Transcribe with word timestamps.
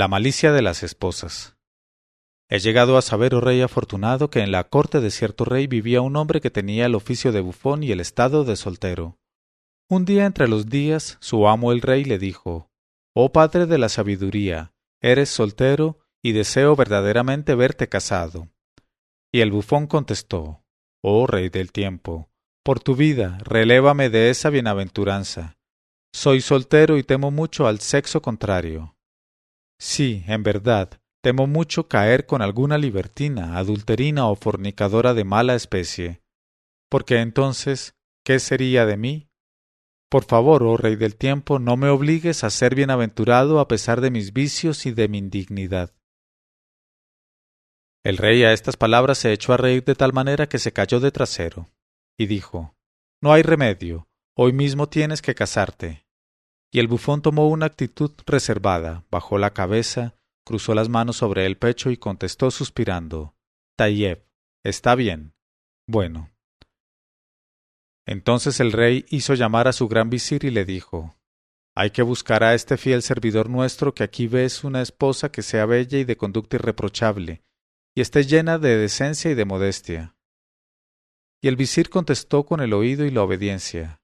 La 0.00 0.08
malicia 0.08 0.50
de 0.52 0.62
las 0.62 0.82
esposas. 0.82 1.58
He 2.48 2.58
llegado 2.58 2.96
a 2.96 3.02
saber, 3.02 3.34
oh 3.34 3.42
rey 3.42 3.60
afortunado, 3.60 4.30
que 4.30 4.40
en 4.40 4.50
la 4.50 4.64
corte 4.64 4.98
de 4.98 5.10
cierto 5.10 5.44
rey 5.44 5.66
vivía 5.66 6.00
un 6.00 6.16
hombre 6.16 6.40
que 6.40 6.48
tenía 6.48 6.86
el 6.86 6.94
oficio 6.94 7.32
de 7.32 7.42
bufón 7.42 7.82
y 7.82 7.92
el 7.92 8.00
estado 8.00 8.44
de 8.44 8.56
soltero. 8.56 9.18
Un 9.90 10.06
día 10.06 10.24
entre 10.24 10.48
los 10.48 10.70
días, 10.70 11.18
su 11.20 11.46
amo 11.46 11.70
el 11.70 11.82
rey 11.82 12.04
le 12.04 12.18
dijo 12.18 12.70
Oh 13.14 13.30
padre 13.30 13.66
de 13.66 13.76
la 13.76 13.90
sabiduría, 13.90 14.72
eres 15.02 15.28
soltero 15.28 15.98
y 16.22 16.32
deseo 16.32 16.74
verdaderamente 16.76 17.54
verte 17.54 17.90
casado. 17.90 18.48
Y 19.30 19.40
el 19.40 19.50
bufón 19.50 19.86
contestó 19.86 20.64
Oh 21.02 21.26
rey 21.26 21.50
del 21.50 21.72
tiempo, 21.72 22.30
por 22.64 22.80
tu 22.80 22.96
vida, 22.96 23.36
relévame 23.42 24.08
de 24.08 24.30
esa 24.30 24.48
bienaventuranza. 24.48 25.58
Soy 26.14 26.40
soltero 26.40 26.96
y 26.96 27.02
temo 27.02 27.30
mucho 27.30 27.66
al 27.66 27.80
sexo 27.80 28.22
contrario. 28.22 28.96
Sí, 29.80 30.24
en 30.26 30.42
verdad, 30.42 31.00
temo 31.22 31.46
mucho 31.46 31.88
caer 31.88 32.26
con 32.26 32.42
alguna 32.42 32.76
libertina, 32.76 33.56
adulterina 33.56 34.28
o 34.28 34.36
fornicadora 34.36 35.14
de 35.14 35.24
mala 35.24 35.54
especie. 35.54 36.20
Porque 36.90 37.20
entonces, 37.20 37.94
¿qué 38.22 38.40
sería 38.40 38.84
de 38.84 38.98
mí? 38.98 39.30
Por 40.10 40.24
favor, 40.24 40.64
oh 40.64 40.76
Rey 40.76 40.96
del 40.96 41.16
tiempo, 41.16 41.58
no 41.58 41.78
me 41.78 41.88
obligues 41.88 42.44
a 42.44 42.50
ser 42.50 42.74
bienaventurado 42.74 43.58
a 43.58 43.68
pesar 43.68 44.02
de 44.02 44.10
mis 44.10 44.34
vicios 44.34 44.84
y 44.84 44.90
de 44.90 45.08
mi 45.08 45.16
indignidad. 45.16 45.94
El 48.04 48.18
rey 48.18 48.44
a 48.44 48.52
estas 48.52 48.76
palabras 48.76 49.16
se 49.16 49.32
echó 49.32 49.54
a 49.54 49.56
reír 49.56 49.82
de 49.84 49.94
tal 49.94 50.12
manera 50.12 50.46
que 50.46 50.58
se 50.58 50.74
cayó 50.74 51.00
de 51.00 51.10
trasero, 51.10 51.70
y 52.18 52.26
dijo 52.26 52.76
No 53.22 53.32
hay 53.32 53.42
remedio, 53.42 54.08
hoy 54.36 54.52
mismo 54.52 54.90
tienes 54.90 55.22
que 55.22 55.34
casarte. 55.34 56.04
Y 56.72 56.78
el 56.78 56.86
bufón 56.86 57.20
tomó 57.20 57.48
una 57.48 57.66
actitud 57.66 58.12
reservada, 58.26 59.04
bajó 59.10 59.38
la 59.38 59.52
cabeza, 59.52 60.16
cruzó 60.44 60.74
las 60.74 60.88
manos 60.88 61.16
sobre 61.16 61.46
el 61.46 61.56
pecho 61.56 61.90
y 61.90 61.96
contestó 61.96 62.50
suspirando 62.50 63.34
Tayeb, 63.76 64.24
está 64.64 64.94
bien. 64.94 65.34
Bueno. 65.88 66.30
Entonces 68.06 68.60
el 68.60 68.72
rey 68.72 69.04
hizo 69.08 69.34
llamar 69.34 69.66
a 69.66 69.72
su 69.72 69.88
gran 69.88 70.10
visir 70.10 70.44
y 70.44 70.50
le 70.50 70.64
dijo 70.64 71.16
Hay 71.74 71.90
que 71.90 72.02
buscar 72.02 72.44
a 72.44 72.54
este 72.54 72.76
fiel 72.76 73.02
servidor 73.02 73.50
nuestro 73.50 73.94
que 73.94 74.04
aquí 74.04 74.28
ves 74.28 74.62
una 74.62 74.80
esposa 74.80 75.32
que 75.32 75.42
sea 75.42 75.66
bella 75.66 75.98
y 75.98 76.04
de 76.04 76.16
conducta 76.16 76.56
irreprochable, 76.56 77.42
y 77.96 78.00
esté 78.00 78.24
llena 78.24 78.58
de 78.58 78.76
decencia 78.76 79.30
y 79.30 79.34
de 79.34 79.44
modestia. 79.44 80.16
Y 81.42 81.48
el 81.48 81.56
visir 81.56 81.90
contestó 81.90 82.44
con 82.44 82.60
el 82.60 82.72
oído 82.72 83.04
y 83.04 83.10
la 83.10 83.22
obediencia 83.22 83.99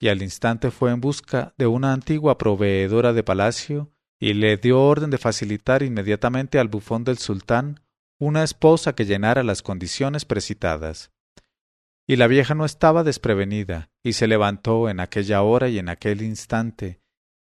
y 0.00 0.08
al 0.08 0.22
instante 0.22 0.70
fue 0.70 0.90
en 0.90 1.00
busca 1.00 1.54
de 1.58 1.66
una 1.66 1.92
antigua 1.92 2.38
proveedora 2.38 3.12
de 3.12 3.22
palacio 3.22 3.92
y 4.18 4.32
le 4.32 4.56
dio 4.56 4.80
orden 4.82 5.10
de 5.10 5.18
facilitar 5.18 5.82
inmediatamente 5.82 6.58
al 6.58 6.68
bufón 6.68 7.04
del 7.04 7.18
sultán 7.18 7.80
una 8.18 8.42
esposa 8.42 8.94
que 8.94 9.04
llenara 9.04 9.42
las 9.42 9.62
condiciones 9.62 10.24
precitadas. 10.24 11.12
Y 12.06 12.16
la 12.16 12.26
vieja 12.26 12.54
no 12.54 12.64
estaba 12.64 13.04
desprevenida, 13.04 13.90
y 14.02 14.14
se 14.14 14.26
levantó 14.26 14.88
en 14.88 15.00
aquella 15.00 15.42
hora 15.42 15.68
y 15.68 15.78
en 15.78 15.88
aquel 15.88 16.22
instante, 16.22 17.00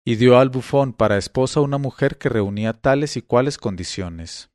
y 0.04 0.16
dio 0.16 0.38
al 0.38 0.48
bufón 0.48 0.92
para 0.92 1.18
esposa 1.18 1.60
una 1.60 1.78
mujer 1.78 2.16
que 2.16 2.28
reunía 2.28 2.72
tales 2.72 3.16
y 3.16 3.22
cuales 3.22 3.58
condiciones. 3.58 4.50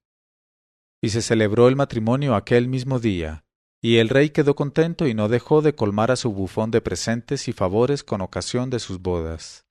Y 1.02 1.10
se 1.10 1.22
celebró 1.22 1.68
el 1.68 1.76
matrimonio 1.76 2.36
aquel 2.36 2.68
mismo 2.68 3.00
día, 3.00 3.46
y 3.82 3.98
el 3.98 4.10
rey 4.10 4.30
quedó 4.30 4.56
contento 4.56 5.08
y 5.08 5.16
no 5.16 5.28
dejó 5.28 5.64
de 5.64 5.74
colmar 5.74 6.12
a 6.12 6.16
su 6.16 6.32
bufón 6.32 6.70
de 6.70 6.82
presentes 6.82 7.48
y 7.48 7.54
favores 7.54 8.04
con 8.04 8.22
ocasión 8.22 8.70
de 8.70 8.80
sus 8.80 9.00
bodas. 9.00 9.66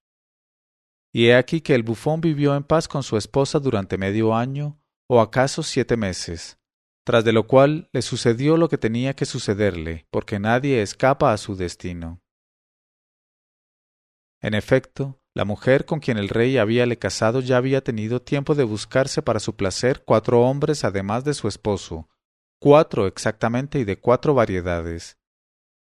Y 1.12 1.26
he 1.26 1.36
aquí 1.36 1.60
que 1.60 1.76
el 1.76 1.84
bufón 1.84 2.20
vivió 2.20 2.56
en 2.56 2.64
paz 2.64 2.88
con 2.88 3.04
su 3.04 3.16
esposa 3.16 3.60
durante 3.60 3.98
medio 3.98 4.34
año, 4.34 4.80
o 5.08 5.20
acaso 5.20 5.62
siete 5.62 5.96
meses, 5.96 6.58
tras 7.04 7.24
de 7.24 7.32
lo 7.32 7.46
cual 7.46 7.88
le 7.92 8.02
sucedió 8.02 8.56
lo 8.56 8.68
que 8.68 8.78
tenía 8.78 9.14
que 9.14 9.26
sucederle, 9.26 10.06
porque 10.10 10.38
nadie 10.40 10.82
escapa 10.82 11.32
a 11.32 11.36
su 11.36 11.54
destino. 11.56 12.20
En 14.40 14.54
efecto, 14.54 15.20
la 15.34 15.44
mujer 15.44 15.84
con 15.84 16.00
quien 16.00 16.16
el 16.16 16.28
rey 16.28 16.58
habíale 16.58 16.98
casado 16.98 17.40
ya 17.40 17.56
había 17.56 17.82
tenido 17.84 18.20
tiempo 18.20 18.56
de 18.56 18.64
buscarse 18.64 19.22
para 19.22 19.38
su 19.38 19.54
placer 19.54 20.02
cuatro 20.04 20.42
hombres 20.42 20.82
además 20.84 21.24
de 21.24 21.34
su 21.34 21.46
esposo, 21.46 22.08
cuatro 22.60 23.06
exactamente 23.06 23.78
y 23.78 23.84
de 23.84 23.98
cuatro 23.98 24.34
variedades. 24.34 25.18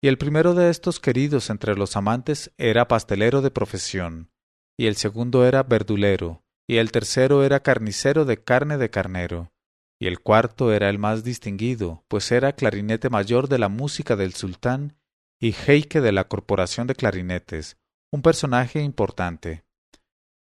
Y 0.02 0.08
el 0.08 0.18
primero 0.18 0.54
de 0.54 0.70
estos 0.70 1.00
queridos 1.00 1.50
entre 1.50 1.76
los 1.76 1.98
amantes 1.98 2.54
era 2.58 2.88
pastelero 2.88 3.42
de 3.42 3.52
profesión, 3.52 4.32
y 4.78 4.86
el 4.86 4.96
segundo 4.96 5.46
era 5.46 5.64
verdulero, 5.64 6.44
y 6.68 6.78
el 6.78 6.92
tercero 6.92 7.44
era 7.44 7.62
carnicero 7.62 8.24
de 8.24 8.42
carne 8.42 8.78
de 8.78 8.90
carnero, 8.90 9.52
y 10.00 10.08
el 10.08 10.22
cuarto 10.22 10.72
era 10.72 10.90
el 10.90 11.00
más 11.00 11.24
distinguido, 11.24 12.06
pues 12.08 12.32
era 12.32 12.54
clarinete 12.54 13.10
mayor 13.10 13.50
de 13.50 13.58
la 13.58 13.68
música 13.68 14.16
del 14.16 14.34
sultán 14.34 14.96
y 15.42 15.52
jeique 15.52 16.02
de 16.02 16.12
la 16.12 16.28
corporación 16.28 16.86
de 16.86 16.96
clarinetes, 16.96 17.78
un 18.12 18.22
personaje 18.22 18.82
importante. 18.82 19.64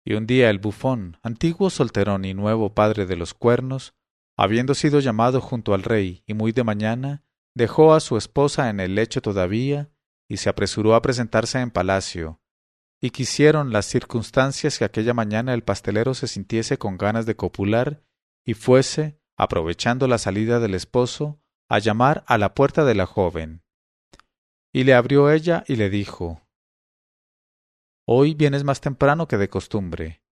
Y 0.04 0.14
un 0.14 0.26
día 0.26 0.50
el 0.50 0.58
bufón, 0.58 1.18
antiguo 1.22 1.70
solterón 1.70 2.24
y 2.24 2.34
nuevo 2.34 2.74
padre 2.74 3.06
de 3.06 3.16
los 3.16 3.34
cuernos, 3.34 3.94
habiendo 4.40 4.72
sido 4.72 5.00
llamado 5.00 5.42
junto 5.42 5.74
al 5.74 5.82
rey 5.82 6.24
y 6.26 6.32
muy 6.32 6.52
de 6.52 6.64
mañana, 6.64 7.22
dejó 7.54 7.92
a 7.92 8.00
su 8.00 8.16
esposa 8.16 8.70
en 8.70 8.80
el 8.80 8.94
lecho 8.94 9.20
todavía, 9.20 9.90
y 10.30 10.38
se 10.38 10.48
apresuró 10.48 10.94
a 10.94 11.02
presentarse 11.02 11.60
en 11.60 11.70
palacio, 11.70 12.40
y 13.02 13.10
quisieron 13.10 13.70
las 13.70 13.84
circunstancias 13.84 14.78
que 14.78 14.86
aquella 14.86 15.12
mañana 15.12 15.52
el 15.52 15.62
pastelero 15.62 16.14
se 16.14 16.26
sintiese 16.26 16.78
con 16.78 16.96
ganas 16.96 17.26
de 17.26 17.36
copular, 17.36 18.02
y 18.46 18.54
fuese, 18.54 19.20
aprovechando 19.36 20.08
la 20.08 20.16
salida 20.16 20.58
del 20.58 20.74
esposo, 20.74 21.38
a 21.68 21.78
llamar 21.78 22.24
a 22.26 22.38
la 22.38 22.54
puerta 22.54 22.86
de 22.86 22.94
la 22.94 23.04
joven. 23.04 23.62
Y 24.72 24.84
le 24.84 24.94
abrió 24.94 25.30
ella 25.30 25.64
y 25.68 25.76
le 25.76 25.90
dijo 25.90 26.40
Hoy 28.06 28.32
vienes 28.32 28.64
más 28.64 28.80
temprano 28.80 29.28
que 29.28 29.36
de 29.36 29.50
costumbre. 29.50 30.22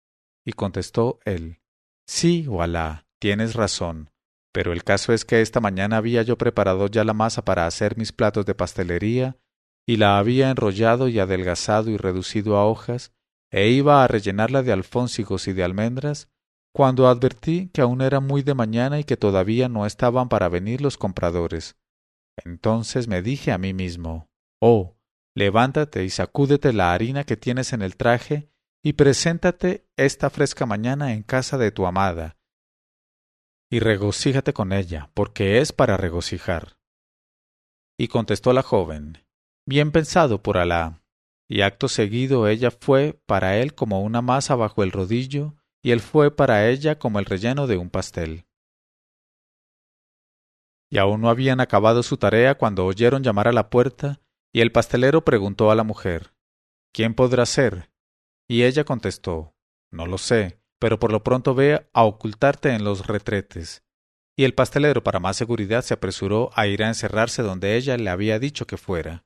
Y 0.47 0.53
contestó 0.53 1.21
él 1.27 1.61
Sí, 2.07 2.49
Walá, 2.49 3.08
Tienes 3.21 3.55
razón, 3.55 4.11
pero 4.53 4.73
el 4.73 4.85
caso 4.85 5.13
es 5.13 5.25
que 5.25 5.41
esta 5.41 5.61
mañana 5.61 5.97
había 5.97 6.23
yo 6.23 6.39
preparado 6.39 6.87
ya 6.87 7.05
la 7.05 7.15
masa 7.15 7.45
para 7.45 7.67
hacer 7.67 7.97
mis 7.97 8.13
platos 8.13 8.47
de 8.47 8.55
pastelería, 8.55 9.37
y 9.87 9.97
la 9.97 10.19
había 10.19 10.51
enrollado 10.51 11.09
y 11.09 11.19
adelgazado 11.19 11.91
y 11.91 11.97
reducido 11.97 12.57
a 12.57 12.67
hojas, 12.67 13.13
e 13.51 13.71
iba 13.71 14.05
a 14.05 14.09
rellenarla 14.09 14.63
de 14.63 14.73
alfónsigos 14.73 15.49
y 15.49 15.53
de 15.53 15.65
almendras, 15.65 16.29
cuando 16.73 17.09
advertí 17.09 17.71
que 17.73 17.81
aún 17.81 18.03
era 18.03 18.21
muy 18.21 18.43
de 18.43 18.55
mañana 18.55 19.01
y 19.01 19.05
que 19.05 19.17
todavía 19.17 19.69
no 19.69 19.87
estaban 19.87 20.29
para 20.29 20.49
venir 20.49 20.81
los 20.81 20.99
compradores. 20.99 21.77
Entonces 22.45 23.09
me 23.09 23.23
dije 23.23 23.51
a 23.51 23.59
mí 23.59 23.73
mismo 23.73 24.29
Oh, 24.61 24.97
levántate 25.35 26.05
y 26.05 26.11
sacúdete 26.11 26.73
la 26.73 26.93
harina 26.93 27.25
que 27.25 27.37
tienes 27.37 27.73
en 27.73 27.83
el 27.83 27.97
traje, 27.97 28.51
y 28.83 28.93
preséntate 28.93 29.89
esta 29.97 30.31
fresca 30.31 30.67
mañana 30.67 31.13
en 31.13 31.23
casa 31.23 31.59
de 31.59 31.73
tu 31.73 31.87
amada, 31.87 32.38
y 33.71 33.81
regocíjate 33.81 34.53
con 34.53 34.73
ella, 34.73 35.11
porque 35.15 35.61
es 35.61 35.73
para 35.73 35.97
regocijar. 35.97 36.79
Y 37.99 38.09
contestó 38.09 38.53
la 38.53 38.63
joven, 38.63 39.25
Bien 39.67 39.93
pensado 39.93 40.43
por 40.43 40.57
Alá. 40.57 41.03
Y 41.47 41.61
acto 41.61 41.89
seguido 41.89 42.49
ella 42.49 42.71
fue 42.71 43.21
para 43.27 43.59
él 43.59 43.75
como 43.75 44.03
una 44.03 44.23
masa 44.23 44.55
bajo 44.55 44.83
el 44.83 44.93
rodillo, 44.93 45.57
y 45.83 45.91
él 45.91 46.01
fue 46.01 46.35
para 46.35 46.69
ella 46.69 46.99
como 46.99 47.19
el 47.19 47.27
relleno 47.27 47.67
de 47.67 47.77
un 47.77 47.91
pastel. 47.91 48.47
Y 50.91 50.97
aún 50.97 51.21
no 51.21 51.29
habían 51.29 51.61
acabado 51.61 52.03
su 52.03 52.17
tarea 52.17 52.57
cuando 52.57 52.87
oyeron 52.87 53.23
llamar 53.23 53.49
a 53.49 53.53
la 53.53 53.69
puerta, 53.69 54.21
y 54.55 54.63
el 54.63 54.73
pastelero 54.73 55.25
preguntó 55.25 55.71
a 55.71 55.75
la 55.75 55.85
mujer, 55.85 56.33
¿Quién 56.93 57.15
podrá 57.15 57.45
ser? 57.45 57.91
Y 58.49 58.63
ella 58.63 58.85
contestó, 58.85 59.55
No 59.91 60.07
lo 60.07 60.17
sé, 60.17 60.58
pero 60.79 60.99
por 60.99 61.13
lo 61.13 61.23
pronto 61.23 61.55
ve 61.55 61.89
a 61.93 62.05
ocultarte 62.05 62.71
en 62.71 62.85
los 62.85 63.07
retretes. 63.07 63.83
Y 64.37 64.45
el 64.45 64.55
pastelero, 64.55 65.03
para 65.03 65.19
más 65.19 65.37
seguridad, 65.37 65.83
se 65.83 65.95
apresuró 65.95 66.51
a 66.55 66.67
ir 66.67 66.85
a 66.85 66.89
encerrarse 66.89 67.43
donde 67.43 67.77
ella 67.77 67.97
le 67.97 68.11
había 68.11 68.39
dicho 68.39 68.67
que 68.67 68.77
fuera. 68.77 69.25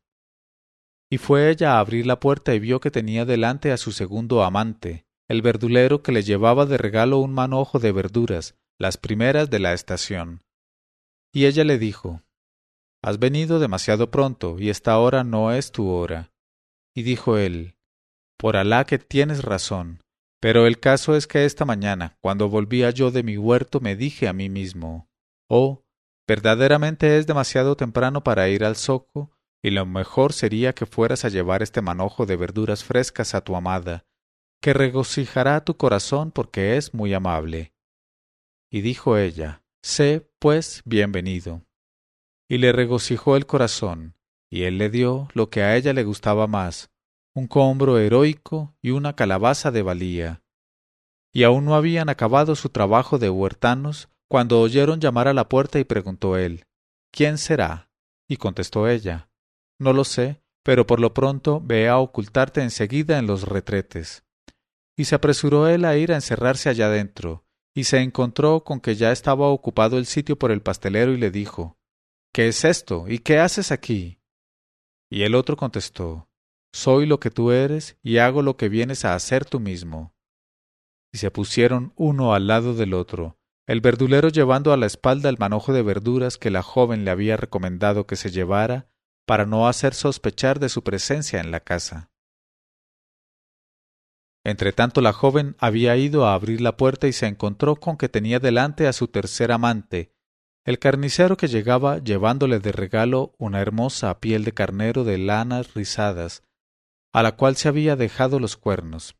Y 1.10 1.18
fue 1.18 1.50
ella 1.50 1.74
a 1.76 1.80
abrir 1.80 2.06
la 2.06 2.18
puerta 2.18 2.54
y 2.54 2.58
vio 2.58 2.80
que 2.80 2.90
tenía 2.90 3.26
delante 3.26 3.72
a 3.72 3.76
su 3.76 3.92
segundo 3.92 4.42
amante, 4.42 5.04
el 5.28 5.42
verdulero 5.42 6.02
que 6.02 6.12
le 6.12 6.22
llevaba 6.22 6.64
de 6.64 6.78
regalo 6.78 7.18
un 7.18 7.34
manojo 7.34 7.78
de 7.78 7.92
verduras, 7.92 8.54
las 8.78 8.96
primeras 8.96 9.50
de 9.50 9.58
la 9.58 9.74
estación. 9.74 10.42
Y 11.34 11.44
ella 11.44 11.64
le 11.64 11.78
dijo 11.78 12.22
Has 13.02 13.18
venido 13.18 13.58
demasiado 13.58 14.10
pronto, 14.10 14.58
y 14.58 14.70
esta 14.70 14.98
hora 14.98 15.24
no 15.24 15.52
es 15.52 15.72
tu 15.72 15.88
hora. 15.88 16.32
Y 16.94 17.02
dijo 17.02 17.36
él 17.36 17.74
Por 18.38 18.56
Alá 18.56 18.84
que 18.84 18.98
tienes 18.98 19.42
razón, 19.42 20.02
pero 20.42 20.66
el 20.66 20.80
caso 20.80 21.14
es 21.14 21.28
que 21.28 21.44
esta 21.44 21.64
mañana, 21.64 22.18
cuando 22.20 22.48
volvía 22.48 22.90
yo 22.90 23.12
de 23.12 23.22
mi 23.22 23.38
huerto, 23.38 23.78
me 23.78 23.94
dije 23.94 24.26
a 24.26 24.32
mí 24.32 24.48
mismo 24.48 25.08
Oh, 25.48 25.84
verdaderamente 26.26 27.16
es 27.16 27.28
demasiado 27.28 27.76
temprano 27.76 28.24
para 28.24 28.48
ir 28.48 28.64
al 28.64 28.74
zoco, 28.74 29.30
y 29.62 29.70
lo 29.70 29.86
mejor 29.86 30.32
sería 30.32 30.74
que 30.74 30.84
fueras 30.84 31.24
a 31.24 31.28
llevar 31.28 31.62
este 31.62 31.80
manojo 31.80 32.26
de 32.26 32.34
verduras 32.34 32.82
frescas 32.82 33.36
a 33.36 33.42
tu 33.42 33.54
amada, 33.54 34.04
que 34.60 34.72
regocijará 34.72 35.64
tu 35.64 35.76
corazón 35.76 36.32
porque 36.32 36.76
es 36.76 36.92
muy 36.92 37.14
amable. 37.14 37.72
Y 38.68 38.80
dijo 38.80 39.16
ella, 39.18 39.62
Sé, 39.80 40.28
pues, 40.40 40.82
bienvenido. 40.84 41.62
Y 42.48 42.58
le 42.58 42.72
regocijó 42.72 43.36
el 43.36 43.46
corazón, 43.46 44.16
y 44.50 44.64
él 44.64 44.78
le 44.78 44.90
dio 44.90 45.28
lo 45.34 45.50
que 45.50 45.62
a 45.62 45.76
ella 45.76 45.92
le 45.92 46.02
gustaba 46.02 46.48
más, 46.48 46.91
un 47.34 47.46
combro 47.46 47.98
heroico 47.98 48.74
y 48.82 48.90
una 48.90 49.14
calabaza 49.14 49.70
de 49.70 49.82
valía. 49.82 50.42
Y 51.32 51.44
aún 51.44 51.64
no 51.64 51.74
habían 51.74 52.08
acabado 52.08 52.54
su 52.54 52.68
trabajo 52.68 53.18
de 53.18 53.30
huertanos 53.30 54.08
cuando 54.28 54.60
oyeron 54.60 55.00
llamar 55.00 55.28
a 55.28 55.34
la 55.34 55.48
puerta 55.48 55.78
y 55.78 55.84
preguntó 55.84 56.36
él, 56.36 56.66
¿Quién 57.10 57.38
será? 57.38 57.90
Y 58.28 58.36
contestó 58.36 58.88
ella, 58.88 59.30
No 59.78 59.92
lo 59.92 60.04
sé, 60.04 60.42
pero 60.62 60.86
por 60.86 61.00
lo 61.00 61.14
pronto 61.14 61.60
ve 61.62 61.88
a 61.88 61.98
ocultarte 61.98 62.62
enseguida 62.62 63.18
en 63.18 63.26
los 63.26 63.42
retretes. 63.48 64.24
Y 64.96 65.06
se 65.06 65.14
apresuró 65.14 65.68
él 65.68 65.84
a 65.84 65.96
ir 65.96 66.12
a 66.12 66.16
encerrarse 66.16 66.68
allá 66.68 66.88
dentro, 66.88 67.44
y 67.74 67.84
se 67.84 67.98
encontró 68.00 68.62
con 68.62 68.80
que 68.80 68.94
ya 68.94 69.10
estaba 69.10 69.48
ocupado 69.48 69.96
el 69.96 70.06
sitio 70.06 70.38
por 70.38 70.50
el 70.50 70.60
pastelero 70.60 71.12
y 71.12 71.16
le 71.16 71.30
dijo, 71.30 71.78
¿Qué 72.32 72.48
es 72.48 72.64
esto? 72.64 73.06
¿Y 73.08 73.18
qué 73.18 73.38
haces 73.38 73.72
aquí? 73.72 74.18
Y 75.10 75.22
el 75.22 75.34
otro 75.34 75.56
contestó, 75.56 76.28
Soy 76.72 77.06
lo 77.06 77.20
que 77.20 77.30
tú 77.30 77.52
eres 77.52 77.98
y 78.02 78.18
hago 78.18 78.42
lo 78.42 78.56
que 78.56 78.68
vienes 78.68 79.04
a 79.04 79.14
hacer 79.14 79.44
tú 79.44 79.60
mismo. 79.60 80.14
Y 81.12 81.18
se 81.18 81.30
pusieron 81.30 81.92
uno 81.96 82.34
al 82.34 82.46
lado 82.46 82.74
del 82.74 82.94
otro, 82.94 83.38
el 83.66 83.80
verdulero 83.80 84.28
llevando 84.28 84.72
a 84.72 84.76
la 84.76 84.86
espalda 84.86 85.28
el 85.28 85.38
manojo 85.38 85.72
de 85.72 85.82
verduras 85.82 86.38
que 86.38 86.50
la 86.50 86.62
joven 86.62 87.04
le 87.04 87.10
había 87.10 87.36
recomendado 87.36 88.06
que 88.06 88.16
se 88.16 88.30
llevara 88.30 88.88
para 89.26 89.46
no 89.46 89.68
hacer 89.68 89.94
sospechar 89.94 90.58
de 90.58 90.68
su 90.68 90.82
presencia 90.82 91.40
en 91.40 91.50
la 91.50 91.60
casa. 91.60 92.10
Entretanto 94.44 95.00
la 95.00 95.12
joven 95.12 95.54
había 95.58 95.96
ido 95.96 96.26
a 96.26 96.34
abrir 96.34 96.60
la 96.60 96.76
puerta 96.76 97.06
y 97.06 97.12
se 97.12 97.26
encontró 97.26 97.76
con 97.76 97.96
que 97.96 98.08
tenía 98.08 98.40
delante 98.40 98.88
a 98.88 98.92
su 98.92 99.06
tercer 99.06 99.52
amante, 99.52 100.12
el 100.64 100.78
carnicero 100.78 101.36
que 101.36 101.48
llegaba 101.48 101.98
llevándole 101.98 102.58
de 102.58 102.72
regalo 102.72 103.34
una 103.38 103.60
hermosa 103.60 104.18
piel 104.20 104.44
de 104.44 104.52
carnero 104.52 105.04
de 105.04 105.18
lanas 105.18 105.74
rizadas, 105.74 106.42
a 107.12 107.22
la 107.22 107.36
cual 107.36 107.56
se 107.56 107.68
había 107.68 107.96
dejado 107.96 108.38
los 108.38 108.56
cuernos. 108.56 109.16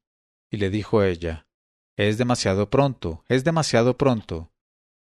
Y 0.50 0.56
le 0.56 0.70
dijo 0.70 1.02
ella, 1.02 1.46
Es 1.96 2.18
demasiado 2.18 2.70
pronto, 2.70 3.24
es 3.28 3.44
demasiado 3.44 3.96
pronto. 3.96 4.52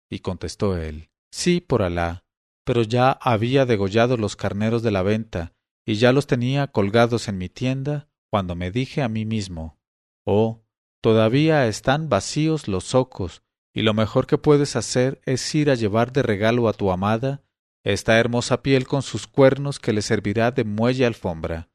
Y 0.10 0.20
contestó 0.20 0.78
él, 0.78 1.10
Sí, 1.32 1.62
por 1.62 1.82
Alá, 1.82 2.26
pero 2.66 2.84
ya 2.84 3.12
había 3.12 3.66
degollado 3.66 4.18
los 4.18 4.36
carneros 4.36 4.84
de 4.84 4.92
la 4.92 5.02
venta, 5.02 5.54
y 5.86 5.96
ya 5.96 6.12
los 6.12 6.28
tenía 6.28 6.68
colgados 6.68 7.28
en 7.28 7.38
mi 7.38 7.50
tienda, 7.50 8.10
cuando 8.30 8.56
me 8.56 8.72
dije 8.72 9.02
a 9.02 9.10
mí 9.10 9.26
mismo, 9.26 9.80
Oh, 10.26 10.64
todavía 11.02 11.68
están 11.68 12.10
vacíos 12.10 12.68
los 12.68 12.84
zocos, 12.86 13.44
y 13.74 13.82
lo 13.82 13.94
mejor 13.94 14.28
que 14.28 14.38
puedes 14.38 14.76
hacer 14.76 15.22
es 15.26 15.56
ir 15.56 15.70
a 15.70 15.76
llevar 15.76 16.12
de 16.12 16.24
regalo 16.24 16.68
a 16.68 16.74
tu 16.74 16.92
amada 16.92 17.44
esta 17.84 18.20
hermosa 18.20 18.62
piel 18.62 18.86
con 18.86 19.02
sus 19.02 19.26
cuernos 19.26 19.80
que 19.80 19.94
le 19.94 20.04
servirá 20.04 20.52
de 20.52 20.64
muelle 20.64 21.06
alfombra. 21.06 21.71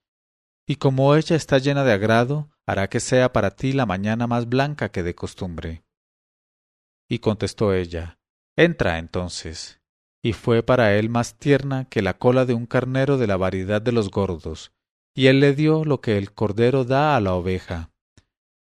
Y 0.66 0.76
como 0.76 1.14
ella 1.14 1.36
está 1.36 1.58
llena 1.58 1.84
de 1.84 1.92
agrado, 1.92 2.50
hará 2.66 2.88
que 2.88 2.98
sea 2.98 3.32
para 3.32 3.52
ti 3.52 3.72
la 3.72 3.86
mañana 3.86 4.26
más 4.26 4.48
blanca 4.48 4.90
que 4.90 5.04
de 5.04 5.14
costumbre. 5.14 5.84
Y 7.08 7.20
contestó 7.20 7.72
ella, 7.72 8.18
Entra 8.56 8.98
entonces. 8.98 9.80
Y 10.22 10.32
fue 10.32 10.62
para 10.62 10.96
él 10.96 11.08
más 11.08 11.38
tierna 11.38 11.84
que 11.84 12.02
la 12.02 12.18
cola 12.18 12.46
de 12.46 12.54
un 12.54 12.66
carnero 12.66 13.16
de 13.16 13.26
la 13.28 13.36
variedad 13.36 13.80
de 13.80 13.92
los 13.92 14.10
gordos, 14.10 14.72
y 15.14 15.28
él 15.28 15.40
le 15.40 15.54
dio 15.54 15.84
lo 15.84 16.00
que 16.00 16.18
el 16.18 16.32
cordero 16.32 16.84
da 16.84 17.16
a 17.16 17.20
la 17.20 17.34
oveja. 17.34 17.92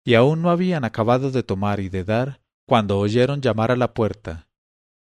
Y 0.05 0.15
aún 0.15 0.41
no 0.41 0.51
habían 0.51 0.85
acabado 0.85 1.31
de 1.31 1.43
tomar 1.43 1.81
y 1.81 1.89
de 1.89 2.05
dar, 2.05 2.41
cuando 2.67 2.99
oyeron 2.99 3.43
llamar 3.43 3.71
a 3.71 3.77
la 3.77 3.93
puerta. 3.93 4.49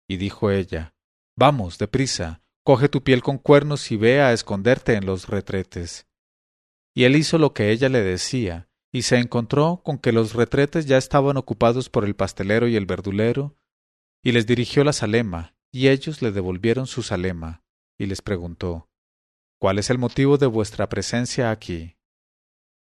Y 0.09 0.19
dijo 0.19 0.50
ella, 0.50 0.94
Vamos, 1.37 1.79
deprisa, 1.79 2.43
coge 2.62 2.89
tu 2.89 3.03
piel 3.03 3.23
con 3.23 3.39
cuernos 3.39 3.91
y 3.91 3.97
ve 3.97 4.21
a 4.21 4.32
esconderte 4.32 4.94
en 4.94 5.05
los 5.05 5.29
retretes. 5.29 6.06
Y 6.96 7.04
él 7.04 7.14
hizo 7.14 7.37
lo 7.37 7.52
que 7.52 7.72
ella 7.72 7.90
le 7.90 8.00
decía, 8.00 8.70
y 8.90 9.02
se 9.02 9.19
encontró 9.19 9.82
con 9.84 9.98
que 9.98 10.12
los 10.12 10.32
retretes 10.32 10.87
ya 10.87 10.96
estaban 10.96 11.37
ocupados 11.37 11.90
por 11.90 12.06
el 12.06 12.16
pastelero 12.16 12.69
y 12.69 12.76
el 12.76 12.87
verdulero, 12.87 13.54
y 14.25 14.32
les 14.32 14.46
dirigió 14.46 14.82
la 14.82 14.94
salema, 14.94 15.54
y 15.70 15.88
ellos 15.88 16.22
le 16.22 16.32
devolvieron 16.32 16.87
su 16.87 17.02
salema, 17.02 17.62
y 17.98 18.06
les 18.06 18.22
preguntó, 18.22 18.88
¿Cuál 19.60 19.78
es 19.78 19.90
el 19.90 19.98
motivo 19.98 20.38
de 20.38 20.46
vuestra 20.46 20.88
presencia 20.88 21.50
aquí? 21.50 21.98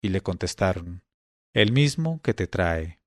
Y 0.02 0.10
le 0.10 0.22
contestaron, 0.22 1.04
El 1.54 1.72
mismo 1.72 2.24
que 2.24 2.34
te 2.34 2.48
trae. 2.48 3.00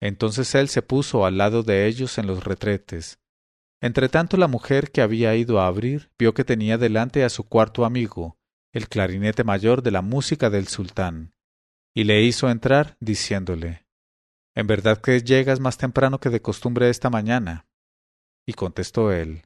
Entonces 0.00 0.54
él 0.54 0.70
se 0.70 0.80
puso 0.80 1.26
al 1.26 1.36
lado 1.36 1.62
de 1.62 1.86
ellos 1.86 2.16
en 2.16 2.26
los 2.26 2.44
retretes. 2.44 3.18
Entretanto 3.82 4.38
la 4.38 4.48
mujer 4.48 4.90
que 4.90 5.02
había 5.02 5.36
ido 5.36 5.60
a 5.60 5.66
abrir 5.66 6.10
vio 6.18 6.32
que 6.32 6.44
tenía 6.44 6.78
delante 6.78 7.24
a 7.24 7.28
su 7.28 7.46
cuarto 7.46 7.84
amigo, 7.84 8.38
el 8.78 8.88
clarinete 8.88 9.44
mayor 9.44 9.82
de 9.82 9.90
la 9.90 10.00
música 10.00 10.48
del 10.48 10.68
sultán, 10.68 11.34
y 11.94 12.04
le 12.04 12.22
hizo 12.22 12.48
entrar 12.48 12.96
diciéndole 13.00 13.86
En 14.54 14.66
verdad 14.66 15.00
que 15.00 15.20
llegas 15.20 15.60
más 15.60 15.76
temprano 15.76 16.20
que 16.20 16.30
de 16.30 16.40
costumbre 16.40 16.88
esta 16.88 17.10
mañana. 17.10 17.66
Y 18.46 18.54
contestó 18.54 19.12
él 19.12 19.42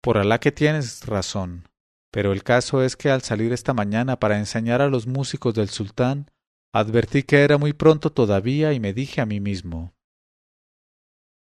Por 0.00 0.18
Alá 0.18 0.38
que 0.38 0.52
tienes 0.52 1.04
razón, 1.04 1.68
pero 2.12 2.32
el 2.32 2.44
caso 2.44 2.82
es 2.82 2.96
que 2.96 3.10
al 3.10 3.22
salir 3.22 3.52
esta 3.52 3.74
mañana 3.74 4.18
para 4.18 4.38
enseñar 4.38 4.80
a 4.80 4.88
los 4.88 5.06
músicos 5.06 5.54
del 5.54 5.68
sultán, 5.68 6.30
advertí 6.72 7.24
que 7.24 7.42
era 7.42 7.58
muy 7.58 7.72
pronto 7.72 8.12
todavía 8.12 8.72
y 8.72 8.80
me 8.80 8.94
dije 8.94 9.20
a 9.20 9.26
mí 9.26 9.40
mismo 9.40 9.94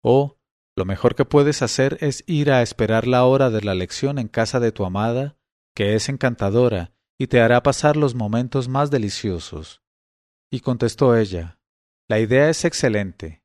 Oh, 0.03 0.39
lo 0.77 0.85
mejor 0.85 1.15
que 1.15 1.25
puedes 1.25 1.63
hacer 1.63 1.99
es 2.01 2.25
ir 2.27 2.51
a 2.51 2.63
esperar 2.63 3.07
la 3.07 3.25
hora 3.25 3.51
de 3.51 3.63
la 3.63 3.75
lección 3.75 4.19
en 4.19 4.29
casa 4.29 4.61
de 4.61 4.73
tu 4.73 4.85
amada, 4.85 5.37
que 5.75 5.95
es 5.95 6.09
encantadora 6.09 6.93
y 7.19 7.27
te 7.27 7.41
hará 7.41 7.63
pasar 7.63 7.97
los 7.97 8.15
momentos 8.15 8.69
más 8.69 8.91
deliciosos. 8.91 9.83
Y 10.51 10.61
contestó 10.61 11.17
ella, 11.17 11.59
La 12.09 12.21
idea 12.21 12.49
es 12.49 12.65
excelente. 12.65 13.43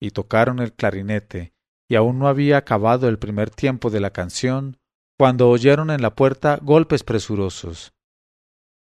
Y 0.00 0.10
tocaron 0.10 0.58
el 0.58 0.74
clarinete, 0.74 1.54
y 1.88 1.94
aún 1.94 2.18
no 2.18 2.28
había 2.28 2.58
acabado 2.58 3.08
el 3.08 3.18
primer 3.18 3.50
tiempo 3.50 3.88
de 3.88 4.00
la 4.00 4.10
canción, 4.10 4.78
cuando 5.16 5.48
oyeron 5.48 5.90
en 5.90 6.02
la 6.02 6.14
puerta 6.14 6.58
golpes 6.60 7.04
presurosos. 7.04 7.94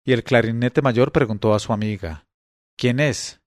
Y 0.07 0.13
el 0.13 0.23
clarinete 0.23 0.81
mayor 0.81 1.13
preguntó 1.13 1.53
a 1.53 1.59
su 1.59 1.73
amiga, 1.73 2.27
¿Quién 2.79 3.01
es? 3.01 3.43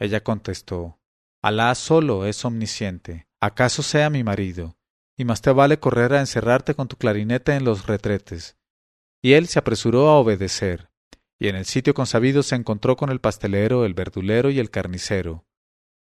Ella 0.00 0.24
contestó, 0.24 0.98
Alá 1.42 1.74
solo 1.74 2.26
es 2.26 2.44
omnisciente. 2.44 3.28
¿Acaso 3.40 3.82
sea 3.82 4.10
mi 4.10 4.24
marido? 4.24 4.76
Y 5.16 5.24
más 5.24 5.42
te 5.42 5.52
vale 5.52 5.78
correr 5.78 6.14
a 6.14 6.20
encerrarte 6.20 6.74
con 6.74 6.88
tu 6.88 6.96
clarinete 6.96 7.54
en 7.54 7.64
los 7.64 7.86
retretes. 7.86 8.56
Y 9.22 9.32
él 9.32 9.48
se 9.48 9.58
apresuró 9.58 10.08
a 10.08 10.18
obedecer, 10.18 10.90
y 11.38 11.48
en 11.48 11.56
el 11.56 11.66
sitio 11.66 11.94
consabido 11.94 12.42
se 12.42 12.54
encontró 12.54 12.96
con 12.96 13.10
el 13.10 13.20
pastelero, 13.20 13.84
el 13.84 13.94
verdulero 13.94 14.50
y 14.50 14.58
el 14.58 14.70
carnicero. 14.70 15.46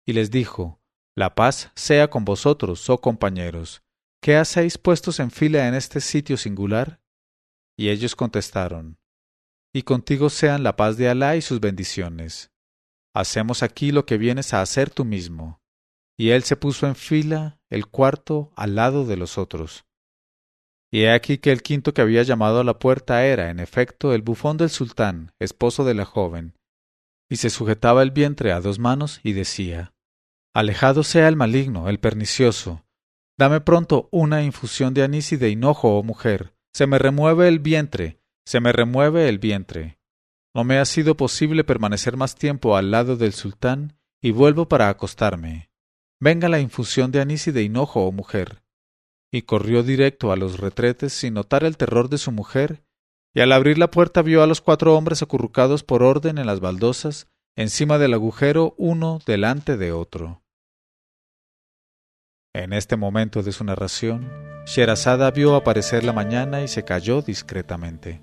Y 0.05 0.13
les 0.13 0.31
dijo, 0.31 0.81
La 1.15 1.35
paz 1.35 1.71
sea 1.75 2.09
con 2.09 2.25
vosotros, 2.25 2.89
oh 2.89 2.99
compañeros. 2.99 3.83
¿Qué 4.21 4.35
hacéis 4.37 4.77
puestos 4.77 5.19
en 5.19 5.31
fila 5.31 5.67
en 5.67 5.73
este 5.73 6.01
sitio 6.01 6.37
singular? 6.37 7.01
Y 7.77 7.89
ellos 7.89 8.15
contestaron, 8.15 8.99
Y 9.73 9.83
contigo 9.83 10.29
sean 10.29 10.63
la 10.63 10.75
paz 10.75 10.97
de 10.97 11.09
Alá 11.09 11.35
y 11.35 11.41
sus 11.41 11.59
bendiciones. 11.59 12.51
Hacemos 13.15 13.63
aquí 13.63 13.91
lo 13.91 14.05
que 14.05 14.17
vienes 14.17 14.53
a 14.53 14.61
hacer 14.61 14.89
tú 14.89 15.05
mismo. 15.05 15.61
Y 16.17 16.29
él 16.29 16.43
se 16.43 16.55
puso 16.55 16.87
en 16.87 16.95
fila, 16.95 17.59
el 17.69 17.87
cuarto 17.87 18.51
al 18.55 18.75
lado 18.75 19.05
de 19.05 19.17
los 19.17 19.37
otros. 19.37 19.85
Y 20.93 21.05
he 21.05 21.11
aquí 21.11 21.39
que 21.39 21.51
el 21.51 21.63
quinto 21.63 21.95
que 21.95 22.03
había 22.03 22.21
llamado 22.21 22.59
a 22.59 22.63
la 22.63 22.77
puerta 22.77 23.25
era, 23.25 23.49
en 23.49 23.59
efecto, 23.59 24.13
el 24.13 24.21
bufón 24.21 24.57
del 24.57 24.69
sultán, 24.69 25.31
esposo 25.39 25.85
de 25.85 25.95
la 25.95 26.05
joven, 26.05 26.53
y 27.27 27.37
se 27.37 27.49
sujetaba 27.49 28.03
el 28.03 28.11
vientre 28.11 28.51
a 28.51 28.61
dos 28.61 28.77
manos 28.77 29.19
y 29.23 29.33
decía 29.33 29.95
Alejado 30.53 31.01
sea 31.01 31.27
el 31.29 31.35
maligno, 31.35 31.89
el 31.89 31.99
pernicioso. 31.99 32.85
Dame 33.39 33.59
pronto 33.59 34.07
una 34.11 34.43
infusión 34.43 34.93
de 34.93 35.01
anís 35.01 35.31
y 35.31 35.37
de 35.37 35.49
hinojo, 35.49 35.97
oh 35.97 36.03
mujer. 36.03 36.53
Se 36.75 36.85
me 36.85 36.99
remueve 36.99 37.47
el 37.47 37.57
vientre, 37.57 38.19
se 38.45 38.59
me 38.59 38.71
remueve 38.71 39.27
el 39.29 39.39
vientre. 39.39 39.97
No 40.53 40.63
me 40.63 40.77
ha 40.77 40.85
sido 40.85 41.17
posible 41.17 41.63
permanecer 41.63 42.17
más 42.17 42.35
tiempo 42.35 42.77
al 42.77 42.91
lado 42.91 43.17
del 43.17 43.33
sultán 43.33 43.97
y 44.21 44.29
vuelvo 44.29 44.69
para 44.69 44.89
acostarme. 44.89 45.71
Venga 46.19 46.49
la 46.49 46.59
infusión 46.59 47.11
de 47.11 47.19
anís 47.19 47.47
y 47.47 47.51
de 47.51 47.63
hinojo, 47.63 48.05
oh 48.05 48.11
mujer. 48.11 48.62
Y 49.33 49.41
corrió 49.41 49.81
directo 49.81 50.31
a 50.31 50.35
los 50.35 50.59
retretes 50.59 51.11
sin 51.11 51.33
notar 51.33 51.63
el 51.63 51.75
terror 51.75 52.07
de 52.07 52.19
su 52.19 52.31
mujer, 52.31 52.83
y 53.33 53.41
al 53.41 53.51
abrir 53.51 53.79
la 53.79 53.89
puerta 53.89 54.21
vio 54.21 54.43
a 54.43 54.47
los 54.47 54.61
cuatro 54.61 54.95
hombres 54.95 55.23
acurrucados 55.23 55.83
por 55.83 56.03
orden 56.03 56.37
en 56.37 56.45
las 56.45 56.59
baldosas, 56.59 57.25
encima 57.55 57.97
del 57.97 58.13
agujero 58.13 58.75
uno 58.77 59.19
delante 59.25 59.75
de 59.75 59.91
otro. 59.91 60.43
En 62.53 62.73
este 62.73 62.95
momento 62.95 63.41
de 63.41 63.51
su 63.51 63.63
narración, 63.63 64.29
Sherazada 64.67 65.31
vio 65.31 65.55
aparecer 65.55 66.03
la 66.03 66.13
mañana 66.13 66.61
y 66.61 66.67
se 66.67 66.85
calló 66.85 67.23
discretamente. 67.23 68.21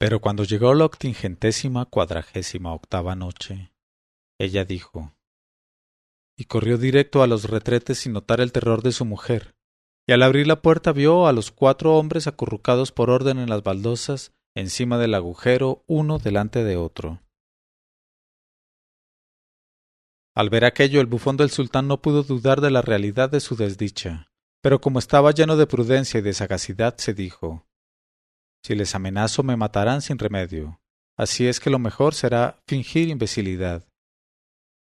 Pero 0.00 0.22
cuando 0.22 0.44
llegó 0.44 0.72
la 0.72 0.86
octingentésima 0.86 1.84
cuadragésima 1.84 2.72
octava 2.72 3.14
noche, 3.14 3.74
ella 4.38 4.64
dijo, 4.64 5.12
y 6.38 6.46
corrió 6.46 6.78
directo 6.78 7.22
a 7.22 7.26
los 7.26 7.50
retretes 7.50 7.98
sin 7.98 8.14
notar 8.14 8.40
el 8.40 8.50
terror 8.50 8.80
de 8.82 8.92
su 8.92 9.04
mujer, 9.04 9.54
y 10.08 10.12
al 10.12 10.22
abrir 10.22 10.46
la 10.46 10.62
puerta 10.62 10.92
vio 10.92 11.26
a 11.26 11.34
los 11.34 11.50
cuatro 11.50 11.98
hombres 11.98 12.26
acurrucados 12.26 12.92
por 12.92 13.10
orden 13.10 13.38
en 13.38 13.50
las 13.50 13.62
baldosas, 13.62 14.32
encima 14.56 14.96
del 14.96 15.12
agujero, 15.12 15.84
uno 15.86 16.18
delante 16.18 16.64
de 16.64 16.78
otro. 16.78 17.20
Al 20.34 20.48
ver 20.48 20.64
aquello, 20.64 21.02
el 21.02 21.08
bufón 21.08 21.36
del 21.36 21.50
sultán 21.50 21.88
no 21.88 22.00
pudo 22.00 22.22
dudar 22.22 22.62
de 22.62 22.70
la 22.70 22.80
realidad 22.80 23.28
de 23.28 23.40
su 23.40 23.54
desdicha, 23.54 24.32
pero 24.62 24.80
como 24.80 24.98
estaba 24.98 25.32
lleno 25.32 25.58
de 25.58 25.66
prudencia 25.66 26.20
y 26.20 26.22
de 26.22 26.32
sagacidad, 26.32 26.96
se 26.96 27.12
dijo 27.12 27.66
Si 28.64 28.74
les 28.74 28.94
amenazo 28.94 29.42
me 29.42 29.56
matarán 29.56 30.02
sin 30.02 30.18
remedio, 30.18 30.80
así 31.16 31.46
es 31.46 31.60
que 31.60 31.70
lo 31.70 31.78
mejor 31.78 32.14
será 32.14 32.60
fingir 32.66 33.08
imbecilidad. 33.08 33.86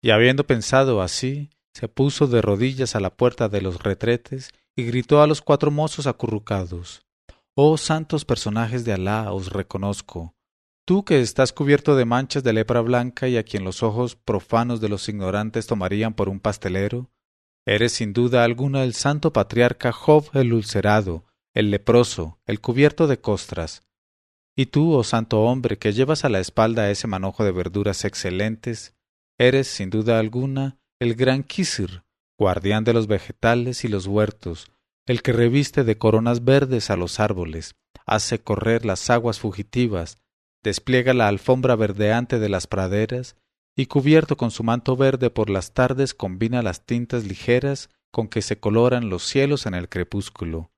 Y 0.03 0.11
habiendo 0.11 0.45
pensado 0.45 1.01
así, 1.01 1.49
se 1.73 1.87
puso 1.87 2.27
de 2.27 2.41
rodillas 2.41 2.95
a 2.95 2.99
la 2.99 3.15
puerta 3.15 3.49
de 3.49 3.61
los 3.61 3.81
retretes 3.81 4.51
y 4.75 4.83
gritó 4.83 5.21
a 5.21 5.27
los 5.27 5.41
cuatro 5.41 5.71
mozos 5.71 6.07
acurrucados 6.07 7.05
Oh 7.53 7.77
santos 7.77 8.23
personajes 8.23 8.85
de 8.85 8.93
Alá, 8.93 9.33
os 9.33 9.51
reconozco. 9.51 10.33
Tú 10.87 11.03
que 11.03 11.19
estás 11.19 11.51
cubierto 11.51 11.97
de 11.97 12.05
manchas 12.05 12.43
de 12.43 12.53
lepra 12.53 12.79
blanca 12.79 13.27
y 13.27 13.35
a 13.35 13.43
quien 13.43 13.65
los 13.65 13.83
ojos 13.83 14.15
profanos 14.15 14.79
de 14.79 14.87
los 14.87 15.09
ignorantes 15.09 15.67
tomarían 15.67 16.13
por 16.13 16.29
un 16.29 16.39
pastelero, 16.39 17.09
eres 17.65 17.91
sin 17.91 18.13
duda 18.13 18.45
alguna 18.45 18.83
el 18.83 18.93
santo 18.93 19.33
patriarca 19.33 19.91
Job 19.91 20.29
el 20.33 20.53
ulcerado, 20.53 21.25
el 21.53 21.71
leproso, 21.71 22.39
el 22.45 22.61
cubierto 22.61 23.07
de 23.07 23.19
costras. 23.19 23.83
Y 24.55 24.67
tú, 24.67 24.93
oh 24.93 25.03
santo 25.03 25.41
hombre, 25.41 25.77
que 25.77 25.93
llevas 25.93 26.25
a 26.25 26.29
la 26.29 26.39
espalda 26.39 26.89
ese 26.89 27.07
manojo 27.07 27.43
de 27.43 27.51
verduras 27.51 28.05
excelentes, 28.05 28.95
Eres, 29.37 29.67
sin 29.67 29.89
duda 29.89 30.19
alguna, 30.19 30.77
el 30.99 31.15
gran 31.15 31.43
Kisir, 31.43 32.03
guardián 32.37 32.83
de 32.83 32.93
los 32.93 33.07
vegetales 33.07 33.83
y 33.83 33.87
los 33.87 34.05
huertos, 34.05 34.71
el 35.07 35.23
que 35.23 35.33
reviste 35.33 35.83
de 35.83 35.97
coronas 35.97 36.45
verdes 36.45 36.91
a 36.91 36.95
los 36.95 37.19
árboles, 37.19 37.75
hace 38.05 38.39
correr 38.39 38.85
las 38.85 39.09
aguas 39.09 39.39
fugitivas, 39.39 40.19
despliega 40.63 41.13
la 41.13 41.27
alfombra 41.27 41.75
verdeante 41.75 42.39
de 42.39 42.49
las 42.49 42.67
praderas, 42.67 43.35
y 43.75 43.87
cubierto 43.87 44.37
con 44.37 44.51
su 44.51 44.63
manto 44.63 44.95
verde 44.95 45.29
por 45.29 45.49
las 45.49 45.73
tardes 45.73 46.13
combina 46.13 46.61
las 46.61 46.85
tintas 46.85 47.23
ligeras 47.23 47.89
con 48.11 48.27
que 48.27 48.41
se 48.41 48.59
coloran 48.59 49.09
los 49.09 49.23
cielos 49.23 49.65
en 49.65 49.73
el 49.73 49.89
crepúsculo. 49.89 50.70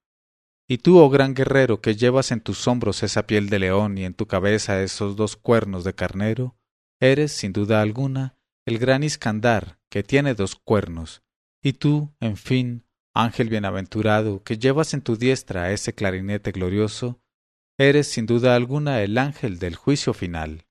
Y 0.74 0.80
tú, 0.80 0.98
oh 0.98 1.12
gran 1.12 1.36
guerrero, 1.36 1.82
que 1.82 1.96
llevas 1.96 2.32
en 2.32 2.42
tus 2.42 2.68
hombros 2.68 3.04
esa 3.04 3.28
piel 3.28 3.48
de 3.48 3.60
león 3.60 3.96
y 4.00 4.06
en 4.06 4.16
tu 4.16 4.26
cabeza 4.26 4.82
esos 4.82 5.16
dos 5.16 5.38
cuernos 5.38 5.84
de 5.84 5.94
carnero, 5.94 6.58
eres, 7.00 7.32
sin 7.32 7.54
duda 7.54 7.80
alguna, 7.80 8.40
el 8.66 8.80
gran 8.80 9.04
Iskandar, 9.04 9.78
que 9.92 10.02
tiene 10.02 10.34
dos 10.34 10.56
cuernos, 10.56 11.22
y 11.62 11.74
tú, 11.74 12.16
en 12.20 12.38
fin, 12.38 12.88
ángel 13.14 13.50
bienaventurado, 13.50 14.42
que 14.42 14.58
llevas 14.58 14.96
en 14.96 15.04
tu 15.04 15.16
diestra 15.16 15.72
ese 15.72 15.94
clarinete 15.94 16.52
glorioso, 16.52 17.22
eres 17.78 18.08
sin 18.08 18.26
duda 18.26 18.56
alguna 18.56 19.04
el 19.04 19.20
ángel 19.20 19.60
del 19.60 19.76
juicio 19.76 20.16
final. 20.16 20.66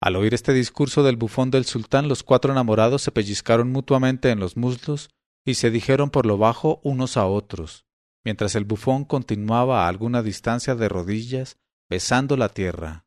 Al 0.00 0.14
oír 0.14 0.34
este 0.34 0.52
discurso 0.52 1.02
del 1.02 1.16
bufón 1.16 1.50
del 1.50 1.64
sultán, 1.64 2.06
los 2.06 2.22
cuatro 2.22 2.52
enamorados 2.52 3.02
se 3.02 3.10
pellizcaron 3.10 3.72
mutuamente 3.72 4.30
en 4.30 4.38
los 4.38 4.56
muslos 4.56 5.10
y 5.44 5.54
se 5.54 5.72
dijeron 5.72 6.10
por 6.10 6.26
lo 6.26 6.38
bajo 6.38 6.80
unos 6.84 7.16
a 7.16 7.26
otros, 7.26 7.89
mientras 8.24 8.54
el 8.54 8.64
bufón 8.64 9.04
continuaba 9.04 9.84
a 9.84 9.88
alguna 9.88 10.22
distancia 10.22 10.74
de 10.74 10.88
rodillas, 10.88 11.58
besando 11.88 12.36
la 12.36 12.48
tierra. 12.48 13.06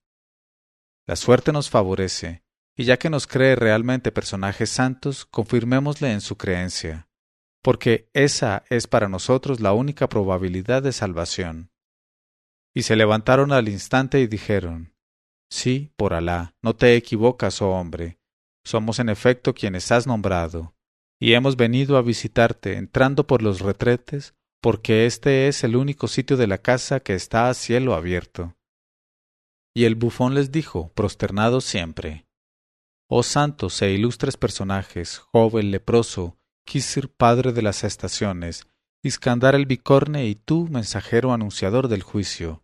La 1.05 1.15
suerte 1.15 1.51
nos 1.51 1.69
favorece, 1.69 2.43
y 2.75 2.85
ya 2.85 2.97
que 2.97 3.09
nos 3.09 3.27
cree 3.27 3.55
realmente 3.55 4.11
personajes 4.11 4.69
santos, 4.69 5.25
confirmémosle 5.25 6.11
en 6.11 6.21
su 6.21 6.37
creencia, 6.37 7.07
porque 7.61 8.09
esa 8.13 8.63
es 8.69 8.87
para 8.87 9.09
nosotros 9.09 9.59
la 9.59 9.73
única 9.73 10.09
probabilidad 10.09 10.81
de 10.81 10.91
salvación. 10.91 11.71
Y 12.73 12.83
se 12.83 12.95
levantaron 12.95 13.51
al 13.51 13.69
instante 13.69 14.19
y 14.19 14.27
dijeron, 14.27 14.95
Sí, 15.49 15.93
por 15.95 16.15
Alá, 16.15 16.55
no 16.63 16.75
te 16.75 16.95
equivocas, 16.95 17.61
oh 17.61 17.71
hombre, 17.71 18.19
somos 18.63 18.97
en 18.97 19.09
efecto 19.09 19.53
quienes 19.53 19.91
has 19.91 20.07
nombrado, 20.07 20.75
y 21.19 21.33
hemos 21.33 21.55
venido 21.55 21.97
a 21.97 22.01
visitarte 22.01 22.77
entrando 22.77 23.27
por 23.27 23.43
los 23.43 23.61
retretes, 23.61 24.33
porque 24.63 25.05
este 25.05 25.49
es 25.49 25.65
el 25.65 25.75
único 25.75 26.07
sitio 26.07 26.37
de 26.37 26.47
la 26.47 26.57
casa 26.57 27.01
que 27.01 27.15
está 27.15 27.49
a 27.49 27.53
cielo 27.53 27.95
abierto. 27.95 28.55
Y 29.75 29.83
el 29.83 29.95
bufón 29.95 30.35
les 30.35 30.53
dijo, 30.53 30.89
prosternado 30.93 31.59
siempre, 31.59 32.27
Oh 33.09 33.23
santos 33.23 33.81
e 33.81 33.91
ilustres 33.91 34.37
personajes, 34.37 35.17
Job 35.17 35.57
el 35.57 35.69
leproso, 35.71 36.37
Kisir 36.65 37.09
padre 37.09 37.51
de 37.51 37.61
las 37.61 37.83
estaciones, 37.83 38.65
Iskandar 39.03 39.53
el 39.53 39.65
bicorne 39.65 40.27
y 40.27 40.35
tú, 40.35 40.69
mensajero 40.69 41.33
anunciador 41.33 41.89
del 41.89 42.01
juicio. 42.01 42.63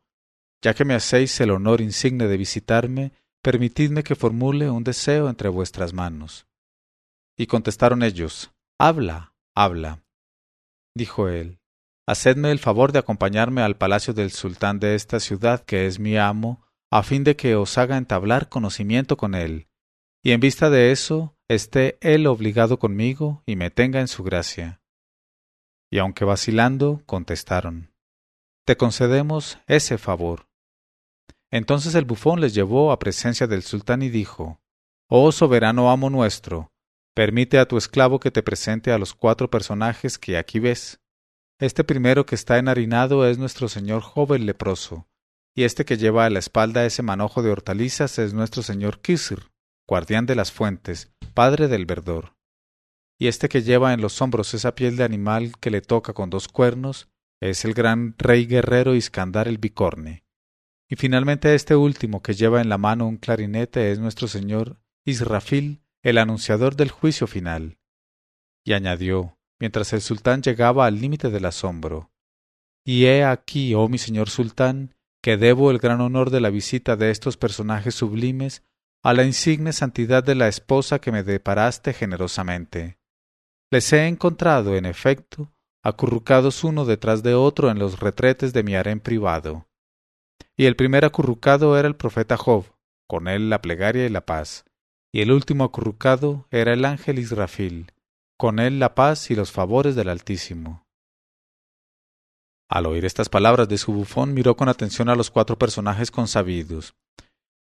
Ya 0.63 0.73
que 0.73 0.85
me 0.85 0.95
hacéis 0.95 1.37
el 1.41 1.51
honor 1.51 1.81
insigne 1.81 2.27
de 2.27 2.37
visitarme, 2.37 3.11
permitidme 3.41 4.03
que 4.03 4.15
formule 4.15 4.69
un 4.69 4.85
deseo 4.85 5.27
entre 5.27 5.49
vuestras 5.49 5.91
manos. 5.91 6.47
Y 7.37 7.47
contestaron 7.47 8.03
ellos, 8.03 8.51
Habla, 8.79 9.33
habla. 9.53 10.01
Dijo 10.95 11.27
él, 11.27 11.58
Hacedme 12.09 12.49
el 12.49 12.57
favor 12.57 12.91
de 12.91 12.97
acompañarme 12.97 13.61
al 13.61 13.77
palacio 13.77 14.15
del 14.15 14.31
sultán 14.31 14.79
de 14.79 14.95
esta 14.95 15.19
ciudad, 15.19 15.63
que 15.63 15.85
es 15.85 15.99
mi 15.99 16.17
amo, 16.17 16.65
a 16.89 17.03
fin 17.03 17.23
de 17.23 17.35
que 17.35 17.55
os 17.55 17.77
haga 17.77 17.97
entablar 17.97 18.49
conocimiento 18.49 19.15
con 19.15 19.35
él, 19.35 19.67
y 20.23 20.31
en 20.31 20.39
vista 20.39 20.71
de 20.71 20.91
eso 20.91 21.37
esté 21.47 21.99
él 22.01 22.25
obligado 22.25 22.79
conmigo 22.79 23.43
y 23.45 23.55
me 23.57 23.69
tenga 23.69 23.99
en 23.99 24.07
su 24.07 24.23
gracia. 24.23 24.81
Y 25.91 25.99
aunque 25.99 26.25
vacilando, 26.25 27.03
contestaron, 27.05 27.93
Te 28.65 28.75
concedemos 28.75 29.59
ese 29.67 29.99
favor. 29.99 30.49
Entonces 31.51 31.93
el 31.93 32.05
bufón 32.05 32.41
les 32.41 32.55
llevó 32.55 32.91
a 32.91 32.97
presencia 32.97 33.45
del 33.45 33.61
sultán 33.61 34.01
y 34.01 34.09
dijo, 34.09 34.59
Oh 35.09 35.31
soberano 35.31 35.91
amo 35.91 36.09
nuestro, 36.09 36.71
permite 37.13 37.59
a 37.59 37.67
tu 37.67 37.77
esclavo 37.77 38.19
que 38.19 38.31
te 38.31 38.41
presente 38.41 38.91
a 38.91 38.97
los 38.97 39.13
cuatro 39.13 39.51
personajes 39.51 40.17
que 40.17 40.39
aquí 40.39 40.57
ves. 40.57 40.99
Este 41.59 41.83
primero 41.83 42.25
que 42.25 42.35
está 42.35 42.57
enharinado 42.57 43.27
es 43.27 43.37
nuestro 43.37 43.67
señor 43.67 44.01
joven 44.01 44.45
leproso, 44.45 45.09
y 45.53 45.63
este 45.63 45.83
que 45.83 45.97
lleva 45.97 46.23
a 46.23 46.29
la 46.29 46.39
espalda 46.39 46.85
ese 46.85 47.03
manojo 47.03 47.43
de 47.43 47.51
hortalizas 47.51 48.17
es 48.17 48.33
nuestro 48.33 48.63
señor 48.63 49.01
Kisr, 49.01 49.51
guardián 49.85 50.25
de 50.25 50.35
las 50.35 50.53
fuentes, 50.53 51.11
padre 51.33 51.67
del 51.67 51.85
verdor. 51.85 52.37
Y 53.19 53.27
este 53.27 53.49
que 53.49 53.61
lleva 53.61 53.93
en 53.93 53.99
los 53.99 54.21
hombros 54.21 54.53
esa 54.53 54.73
piel 54.73 54.95
de 54.95 55.03
animal 55.03 55.51
que 55.59 55.69
le 55.69 55.81
toca 55.81 56.13
con 56.13 56.29
dos 56.29 56.47
cuernos, 56.47 57.09
es 57.41 57.65
el 57.65 57.73
gran 57.73 58.15
rey 58.17 58.45
guerrero 58.45 58.95
Iskandar 58.95 59.49
el 59.49 59.57
bicorne. 59.57 60.23
Y 60.87 60.95
finalmente 60.95 61.55
este 61.55 61.75
último 61.75 62.21
que 62.21 62.35
lleva 62.35 62.61
en 62.61 62.69
la 62.69 62.77
mano 62.77 63.05
un 63.05 63.17
clarinete 63.17 63.91
es 63.91 63.99
nuestro 63.99 64.29
señor 64.29 64.79
Israfil, 65.05 65.83
el 66.03 66.19
anunciador 66.19 66.77
del 66.77 66.89
juicio 66.89 67.27
final. 67.27 67.79
Y 68.63 68.71
añadió, 68.71 69.38
mientras 69.59 69.93
el 69.93 70.01
sultán 70.01 70.41
llegaba 70.41 70.85
al 70.85 70.99
límite 70.99 71.29
del 71.29 71.45
asombro, 71.45 72.11
Y 72.85 73.05
he 73.05 73.23
aquí, 73.23 73.75
oh 73.75 73.89
mi 73.89 73.97
señor 73.97 74.29
sultán, 74.29 74.95
que 75.21 75.37
debo 75.37 75.69
el 75.69 75.79
gran 75.79 76.01
honor 76.01 76.29
de 76.29 76.39
la 76.39 76.49
visita 76.49 76.95
de 76.95 77.11
estos 77.11 77.37
personajes 77.37 77.93
sublimes 77.93 78.63
a 79.03 79.13
la 79.13 79.23
insigne 79.23 79.73
santidad 79.73 80.23
de 80.23 80.35
la 80.35 80.47
esposa 80.47 80.99
que 80.99 81.11
me 81.11 81.23
deparaste 81.23 81.93
generosamente. 81.93 82.97
Les 83.71 83.91
he 83.93 84.07
encontrado, 84.07 84.75
en 84.75 84.85
efecto, 84.85 85.53
acurrucados 85.83 86.63
uno 86.63 86.85
detrás 86.85 87.23
de 87.23 87.33
otro 87.33 87.69
en 87.69 87.79
los 87.79 87.99
retretes 87.99 88.53
de 88.53 88.63
mi 88.63 88.75
harén 88.75 88.99
privado. 88.99 89.67
Y 90.57 90.65
el 90.65 90.75
primer 90.75 91.05
acurrucado 91.05 91.77
era 91.77 91.87
el 91.87 91.95
profeta 91.95 92.35
Job, 92.35 92.65
con 93.07 93.27
él 93.27 93.49
la 93.49 93.61
plegaria 93.61 94.05
y 94.05 94.09
la 94.09 94.25
paz, 94.25 94.65
y 95.11 95.21
el 95.21 95.31
último 95.31 95.63
acurrucado 95.63 96.47
era 96.51 96.73
el 96.73 96.85
ángel 96.85 97.19
Israfil, 97.19 97.91
con 98.39 98.59
él 98.59 98.79
la 98.79 98.95
paz 98.95 99.31
y 99.31 99.35
los 99.35 99.51
favores 99.51 99.97
del 99.97 100.07
Altísimo. 100.07 100.87
Al 102.69 102.85
oír 102.85 103.03
estas 103.03 103.27
palabras 103.27 103.67
de 103.67 103.77
su 103.77 103.91
bufón 103.91 104.33
miró 104.33 104.55
con 104.55 104.69
atención 104.69 105.09
a 105.09 105.15
los 105.15 105.29
cuatro 105.29 105.59
personajes 105.59 106.09
consabidos, 106.09 106.95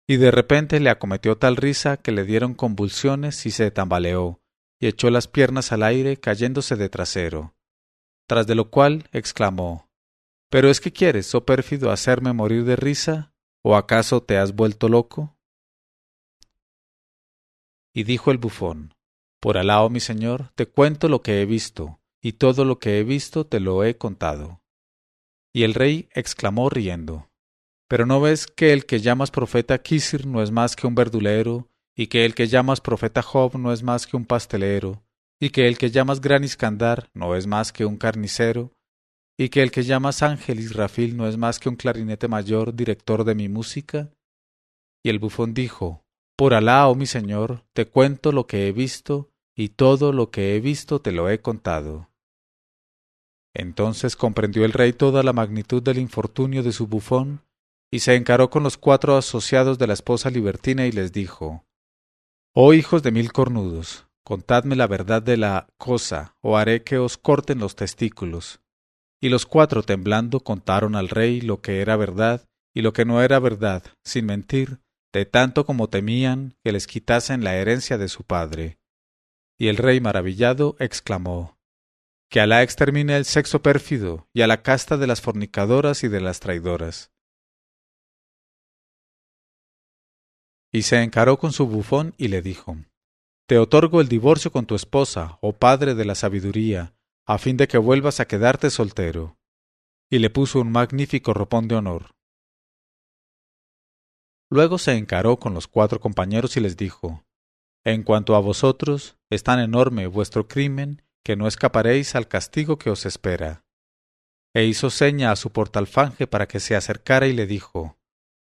y 0.06 0.18
de 0.18 0.30
repente 0.30 0.78
le 0.78 0.90
acometió 0.90 1.38
tal 1.38 1.56
risa 1.56 1.96
que 1.96 2.12
le 2.12 2.24
dieron 2.24 2.52
convulsiones 2.52 3.46
y 3.46 3.52
se 3.52 3.70
tambaleó, 3.70 4.42
y 4.78 4.88
echó 4.88 5.08
las 5.08 5.28
piernas 5.28 5.72
al 5.72 5.82
aire 5.82 6.18
cayéndose 6.18 6.76
de 6.76 6.90
trasero. 6.90 7.54
Tras 8.28 8.46
de 8.46 8.54
lo 8.54 8.68
cual 8.68 9.08
exclamó 9.12 9.88
¿Pero 10.50 10.68
es 10.68 10.82
que 10.82 10.92
quieres, 10.92 11.34
oh 11.34 11.46
pérfido, 11.46 11.90
hacerme 11.90 12.34
morir 12.34 12.64
de 12.64 12.76
risa? 12.76 13.32
¿O 13.62 13.76
acaso 13.76 14.22
te 14.22 14.36
has 14.36 14.54
vuelto 14.54 14.90
loco? 14.90 15.38
Y 17.94 18.04
dijo 18.04 18.30
el 18.30 18.36
bufón 18.36 18.95
Por 19.46 19.58
Alá, 19.58 19.84
oh 19.84 19.90
mi 19.90 20.00
señor, 20.00 20.50
te 20.56 20.66
cuento 20.66 21.08
lo 21.08 21.22
que 21.22 21.40
he 21.40 21.46
visto, 21.46 22.00
y 22.20 22.32
todo 22.32 22.64
lo 22.64 22.80
que 22.80 22.98
he 22.98 23.04
visto 23.04 23.46
te 23.46 23.60
lo 23.60 23.84
he 23.84 23.96
contado. 23.96 24.60
Y 25.54 25.62
el 25.62 25.72
rey 25.72 26.08
exclamó 26.14 26.68
riendo 26.68 27.30
Pero 27.88 28.06
no 28.06 28.20
ves 28.20 28.48
que 28.48 28.72
el 28.72 28.86
que 28.86 28.98
llamas 28.98 29.30
profeta 29.30 29.78
Kisir 29.78 30.26
no 30.26 30.42
es 30.42 30.50
más 30.50 30.74
que 30.74 30.88
un 30.88 30.96
verdulero, 30.96 31.68
y 31.96 32.08
que 32.08 32.24
el 32.24 32.34
que 32.34 32.48
llamas 32.48 32.80
profeta 32.80 33.22
Job 33.22 33.56
no 33.56 33.72
es 33.72 33.84
más 33.84 34.08
que 34.08 34.16
un 34.16 34.24
pastelero, 34.24 35.04
y 35.40 35.50
que 35.50 35.68
el 35.68 35.78
que 35.78 35.92
llamas 35.92 36.20
Gran 36.20 36.42
Iskandar 36.42 37.08
no 37.14 37.36
es 37.36 37.46
más 37.46 37.72
que 37.72 37.86
un 37.86 37.98
carnicero, 37.98 38.72
y 39.38 39.50
que 39.50 39.62
el 39.62 39.70
que 39.70 39.84
llamas 39.84 40.24
Ángel 40.24 40.58
Israfil 40.58 41.16
no 41.16 41.28
es 41.28 41.36
más 41.36 41.60
que 41.60 41.68
un 41.68 41.76
clarinete 41.76 42.26
mayor, 42.26 42.74
director 42.74 43.22
de 43.22 43.36
mi 43.36 43.48
música? 43.48 44.10
Y 45.04 45.10
el 45.10 45.20
bufón 45.20 45.54
dijo, 45.54 46.02
Por 46.36 46.52
Alá, 46.52 46.88
oh 46.88 46.96
mi 46.96 47.06
señor, 47.06 47.62
te 47.74 47.86
cuento 47.86 48.32
lo 48.32 48.48
que 48.48 48.66
he 48.66 48.72
visto, 48.72 49.30
y 49.56 49.70
todo 49.70 50.12
lo 50.12 50.30
que 50.30 50.54
he 50.54 50.60
visto 50.60 51.00
te 51.00 51.12
lo 51.12 51.30
he 51.30 51.40
contado. 51.40 52.10
Entonces 53.54 54.16
comprendió 54.16 54.64
el 54.66 54.72
rey 54.72 54.92
toda 54.92 55.22
la 55.22 55.32
magnitud 55.32 55.82
del 55.82 55.98
infortunio 55.98 56.62
de 56.62 56.72
su 56.72 56.86
bufón, 56.86 57.40
y 57.90 58.00
se 58.00 58.14
encaró 58.14 58.50
con 58.50 58.62
los 58.62 58.76
cuatro 58.76 59.16
asociados 59.16 59.78
de 59.78 59.86
la 59.86 59.94
esposa 59.94 60.28
libertina 60.28 60.86
y 60.86 60.92
les 60.92 61.12
dijo 61.12 61.64
Oh 62.52 62.74
hijos 62.74 63.02
de 63.02 63.12
mil 63.12 63.32
cornudos, 63.32 64.06
contadme 64.24 64.76
la 64.76 64.86
verdad 64.86 65.22
de 65.22 65.36
la 65.36 65.68
cosa, 65.78 66.36
o 66.42 66.58
haré 66.58 66.82
que 66.82 66.98
os 66.98 67.16
corten 67.16 67.58
los 67.58 67.76
testículos. 67.76 68.60
Y 69.22 69.30
los 69.30 69.46
cuatro 69.46 69.82
temblando 69.82 70.40
contaron 70.40 70.94
al 70.94 71.08
rey 71.08 71.40
lo 71.40 71.62
que 71.62 71.80
era 71.80 71.96
verdad 71.96 72.46
y 72.74 72.82
lo 72.82 72.92
que 72.92 73.06
no 73.06 73.22
era 73.22 73.38
verdad, 73.38 73.82
sin 74.04 74.26
mentir, 74.26 74.80
de 75.14 75.24
tanto 75.24 75.64
como 75.64 75.88
temían 75.88 76.54
que 76.62 76.72
les 76.72 76.86
quitasen 76.86 77.42
la 77.42 77.56
herencia 77.56 77.96
de 77.96 78.08
su 78.08 78.24
padre. 78.24 78.78
Y 79.58 79.68
el 79.68 79.76
rey 79.76 80.00
maravillado 80.00 80.76
exclamó 80.78 81.58
Que 82.28 82.40
Alá 82.40 82.62
extermine 82.62 83.16
el 83.16 83.24
sexo 83.24 83.62
pérfido 83.62 84.28
y 84.32 84.42
a 84.42 84.46
la 84.46 84.62
casta 84.62 84.96
de 84.96 85.06
las 85.06 85.20
fornicadoras 85.20 86.04
y 86.04 86.08
de 86.08 86.20
las 86.20 86.40
traidoras. 86.40 87.12
Y 90.72 90.82
se 90.82 91.02
encaró 91.02 91.38
con 91.38 91.52
su 91.52 91.66
bufón 91.66 92.14
y 92.18 92.28
le 92.28 92.42
dijo 92.42 92.76
Te 93.46 93.58
otorgo 93.58 94.00
el 94.00 94.08
divorcio 94.08 94.52
con 94.52 94.66
tu 94.66 94.74
esposa, 94.74 95.38
oh 95.40 95.54
padre 95.54 95.94
de 95.94 96.04
la 96.04 96.14
sabiduría, 96.14 96.94
a 97.24 97.38
fin 97.38 97.56
de 97.56 97.66
que 97.66 97.78
vuelvas 97.78 98.20
a 98.20 98.26
quedarte 98.26 98.70
soltero. 98.70 99.38
Y 100.10 100.18
le 100.18 100.30
puso 100.30 100.60
un 100.60 100.70
magnífico 100.70 101.32
ropón 101.34 101.66
de 101.66 101.76
honor. 101.76 102.14
Luego 104.48 104.78
se 104.78 104.92
encaró 104.92 105.38
con 105.38 105.54
los 105.54 105.66
cuatro 105.66 105.98
compañeros 105.98 106.56
y 106.56 106.60
les 106.60 106.76
dijo 106.76 107.25
En 107.86 108.02
cuanto 108.02 108.34
a 108.34 108.40
vosotros, 108.40 109.16
es 109.30 109.44
tan 109.44 109.60
enorme 109.60 110.08
vuestro 110.08 110.48
crimen 110.48 111.02
que 111.24 111.36
no 111.36 111.46
escaparéis 111.46 112.16
al 112.16 112.26
castigo 112.26 112.78
que 112.78 112.90
os 112.90 113.06
espera. 113.06 113.64
E 114.56 114.64
hizo 114.64 114.90
seña 114.90 115.30
a 115.30 115.36
su 115.36 115.52
portalfanje 115.52 116.26
para 116.26 116.48
que 116.48 116.58
se 116.58 116.74
acercara 116.74 117.28
y 117.28 117.32
le 117.32 117.46
dijo 117.46 117.96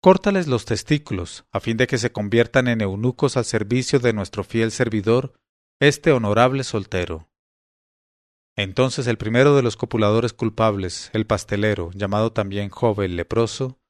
Córtales 0.00 0.46
los 0.46 0.66
testículos, 0.66 1.46
a 1.50 1.58
fin 1.58 1.76
de 1.76 1.88
que 1.88 1.98
se 1.98 2.12
conviertan 2.12 2.68
en 2.68 2.80
eunucos 2.80 3.36
al 3.36 3.44
servicio 3.44 3.98
de 3.98 4.12
nuestro 4.12 4.44
fiel 4.44 4.70
servidor, 4.70 5.34
este 5.80 6.12
honorable 6.12 6.62
soltero. 6.62 7.28
Entonces 8.54 9.08
el 9.08 9.18
primero 9.18 9.56
de 9.56 9.62
los 9.62 9.76
copuladores 9.76 10.32
culpables, 10.32 11.10
el 11.12 11.26
pastelero, 11.26 11.90
llamado 11.92 12.32
también 12.32 12.68
Jove 12.68 13.06
el 13.06 13.16
leproso, 13.16 13.80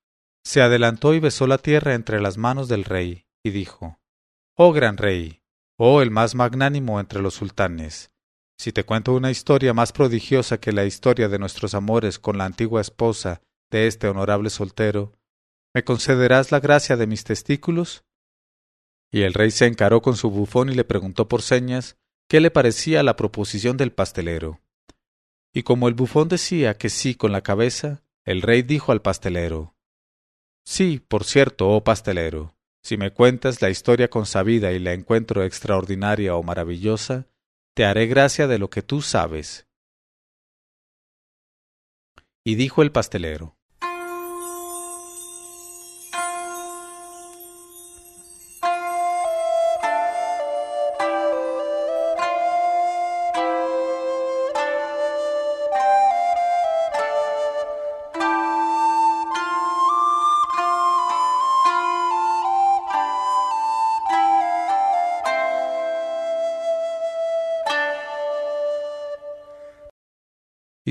se 0.42 0.62
adelantó 0.62 1.12
y 1.12 1.20
besó 1.20 1.46
la 1.46 1.58
tierra 1.58 1.92
entre 1.92 2.22
las 2.22 2.38
manos 2.38 2.68
del 2.68 2.84
rey, 2.84 3.26
y 3.42 3.50
dijo 3.50 3.98
Oh 4.56 4.72
gran 4.72 4.96
rey, 4.96 5.42
oh 5.76 6.00
el 6.00 6.12
más 6.12 6.36
magnánimo 6.36 7.00
entre 7.00 7.20
los 7.20 7.34
sultanes, 7.34 8.12
si 8.56 8.72
te 8.72 8.84
cuento 8.84 9.12
una 9.12 9.32
historia 9.32 9.74
más 9.74 9.92
prodigiosa 9.92 10.58
que 10.58 10.70
la 10.70 10.84
historia 10.84 11.28
de 11.28 11.40
nuestros 11.40 11.74
amores 11.74 12.20
con 12.20 12.38
la 12.38 12.44
antigua 12.44 12.80
esposa 12.80 13.42
de 13.70 13.88
este 13.88 14.06
honorable 14.06 14.50
soltero, 14.50 15.12
¿me 15.74 15.82
concederás 15.82 16.52
la 16.52 16.60
gracia 16.60 16.96
de 16.96 17.08
mis 17.08 17.24
testículos? 17.24 18.04
Y 19.10 19.22
el 19.22 19.34
rey 19.34 19.50
se 19.50 19.66
encaró 19.66 20.02
con 20.02 20.16
su 20.16 20.30
bufón 20.30 20.70
y 20.70 20.74
le 20.74 20.84
preguntó 20.84 21.26
por 21.26 21.42
señas 21.42 21.96
qué 22.28 22.38
le 22.38 22.52
parecía 22.52 23.02
la 23.02 23.16
proposición 23.16 23.76
del 23.76 23.92
pastelero. 23.92 24.60
Y 25.52 25.64
como 25.64 25.88
el 25.88 25.94
bufón 25.94 26.28
decía 26.28 26.78
que 26.78 26.90
sí 26.90 27.16
con 27.16 27.32
la 27.32 27.42
cabeza, 27.42 28.04
el 28.24 28.40
rey 28.40 28.62
dijo 28.62 28.92
al 28.92 29.02
pastelero 29.02 29.74
Sí, 30.64 31.00
por 31.06 31.24
cierto, 31.24 31.70
oh 31.70 31.82
pastelero, 31.82 32.54
si 32.84 32.98
me 32.98 33.12
cuentas 33.12 33.62
la 33.62 33.70
historia 33.70 34.10
consabida 34.10 34.72
y 34.72 34.78
la 34.78 34.92
encuentro 34.92 35.42
extraordinaria 35.42 36.36
o 36.36 36.42
maravillosa, 36.42 37.26
te 37.72 37.86
haré 37.86 38.06
gracia 38.06 38.46
de 38.46 38.58
lo 38.58 38.68
que 38.68 38.82
tú 38.82 39.00
sabes. 39.00 39.66
Y 42.44 42.56
dijo 42.56 42.82
el 42.82 42.92
pastelero 42.92 43.53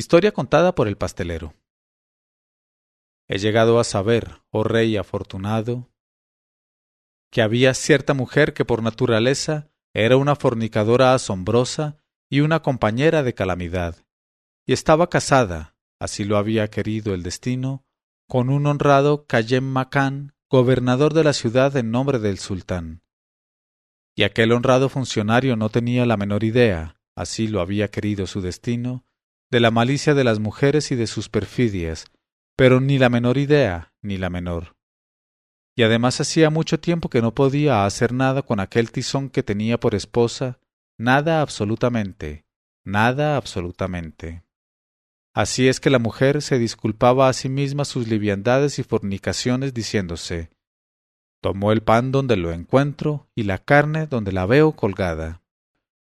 Historia 0.03 0.33
contada 0.33 0.75
por 0.75 0.89
el 0.89 0.97
pastelero. 0.97 1.53
He 3.29 3.37
llegado 3.37 3.79
a 3.79 3.85
saber, 3.85 4.41
oh 4.51 4.65
rey 4.65 4.97
afortunado, 4.97 5.93
que 7.31 7.41
había 7.41 7.73
cierta 7.73 8.13
mujer 8.13 8.53
que 8.53 8.65
por 8.65 8.83
naturaleza 8.83 9.71
era 9.93 10.17
una 10.17 10.35
fornicadora 10.35 11.13
asombrosa 11.13 12.03
y 12.29 12.41
una 12.41 12.61
compañera 12.61 13.23
de 13.23 13.33
calamidad, 13.33 14.05
y 14.65 14.73
estaba 14.73 15.09
casada, 15.09 15.77
así 15.99 16.25
lo 16.25 16.35
había 16.35 16.69
querido 16.69 17.13
el 17.13 17.23
destino, 17.23 17.85
con 18.27 18.49
un 18.49 18.67
honrado 18.67 19.25
Kayem 19.25 19.63
Makan, 19.63 20.35
gobernador 20.49 21.13
de 21.13 21.23
la 21.23 21.31
ciudad 21.31 21.77
en 21.77 21.91
nombre 21.91 22.19
del 22.19 22.39
sultán. 22.39 23.03
Y 24.17 24.23
aquel 24.23 24.51
honrado 24.51 24.89
funcionario 24.89 25.55
no 25.55 25.69
tenía 25.69 26.05
la 26.05 26.17
menor 26.17 26.43
idea, 26.43 26.99
así 27.15 27.47
lo 27.47 27.61
había 27.61 27.89
querido 27.89 28.27
su 28.27 28.41
destino, 28.41 29.05
de 29.53 29.59
la 29.59 29.69
malicia 29.69 30.15
de 30.15 30.23
las 30.23 30.39
mujeres 30.39 30.91
y 30.91 30.95
de 30.95 31.05
sus 31.05 31.29
perfidias, 31.29 32.05
pero 32.57 32.81
ni 32.81 32.97
la 32.97 33.09
menor 33.09 33.37
idea, 33.37 33.93
ni 34.01 34.17
la 34.17 34.31
menor. 34.31 34.75
Y 35.75 35.83
además 35.83 36.19
hacía 36.19 36.49
mucho 36.49 36.79
tiempo 36.79 37.07
que 37.07 37.21
no 37.21 37.35
podía 37.35 37.85
hacer 37.85 38.13
nada 38.13 38.41
con 38.41 38.59
aquel 38.59 38.91
tizón 38.91 39.29
que 39.29 39.43
tenía 39.43 39.79
por 39.79 39.93
esposa, 39.93 40.59
nada 40.97 41.41
absolutamente, 41.41 42.45
nada 42.83 43.37
absolutamente. 43.37 44.43
Así 45.35 45.67
es 45.67 45.79
que 45.79 45.91
la 45.91 45.99
mujer 45.99 46.41
se 46.41 46.57
disculpaba 46.57 47.29
a 47.29 47.33
sí 47.33 47.47
misma 47.47 47.85
sus 47.85 48.07
liviandades 48.07 48.79
y 48.79 48.83
fornicaciones 48.83 49.75
diciéndose 49.75 50.49
Tomó 51.43 51.71
el 51.71 51.83
pan 51.83 52.11
donde 52.11 52.37
lo 52.37 52.51
encuentro 52.51 53.27
y 53.35 53.43
la 53.43 53.59
carne 53.59 54.07
donde 54.07 54.31
la 54.31 54.47
veo 54.47 54.71
colgada. 54.71 55.42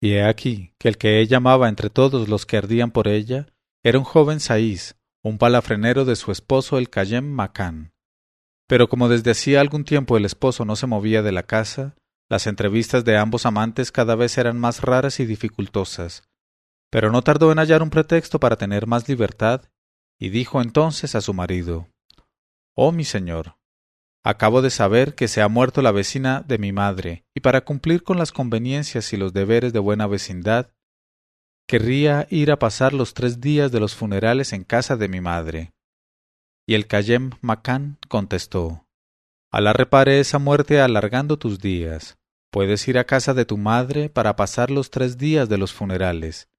Y 0.02 0.14
he 0.14 0.24
aquí 0.24 0.74
que 0.80 0.88
el 0.90 0.98
que 0.98 1.20
ella 1.20 1.38
amaba 1.38 1.70
entre 1.70 1.92
todos 1.92 2.28
los 2.28 2.46
que 2.46 2.58
ardían 2.58 2.92
por 2.92 3.08
ella 3.08 3.48
era 3.84 4.00
un 4.00 4.04
joven 4.04 4.40
Saís, 4.40 4.96
un 5.24 5.38
palafrenero 5.38 6.06
de 6.06 6.16
su 6.16 6.32
esposo 6.32 6.80
el 6.80 6.90
Cayem 6.90 7.26
Macán. 7.26 7.94
Pero 8.68 8.90
como 8.90 9.10
desde 9.10 9.32
hacía 9.32 9.62
algún 9.62 9.84
tiempo 9.84 10.18
el 10.18 10.26
esposo 10.26 10.66
no 10.66 10.76
se 10.76 10.88
movía 10.88 11.22
de 11.22 11.32
la 11.32 11.44
casa, 11.44 11.96
las 12.30 12.48
entrevistas 12.48 13.06
de 13.06 13.18
ambos 13.18 13.46
amantes 13.46 13.92
cada 13.92 14.16
vez 14.16 14.38
eran 14.38 14.60
más 14.60 14.82
raras 14.82 15.20
y 15.20 15.26
dificultosas. 15.26 16.24
Pero 16.90 17.12
no 17.12 17.22
tardó 17.22 17.52
en 17.52 17.60
hallar 17.60 17.84
un 17.84 17.90
pretexto 17.90 18.40
para 18.40 18.56
tener 18.56 18.88
más 18.88 19.08
libertad, 19.08 19.70
y 20.20 20.30
dijo 20.30 20.62
entonces 20.62 21.14
a 21.16 21.22
su 21.22 21.34
marido 21.34 21.90
Oh 22.74 22.92
mi 22.92 23.04
señor, 23.04 23.58
Acabo 24.24 24.62
de 24.62 24.70
saber 24.70 25.16
que 25.16 25.28
se 25.28 25.42
ha 25.42 25.48
muerto 25.48 25.82
la 25.82 25.92
vecina 25.92 26.42
de 26.42 26.60
mi 26.60 26.72
madre, 26.72 27.26
y 27.36 27.40
para 27.40 27.62
cumplir 27.62 28.04
con 28.04 28.18
las 28.18 28.32
conveniencias 28.32 29.14
y 29.14 29.18
los 29.18 29.34
deberes 29.34 29.74
de 29.74 29.80
buena 29.80 30.06
vecindad, 30.06 30.72
querría 31.68 32.28
ir 32.30 32.52
a 32.52 32.60
pasar 32.60 32.94
los 32.94 33.14
tres 33.16 33.42
días 33.42 33.72
de 33.72 33.80
los 33.80 33.96
funerales 33.96 34.54
en 34.54 34.64
casa 34.64 34.96
de 34.96 35.08
mi 35.08 35.22
madre. 35.22 35.74
Y 36.68 36.76
el 36.76 36.86
Cayem 36.86 37.32
Macán 37.42 37.98
contestó 38.08 38.86
Alá 39.52 39.74
repare 39.74 40.20
esa 40.20 40.40
muerte 40.40 40.80
alargando 40.80 41.38
tus 41.38 41.60
días. 41.60 42.18
Puedes 42.52 42.88
ir 42.88 42.98
a 42.98 43.06
casa 43.06 43.34
de 43.34 43.46
tu 43.46 43.58
madre 43.58 44.10
para 44.10 44.36
pasar 44.36 44.72
los 44.72 44.92
tres 44.92 45.18
días 45.18 45.50
de 45.50 45.58
los 45.58 45.74
funerales. 45.74 46.50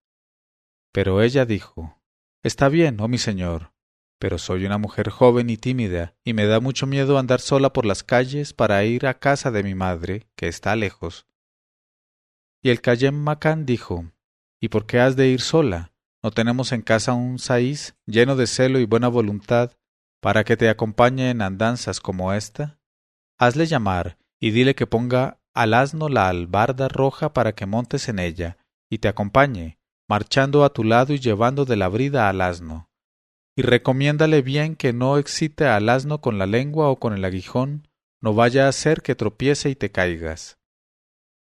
Pero 0.93 1.23
ella 1.23 1.47
dijo 1.47 1.99
Está 2.43 2.69
bien, 2.69 3.01
oh 3.01 3.09
mi 3.09 3.19
señor, 3.19 3.72
pero 4.23 4.39
soy 4.39 4.65
una 4.67 4.79
mujer 4.79 5.11
joven 5.11 5.51
y 5.51 5.57
tímida, 5.57 6.15
y 6.23 6.33
me 6.33 6.47
da 6.47 6.61
mucho 6.61 6.87
miedo 6.87 7.19
andar 7.19 7.41
sola 7.41 7.73
por 7.73 7.85
las 7.85 8.05
calles 8.05 8.53
para 8.53 8.85
ir 8.85 9.09
a 9.09 9.19
casa 9.19 9.51
de 9.51 9.65
mi 9.65 9.75
madre, 9.75 10.29
que 10.37 10.47
está 10.47 10.77
lejos. 10.77 11.27
Y 12.63 12.71
el 12.71 12.81
Cayem 12.81 13.17
Macán 13.17 13.67
dijo 13.67 14.13
¿Y 14.61 14.69
por 14.69 14.87
qué 14.87 15.01
has 15.01 15.17
de 15.17 15.27
ir 15.27 15.41
sola? 15.41 15.91
¿No 16.23 16.31
tenemos 16.31 16.71
en 16.71 16.83
casa 16.83 17.15
un 17.15 17.41
saís 17.41 17.97
lleno 18.07 18.37
de 18.37 18.47
celo 18.47 18.79
y 18.79 18.85
buena 18.85 19.09
voluntad, 19.09 19.73
para 20.21 20.45
que 20.45 20.57
te 20.57 20.69
acompañe 20.69 21.31
en 21.31 21.43
andanzas 21.43 21.99
como 21.99 22.33
esta? 22.33 22.79
Hazle 23.39 23.67
llamar 23.67 24.19
y 24.39 24.53
dile 24.53 24.77
que 24.77 24.87
ponga 24.87 25.41
al 25.53 25.75
asno 25.75 26.09
la 26.09 26.29
albarda 26.29 26.87
roja 26.87 27.33
para 27.33 27.57
que 27.57 27.67
montes 27.67 28.09
en 28.09 28.21
ella 28.21 28.57
y 28.89 28.99
te 28.99 29.09
acompañe, 29.09 29.81
marchando 30.09 30.63
a 30.63 30.73
tu 30.73 30.85
lado 30.85 31.13
y 31.13 31.19
llevando 31.19 31.65
de 31.65 31.75
la 31.75 31.89
brida 31.89 32.29
al 32.29 32.41
asno. 32.41 32.92
Y 33.57 33.63
recomiéndale 33.63 34.43
bien 34.43 34.77
que 34.77 34.93
no 34.93 35.19
excite 35.19 35.67
al 35.67 35.89
asno 35.89 36.21
con 36.21 36.39
la 36.39 36.47
lengua 36.47 36.89
o 36.89 36.99
con 36.99 37.13
el 37.13 37.25
aguijón, 37.25 37.89
no 38.23 38.35
vaya 38.35 38.69
a 38.69 38.73
ser 38.73 39.03
que 39.03 39.15
tropiece 39.15 39.69
y 39.69 39.75
te 39.75 39.91
caigas. 39.91 40.59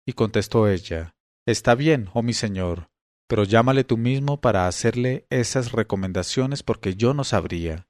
Y 0.06 0.14
contestó 0.14 0.68
ella, 0.68 1.14
Está 1.46 1.74
bien, 1.74 2.08
oh 2.14 2.22
mi 2.22 2.32
señor, 2.32 2.88
pero 3.28 3.44
llámale 3.44 3.84
tú 3.84 3.96
mismo 3.96 4.40
para 4.40 4.66
hacerle 4.66 5.26
esas 5.28 5.72
recomendaciones 5.72 6.62
porque 6.62 6.94
yo 6.94 7.14
no 7.14 7.22
sabría. 7.22 7.86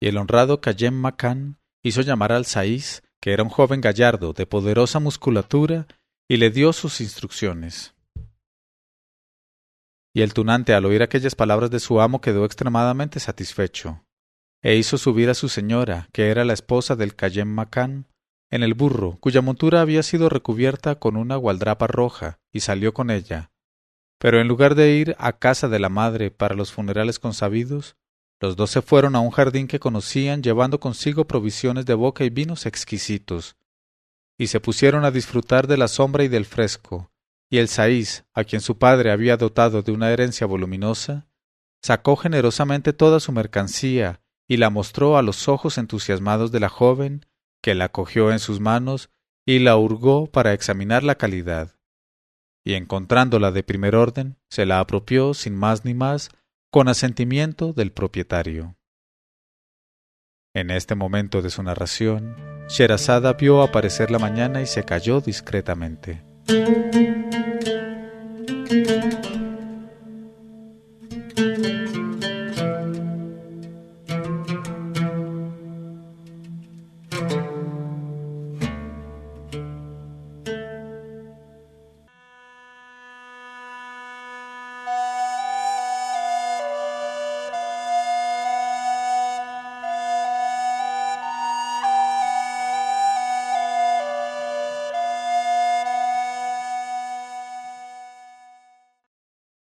Y 0.00 0.08
el 0.08 0.18
honrado 0.18 0.60
Cayem 0.60 0.94
Macán 0.94 1.58
hizo 1.82 2.02
llamar 2.02 2.32
al 2.32 2.44
Saís, 2.44 3.02
que 3.20 3.32
era 3.32 3.42
un 3.42 3.48
joven 3.48 3.80
gallardo, 3.80 4.32
de 4.32 4.46
poderosa 4.46 5.00
musculatura, 5.00 5.86
y 6.28 6.36
le 6.36 6.50
dio 6.50 6.72
sus 6.72 7.00
instrucciones. 7.00 7.94
Y 10.20 10.22
el 10.22 10.34
tunante, 10.34 10.74
al 10.74 10.84
oír 10.84 11.02
aquellas 11.02 11.34
palabras 11.34 11.70
de 11.70 11.80
su 11.80 11.98
amo, 11.98 12.20
quedó 12.20 12.44
extremadamente 12.44 13.20
satisfecho, 13.20 14.04
e 14.60 14.76
hizo 14.76 14.98
subir 14.98 15.30
a 15.30 15.34
su 15.34 15.48
señora, 15.48 16.10
que 16.12 16.28
era 16.28 16.44
la 16.44 16.52
esposa 16.52 16.94
del 16.94 17.16
Cayem 17.16 17.48
Macán, 17.48 18.06
en 18.50 18.62
el 18.62 18.74
burro, 18.74 19.16
cuya 19.20 19.40
montura 19.40 19.80
había 19.80 20.02
sido 20.02 20.28
recubierta 20.28 20.96
con 20.96 21.16
una 21.16 21.36
gualdrapa 21.36 21.86
roja, 21.86 22.38
y 22.52 22.60
salió 22.60 22.92
con 22.92 23.08
ella. 23.08 23.50
Pero 24.18 24.42
en 24.42 24.46
lugar 24.46 24.74
de 24.74 24.92
ir 24.92 25.16
a 25.18 25.38
casa 25.38 25.70
de 25.70 25.78
la 25.78 25.88
madre 25.88 26.30
para 26.30 26.54
los 26.54 26.70
funerales 26.70 27.18
consabidos, 27.18 27.96
los 28.40 28.56
dos 28.56 28.68
se 28.68 28.82
fueron 28.82 29.16
a 29.16 29.20
un 29.20 29.30
jardín 29.30 29.68
que 29.68 29.80
conocían 29.80 30.42
llevando 30.42 30.80
consigo 30.80 31.26
provisiones 31.26 31.86
de 31.86 31.94
boca 31.94 32.24
y 32.24 32.28
vinos 32.28 32.66
exquisitos, 32.66 33.56
y 34.36 34.48
se 34.48 34.60
pusieron 34.60 35.06
a 35.06 35.12
disfrutar 35.12 35.66
de 35.66 35.78
la 35.78 35.88
sombra 35.88 36.24
y 36.24 36.28
del 36.28 36.44
fresco, 36.44 37.10
y 37.50 37.58
el 37.58 37.68
Saís, 37.68 38.24
a 38.32 38.44
quien 38.44 38.62
su 38.62 38.78
padre 38.78 39.10
había 39.10 39.36
dotado 39.36 39.82
de 39.82 39.90
una 39.90 40.10
herencia 40.10 40.46
voluminosa, 40.46 41.28
sacó 41.82 42.14
generosamente 42.16 42.92
toda 42.92 43.18
su 43.18 43.32
mercancía 43.32 44.22
y 44.48 44.56
la 44.56 44.70
mostró 44.70 45.16
a 45.16 45.22
los 45.22 45.48
ojos 45.48 45.76
entusiasmados 45.76 46.52
de 46.52 46.60
la 46.60 46.68
joven, 46.68 47.26
que 47.60 47.74
la 47.74 47.90
cogió 47.90 48.30
en 48.30 48.38
sus 48.38 48.60
manos 48.60 49.10
y 49.44 49.58
la 49.58 49.76
hurgó 49.76 50.26
para 50.26 50.52
examinar 50.52 51.02
la 51.02 51.16
calidad. 51.16 51.76
Y 52.64 52.74
encontrándola 52.74 53.50
de 53.50 53.64
primer 53.64 53.96
orden, 53.96 54.38
se 54.48 54.64
la 54.64 54.78
apropió 54.78 55.34
sin 55.34 55.56
más 55.56 55.84
ni 55.84 55.94
más 55.94 56.30
con 56.70 56.88
asentimiento 56.88 57.72
del 57.72 57.90
propietario. 57.90 58.76
En 60.54 60.70
este 60.70 60.94
momento 60.94 61.42
de 61.42 61.50
su 61.50 61.62
narración, 61.62 62.36
Sherazada 62.68 63.32
vio 63.32 63.62
aparecer 63.62 64.10
la 64.10 64.18
mañana 64.18 64.62
y 64.62 64.66
se 64.66 64.84
calló 64.84 65.20
discretamente. 65.20 66.29
thank 66.50 66.94
you 68.72 69.39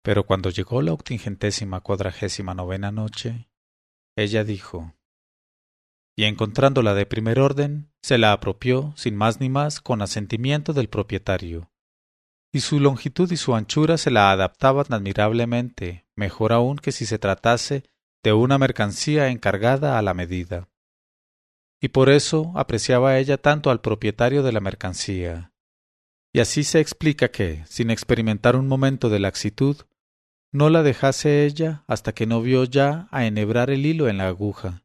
Pero 0.09 0.25
cuando 0.25 0.49
llegó 0.49 0.81
la 0.81 0.95
octingentésima 0.95 1.83
cuadragésima 1.83 2.55
novena 2.55 2.91
noche, 2.91 3.51
ella 4.17 4.43
dijo, 4.43 4.95
y 6.17 6.25
encontrándola 6.25 6.95
de 6.95 7.05
primer 7.05 7.39
orden, 7.39 7.93
se 8.01 8.17
la 8.17 8.33
apropió, 8.33 8.95
sin 8.97 9.17
más 9.17 9.39
ni 9.39 9.51
más, 9.51 9.83
con 9.83 10.01
asentimiento 10.01 10.73
del 10.73 10.89
propietario. 10.89 11.71
Y 12.51 12.61
su 12.61 12.81
longitud 12.81 13.31
y 13.31 13.37
su 13.37 13.55
anchura 13.55 13.99
se 13.99 14.11
la 14.11 14.33
adaptaban 14.33 14.87
admirablemente, 14.89 16.07
mejor 16.17 16.55
aún 16.55 16.79
que 16.79 16.91
si 16.91 17.05
se 17.05 17.19
tratase 17.19 17.85
de 18.23 18.33
una 18.33 18.57
mercancía 18.57 19.29
encargada 19.29 19.99
a 19.99 20.01
la 20.01 20.15
medida. 20.15 20.71
Y 21.83 21.89
por 21.89 22.09
eso 22.09 22.53
apreciaba 22.55 23.19
ella 23.19 23.37
tanto 23.37 23.71
al 23.71 23.83
propietario 23.83 24.43
de 24.43 24.53
la 24.53 24.61
mercancía. 24.61 25.53
Y 26.33 26.41
así 26.41 26.65
se 26.65 26.81
explica 26.81 27.29
que, 27.29 27.63
sin 27.67 27.91
experimentar 27.91 28.57
un 28.57 28.69
momento 28.69 29.11
de 29.11 29.19
laxitud, 29.19 29.77
no 30.53 30.71
la 30.71 30.83
dejase 30.83 31.45
ella 31.45 31.85
hasta 31.87 32.13
que 32.13 32.27
no 32.27 32.41
vio 32.41 32.65
ya 32.65 33.09
a 33.11 33.27
enhebrar 33.27 33.71
el 33.71 33.85
hilo 33.85 34.09
en 34.09 34.19
la 34.19 34.29
aguja. 34.29 34.83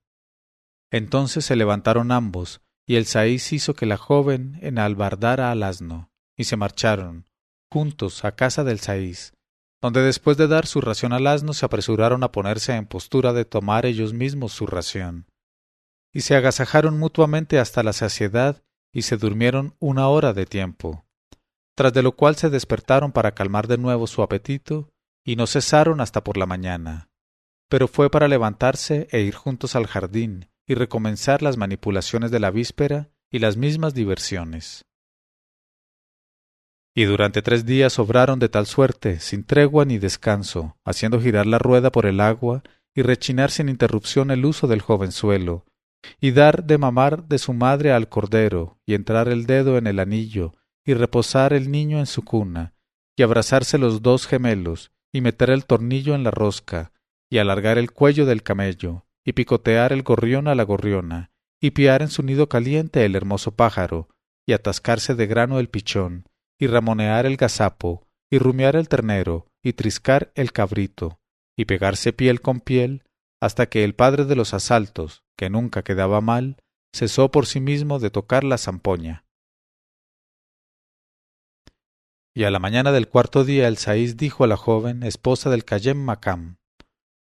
Entonces 0.91 1.45
se 1.45 1.55
levantaron 1.55 2.11
ambos, 2.11 2.61
y 2.85 2.95
el 2.95 3.05
Saís 3.05 3.51
hizo 3.53 3.73
que 3.73 3.85
la 3.85 3.97
joven 3.97 4.59
enalbardara 4.61 5.51
al 5.51 5.63
asno, 5.63 6.11
y 6.37 6.43
se 6.43 6.57
marcharon, 6.57 7.29
juntos, 7.71 8.25
a 8.25 8.35
casa 8.35 8.63
del 8.63 8.79
Saís, 8.79 9.33
donde 9.81 10.01
después 10.01 10.37
de 10.37 10.47
dar 10.47 10.67
su 10.67 10.81
ración 10.81 11.13
al 11.13 11.27
asno 11.27 11.53
se 11.53 11.65
apresuraron 11.65 12.23
a 12.23 12.31
ponerse 12.31 12.75
en 12.75 12.85
postura 12.85 13.33
de 13.33 13.45
tomar 13.45 13.85
ellos 13.85 14.13
mismos 14.13 14.51
su 14.53 14.67
ración. 14.67 15.27
Y 16.13 16.21
se 16.21 16.35
agasajaron 16.35 16.99
mutuamente 16.99 17.57
hasta 17.57 17.81
la 17.81 17.93
saciedad 17.93 18.63
y 18.93 19.01
se 19.01 19.17
durmieron 19.17 19.75
una 19.79 20.07
hora 20.09 20.33
de 20.33 20.45
tiempo, 20.45 21.05
tras 21.75 21.93
de 21.93 22.03
lo 22.03 22.15
cual 22.15 22.35
se 22.35 22.51
despertaron 22.51 23.11
para 23.11 23.33
calmar 23.33 23.67
de 23.67 23.79
nuevo 23.79 24.05
su 24.05 24.21
apetito 24.21 24.92
y 25.23 25.35
no 25.35 25.47
cesaron 25.47 26.01
hasta 26.01 26.23
por 26.23 26.37
la 26.37 26.45
mañana. 26.45 27.09
Pero 27.69 27.87
fue 27.87 28.09
para 28.09 28.27
levantarse 28.27 29.07
e 29.11 29.21
ir 29.21 29.35
juntos 29.35 29.75
al 29.75 29.87
jardín 29.87 30.49
y 30.67 30.75
recomenzar 30.75 31.41
las 31.41 31.57
manipulaciones 31.57 32.31
de 32.31 32.39
la 32.39 32.51
víspera 32.51 33.09
y 33.31 33.39
las 33.39 33.57
mismas 33.57 33.93
diversiones. 33.93 34.85
Y 36.95 37.05
durante 37.05 37.41
tres 37.41 37.65
días 37.65 37.97
obraron 37.97 38.37
de 38.37 38.49
tal 38.49 38.67
suerte, 38.67 39.19
sin 39.19 39.43
tregua 39.43 39.83
ni 39.85 39.97
descanso, 39.97 40.77
haciendo 40.85 41.19
girar 41.19 41.47
la 41.47 41.57
rueda 41.57 41.91
por 41.91 42.05
el 42.05 42.19
agua 42.19 42.61
y 42.93 43.01
rechinar 43.01 43.49
sin 43.49 43.69
interrupción 43.69 44.29
el 44.29 44.45
uso 44.45 44.67
del 44.67 44.81
jovenzuelo, 44.81 45.65
y 46.21 46.31
dar 46.31 46.63
de 46.65 46.77
mamar 46.77 47.27
de 47.27 47.39
su 47.39 47.53
madre 47.53 47.91
al 47.91 48.09
cordero, 48.09 48.77
y 48.85 48.93
entrar 48.93 49.27
el 49.27 49.47
dedo 49.47 49.79
en 49.79 49.87
el 49.87 49.99
anillo, 49.99 50.53
y 50.85 50.93
reposar 50.93 51.53
el 51.53 51.71
niño 51.71 51.97
en 51.97 52.05
su 52.05 52.23
cuna, 52.23 52.75
y 53.15 53.23
abrazarse 53.23 53.79
los 53.79 54.03
dos 54.03 54.27
gemelos, 54.27 54.91
y 55.13 55.21
meter 55.21 55.51
el 55.51 55.65
tornillo 55.65 56.15
en 56.15 56.23
la 56.23 56.31
rosca, 56.31 56.91
y 57.29 57.37
alargar 57.37 57.77
el 57.77 57.91
cuello 57.91 58.25
del 58.25 58.43
camello, 58.43 59.05
y 59.23 59.33
picotear 59.33 59.93
el 59.93 60.03
gorrión 60.03 60.47
a 60.47 60.55
la 60.55 60.63
gorriona, 60.63 61.31
y 61.61 61.71
piar 61.71 62.01
en 62.01 62.09
su 62.09 62.23
nido 62.23 62.49
caliente 62.49 63.05
el 63.05 63.15
hermoso 63.15 63.55
pájaro, 63.55 64.09
y 64.45 64.53
atascarse 64.53 65.15
de 65.15 65.27
grano 65.27 65.59
el 65.59 65.69
pichón, 65.69 66.27
y 66.59 66.67
ramonear 66.67 67.25
el 67.25 67.37
gazapo, 67.37 68.07
y 68.29 68.39
rumiar 68.39 68.75
el 68.75 68.89
ternero, 68.89 69.47
y 69.63 69.73
triscar 69.73 70.31
el 70.35 70.51
cabrito, 70.51 71.19
y 71.55 71.65
pegarse 71.65 72.11
piel 72.11 72.41
con 72.41 72.59
piel, 72.59 73.03
hasta 73.39 73.67
que 73.67 73.83
el 73.83 73.93
padre 73.95 74.25
de 74.25 74.35
los 74.35 74.53
asaltos, 74.53 75.23
que 75.37 75.49
nunca 75.49 75.83
quedaba 75.83 76.21
mal, 76.21 76.57
cesó 76.93 77.31
por 77.31 77.45
sí 77.45 77.59
mismo 77.59 77.99
de 77.99 78.09
tocar 78.09 78.43
la 78.43 78.57
zampoña. 78.57 79.25
Y 82.35 82.45
a 82.45 82.51
la 82.51 82.57
mañana 82.57 82.91
del 82.91 83.07
cuarto 83.07 83.43
día 83.43 83.67
el 83.67 83.77
Saís 83.77 84.17
dijo 84.17 84.43
a 84.43 84.47
la 84.47 84.57
joven, 84.57 85.03
esposa 85.03 85.51
del 85.51 85.65
Cayem 85.65 86.03
Macam, 86.03 86.57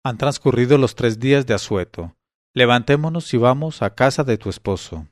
Han 0.02 0.16
transcurrido 0.16 0.78
los 0.78 0.94
tres 0.94 1.20
días 1.20 1.44
de 1.44 1.52
asueto. 1.52 2.16
Levantémonos 2.54 3.34
y 3.34 3.36
vamos 3.36 3.82
a 3.82 3.94
casa 3.94 4.24
de 4.24 4.38
tu 4.38 4.48
esposo. 4.48 5.06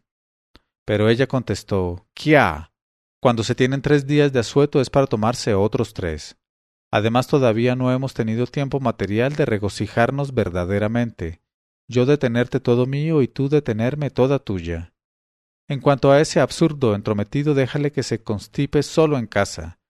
Pero 0.87 1.11
ella 1.11 1.27
contestó, 1.27 2.07
Kia. 2.15 2.73
Cuando 3.21 3.45
se 3.45 3.55
tienen 3.55 3.83
tres 3.83 4.07
días 4.07 4.33
de 4.33 4.41
asueto 4.41 4.81
es 4.81 4.89
para 4.89 5.07
tomarse 5.07 5.53
otros 5.55 5.93
tres. 5.93 6.39
Además 6.91 7.27
todavía 7.27 7.77
no 7.77 7.93
hemos 7.93 8.15
tenido 8.15 8.47
tiempo 8.47 8.81
material 8.81 9.35
de 9.37 9.45
regocijarnos 9.45 10.33
verdaderamente. 10.33 11.43
Yo 11.87 12.07
de 12.07 12.17
tenerte 12.17 12.61
todo 12.61 12.87
mío 12.87 13.21
y 13.21 13.29
tú 13.29 13.51
de 13.51 13.61
tenerme 13.61 14.09
toda 14.09 14.39
tuya. 14.39 14.95
En 15.69 15.81
cuanto 15.81 16.13
a 16.13 16.21
ese 16.21 16.41
absurdo 16.41 16.95
entrometido, 16.95 17.55
déjale 17.55 17.93
que 17.93 18.03
se 18.03 18.23
constipe 18.23 18.83
solo 18.83 19.19
en 19.19 19.27
casa 19.27 19.81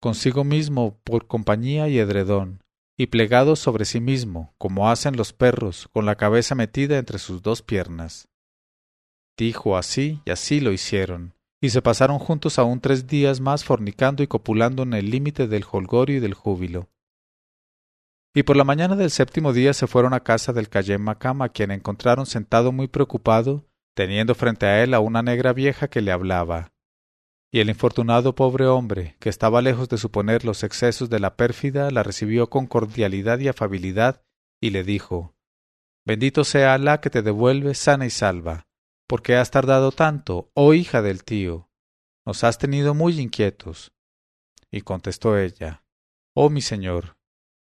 consigo 0.00 0.44
mismo 0.44 1.00
por 1.04 1.26
compañía 1.26 1.88
y 1.88 1.98
edredón, 1.98 2.62
y 2.96 3.08
plegado 3.08 3.56
sobre 3.56 3.84
sí 3.84 4.00
mismo, 4.00 4.54
como 4.58 4.90
hacen 4.90 5.16
los 5.16 5.32
perros, 5.32 5.88
con 5.92 6.06
la 6.06 6.16
cabeza 6.16 6.54
metida 6.54 6.98
entre 6.98 7.18
sus 7.18 7.42
dos 7.42 7.62
piernas. 7.62 8.28
Dijo 9.36 9.76
así, 9.76 10.22
y 10.24 10.30
así 10.30 10.60
lo 10.60 10.72
hicieron, 10.72 11.34
y 11.60 11.70
se 11.70 11.82
pasaron 11.82 12.18
juntos 12.18 12.58
aún 12.58 12.80
tres 12.80 13.06
días 13.06 13.40
más 13.40 13.64
fornicando 13.64 14.22
y 14.22 14.26
copulando 14.26 14.82
en 14.82 14.94
el 14.94 15.10
límite 15.10 15.46
del 15.46 15.64
holgorio 15.70 16.16
y 16.16 16.20
del 16.20 16.34
júbilo. 16.34 16.88
y 18.34 18.42
por 18.42 18.56
la 18.56 18.64
mañana 18.64 18.96
del 18.96 19.10
séptimo 19.10 19.54
día 19.54 19.72
se 19.72 19.86
fueron 19.86 20.12
a 20.12 20.20
casa 20.20 20.52
del 20.52 20.68
Cayén 20.68 21.00
Macam, 21.00 21.40
a 21.40 21.48
quien 21.48 21.70
encontraron 21.70 22.26
sentado 22.26 22.70
muy 22.70 22.86
preocupado, 22.86 23.64
teniendo 23.94 24.34
frente 24.34 24.66
a 24.66 24.82
él 24.82 24.92
a 24.92 25.00
una 25.00 25.22
negra 25.22 25.54
vieja 25.54 25.88
que 25.88 26.02
le 26.02 26.12
hablaba. 26.12 26.70
Y 27.56 27.60
el 27.60 27.70
infortunado 27.70 28.34
pobre 28.34 28.66
hombre, 28.66 29.16
que 29.18 29.30
estaba 29.30 29.62
lejos 29.62 29.88
de 29.88 29.96
suponer 29.96 30.44
los 30.44 30.62
excesos 30.62 31.08
de 31.08 31.20
la 31.20 31.36
pérfida, 31.36 31.90
la 31.90 32.02
recibió 32.02 32.50
con 32.50 32.66
cordialidad 32.66 33.38
y 33.38 33.48
afabilidad, 33.48 34.22
y 34.60 34.68
le 34.68 34.84
dijo 34.84 35.34
Bendito 36.04 36.44
sea 36.44 36.74
Alá 36.74 37.00
que 37.00 37.08
te 37.08 37.22
devuelve 37.22 37.72
sana 37.72 38.04
y 38.04 38.10
salva. 38.10 38.66
¿Por 39.06 39.22
qué 39.22 39.36
has 39.36 39.50
tardado 39.50 39.90
tanto, 39.90 40.50
oh 40.52 40.74
hija 40.74 41.00
del 41.00 41.24
tío? 41.24 41.70
Nos 42.26 42.44
has 42.44 42.58
tenido 42.58 42.92
muy 42.92 43.18
inquietos. 43.18 43.94
Y 44.70 44.82
contestó 44.82 45.38
ella 45.38 45.82
Oh 46.34 46.50
mi 46.50 46.60
señor, 46.60 47.16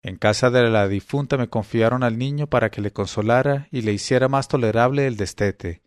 en 0.03 0.17
casa 0.17 0.49
de 0.49 0.69
la 0.69 0.89
difunta 0.89 1.37
me 1.37 1.47
confiaron 1.47 2.03
al 2.03 2.17
niño 2.17 2.47
para 2.47 2.71
que 2.71 2.81
le 2.81 2.91
consolara 2.91 3.69
y 3.71 3.83
le 3.83 3.93
hiciera 3.93 4.27
más 4.27 4.49
tolerable 4.49 5.07
el 5.07 5.15
destete. 5.15 5.81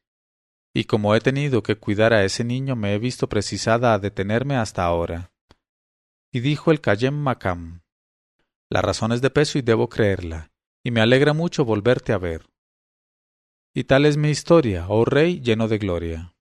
Y 0.72 0.84
como 0.84 1.14
he 1.14 1.20
tenido 1.20 1.62
que 1.62 1.76
cuidar 1.76 2.12
a 2.12 2.24
ese 2.24 2.44
niño, 2.44 2.76
me 2.76 2.94
he 2.94 2.98
visto 2.98 3.28
precisada 3.28 3.92
a 3.92 3.98
detenerme 3.98 4.56
hasta 4.56 4.84
ahora. 4.84 5.32
Y 6.32 6.40
dijo 6.40 6.70
el 6.70 6.80
Cayem 6.80 7.14
Macam 7.14 7.82
La 8.68 8.80
razón 8.80 9.12
es 9.12 9.20
de 9.20 9.30
peso 9.30 9.58
y 9.58 9.62
debo 9.62 9.88
creerla, 9.88 10.52
y 10.84 10.92
me 10.92 11.00
alegra 11.00 11.32
mucho 11.32 11.64
volverte 11.64 12.12
a 12.12 12.18
ver. 12.18 12.48
Y 13.74 13.84
tal 13.84 14.06
es 14.06 14.16
mi 14.16 14.30
historia, 14.30 14.86
oh 14.88 15.04
rey 15.04 15.40
lleno 15.40 15.66
de 15.66 15.78
gloria. 15.78 16.34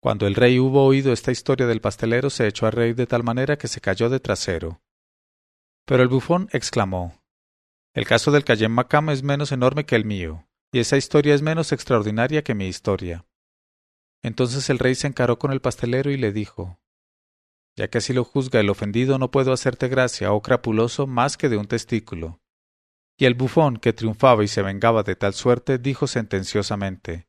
Cuando 0.00 0.26
el 0.26 0.34
rey 0.34 0.58
hubo 0.58 0.84
oído 0.84 1.12
esta 1.12 1.32
historia 1.32 1.66
del 1.66 1.80
pastelero, 1.80 2.30
se 2.30 2.46
echó 2.46 2.66
a 2.66 2.70
reír 2.70 2.94
de 2.94 3.06
tal 3.06 3.24
manera 3.24 3.56
que 3.56 3.68
se 3.68 3.80
cayó 3.80 4.10
de 4.10 4.20
trasero. 4.20 4.82
Pero 5.84 6.02
el 6.02 6.08
bufón 6.08 6.48
exclamó 6.52 7.22
El 7.92 8.06
caso 8.06 8.30
del 8.30 8.44
Cayem 8.44 8.72
Macam 8.72 9.10
es 9.10 9.22
menos 9.22 9.50
enorme 9.50 9.86
que 9.86 9.96
el 9.96 10.04
mío, 10.04 10.46
y 10.74 10.80
esa 10.80 10.96
historia 10.96 11.36
es 11.36 11.40
menos 11.40 11.70
extraordinaria 11.70 12.42
que 12.42 12.56
mi 12.56 12.66
historia. 12.66 13.24
Entonces 14.24 14.68
el 14.70 14.80
rey 14.80 14.96
se 14.96 15.06
encaró 15.06 15.38
con 15.38 15.52
el 15.52 15.60
pastelero 15.60 16.10
y 16.10 16.16
le 16.16 16.32
dijo 16.32 16.80
Ya 17.76 17.86
que 17.86 17.98
así 17.98 18.12
lo 18.12 18.24
juzga 18.24 18.58
el 18.58 18.68
ofendido, 18.68 19.16
no 19.20 19.30
puedo 19.30 19.52
hacerte 19.52 19.86
gracia, 19.86 20.32
oh 20.32 20.42
crapuloso, 20.42 21.06
más 21.06 21.36
que 21.36 21.48
de 21.48 21.58
un 21.58 21.66
testículo. 21.66 22.40
Y 23.16 23.26
el 23.26 23.34
bufón, 23.34 23.76
que 23.76 23.92
triunfaba 23.92 24.42
y 24.42 24.48
se 24.48 24.62
vengaba 24.62 25.04
de 25.04 25.14
tal 25.14 25.32
suerte, 25.32 25.78
dijo 25.78 26.08
sentenciosamente 26.08 27.28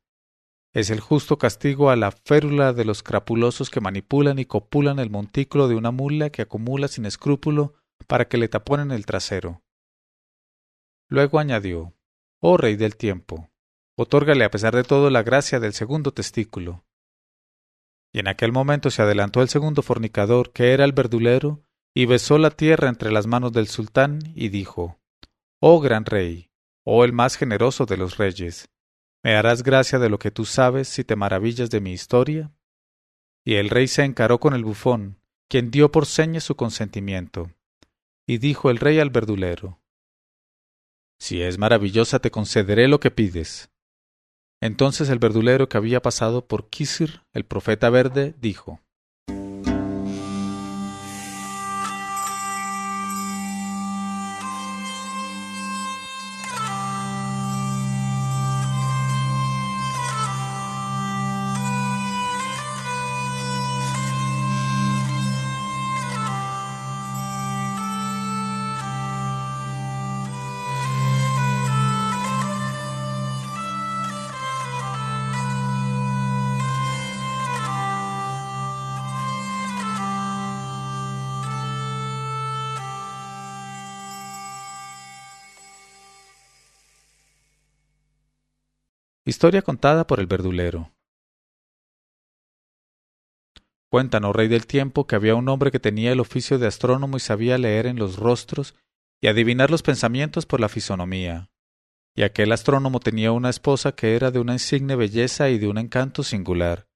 Es 0.74 0.90
el 0.90 1.00
justo 1.00 1.38
castigo 1.38 1.92
a 1.92 1.96
la 1.96 2.10
férula 2.10 2.74
de 2.74 2.84
los 2.84 3.04
crapulosos 3.04 3.70
que 3.70 3.80
manipulan 3.80 4.40
y 4.40 4.46
copulan 4.46 4.98
el 4.98 5.12
montículo 5.12 5.68
de 5.68 5.76
una 5.76 5.92
mula 5.92 6.32
que 6.32 6.42
acumula 6.42 6.88
sin 6.88 7.06
escrúpulo 7.06 7.76
para 8.08 8.28
que 8.28 8.38
le 8.40 8.48
taponen 8.48 8.90
el 8.90 9.06
trasero. 9.06 9.62
Luego 11.10 11.38
añadió, 11.38 11.94
Oh 12.42 12.58
Rey 12.58 12.76
del 12.76 12.98
tiempo, 12.98 13.50
otórgale 13.98 14.44
a 14.44 14.52
pesar 14.52 14.76
de 14.76 14.84
todo 14.84 15.10
la 15.10 15.24
gracia 15.24 15.60
del 15.60 15.74
segundo 15.74 16.12
testículo. 16.12 16.86
Y 18.14 18.20
en 18.20 18.28
aquel 18.28 18.52
momento 18.52 18.92
se 18.92 19.02
adelantó 19.02 19.42
el 19.42 19.50
segundo 19.50 19.82
fornicador, 19.82 20.52
que 20.52 20.74
era 20.74 20.86
el 20.86 20.94
verdulero, 20.94 21.64
y 21.94 22.06
besó 22.06 22.38
la 22.38 22.52
tierra 22.52 22.90
entre 22.90 23.12
las 23.12 23.28
manos 23.28 23.52
del 23.52 23.68
sultán, 23.68 24.20
y 24.36 24.50
dijo, 24.50 25.00
Oh 25.60 25.80
gran 25.80 26.06
rey, 26.06 26.50
oh 26.84 27.04
el 27.04 27.14
más 27.14 27.38
generoso 27.38 27.86
de 27.86 27.98
los 27.98 28.18
reyes, 28.18 28.70
¿me 29.24 29.36
harás 29.36 29.64
gracia 29.64 29.98
de 29.98 30.10
lo 30.10 30.20
que 30.20 30.32
tú 30.32 30.46
sabes 30.46 30.88
si 30.88 31.04
te 31.04 31.16
maravillas 31.16 31.70
de 31.70 31.82
mi 31.82 31.92
historia? 31.94 32.52
Y 33.44 33.56
el 33.56 33.70
rey 33.70 33.88
se 33.88 34.04
encaró 34.04 34.40
con 34.40 34.54
el 34.54 34.64
bufón, 34.64 35.20
quien 35.48 35.72
dio 35.72 35.92
por 35.92 36.06
seña 36.06 36.42
su 36.42 36.56
consentimiento. 36.56 37.52
Y 38.28 38.40
dijo 38.40 38.70
el 38.70 38.78
rey 38.78 39.00
al 39.00 39.10
verdulero, 39.10 39.80
Si 41.20 41.42
es 41.42 41.58
maravillosa 41.58 42.20
te 42.20 42.32
concederé 42.32 42.88
lo 42.88 43.00
que 43.00 43.12
pides. 43.12 43.70
Entonces 44.62 45.10
el 45.10 45.20
verdulero 45.20 45.70
que 45.70 45.78
había 45.78 46.02
pasado 46.02 46.48
por 46.48 46.70
Kisir, 46.70 47.22
el 47.34 47.46
profeta 47.46 47.90
verde, 47.90 48.36
dijo, 48.40 48.80
Historia 89.28 89.64
contada 89.64 90.06
por 90.06 90.20
el 90.20 90.28
verdulero. 90.28 90.94
Cuentan, 93.90 94.24
oh 94.24 94.34
rey 94.34 94.48
del 94.48 94.68
tiempo, 94.68 95.08
que 95.08 95.16
había 95.16 95.34
un 95.34 95.50
hombre 95.50 95.72
que 95.72 95.80
tenía 95.80 96.12
el 96.12 96.20
oficio 96.20 96.60
de 96.60 96.68
astrónomo 96.68 97.18
y 97.18 97.20
sabía 97.20 97.58
leer 97.58 97.88
en 97.88 97.98
los 97.98 98.18
rostros 98.18 98.76
y 99.20 99.28
adivinar 99.28 99.72
los 99.72 99.82
pensamientos 99.82 100.46
por 100.46 100.60
la 100.60 100.70
fisonomía. 100.70 101.50
Y 102.16 102.22
aquel 102.22 102.52
astrónomo 102.52 103.00
tenía 103.00 103.32
una 103.32 103.50
esposa 103.50 103.94
que 103.94 104.16
era 104.16 104.30
de 104.30 104.38
una 104.38 104.54
insigne 104.54 104.96
belleza 104.96 105.50
y 105.50 105.58
de 105.58 105.68
un 105.70 105.80
encanto 105.80 106.22
singular. 106.22 106.88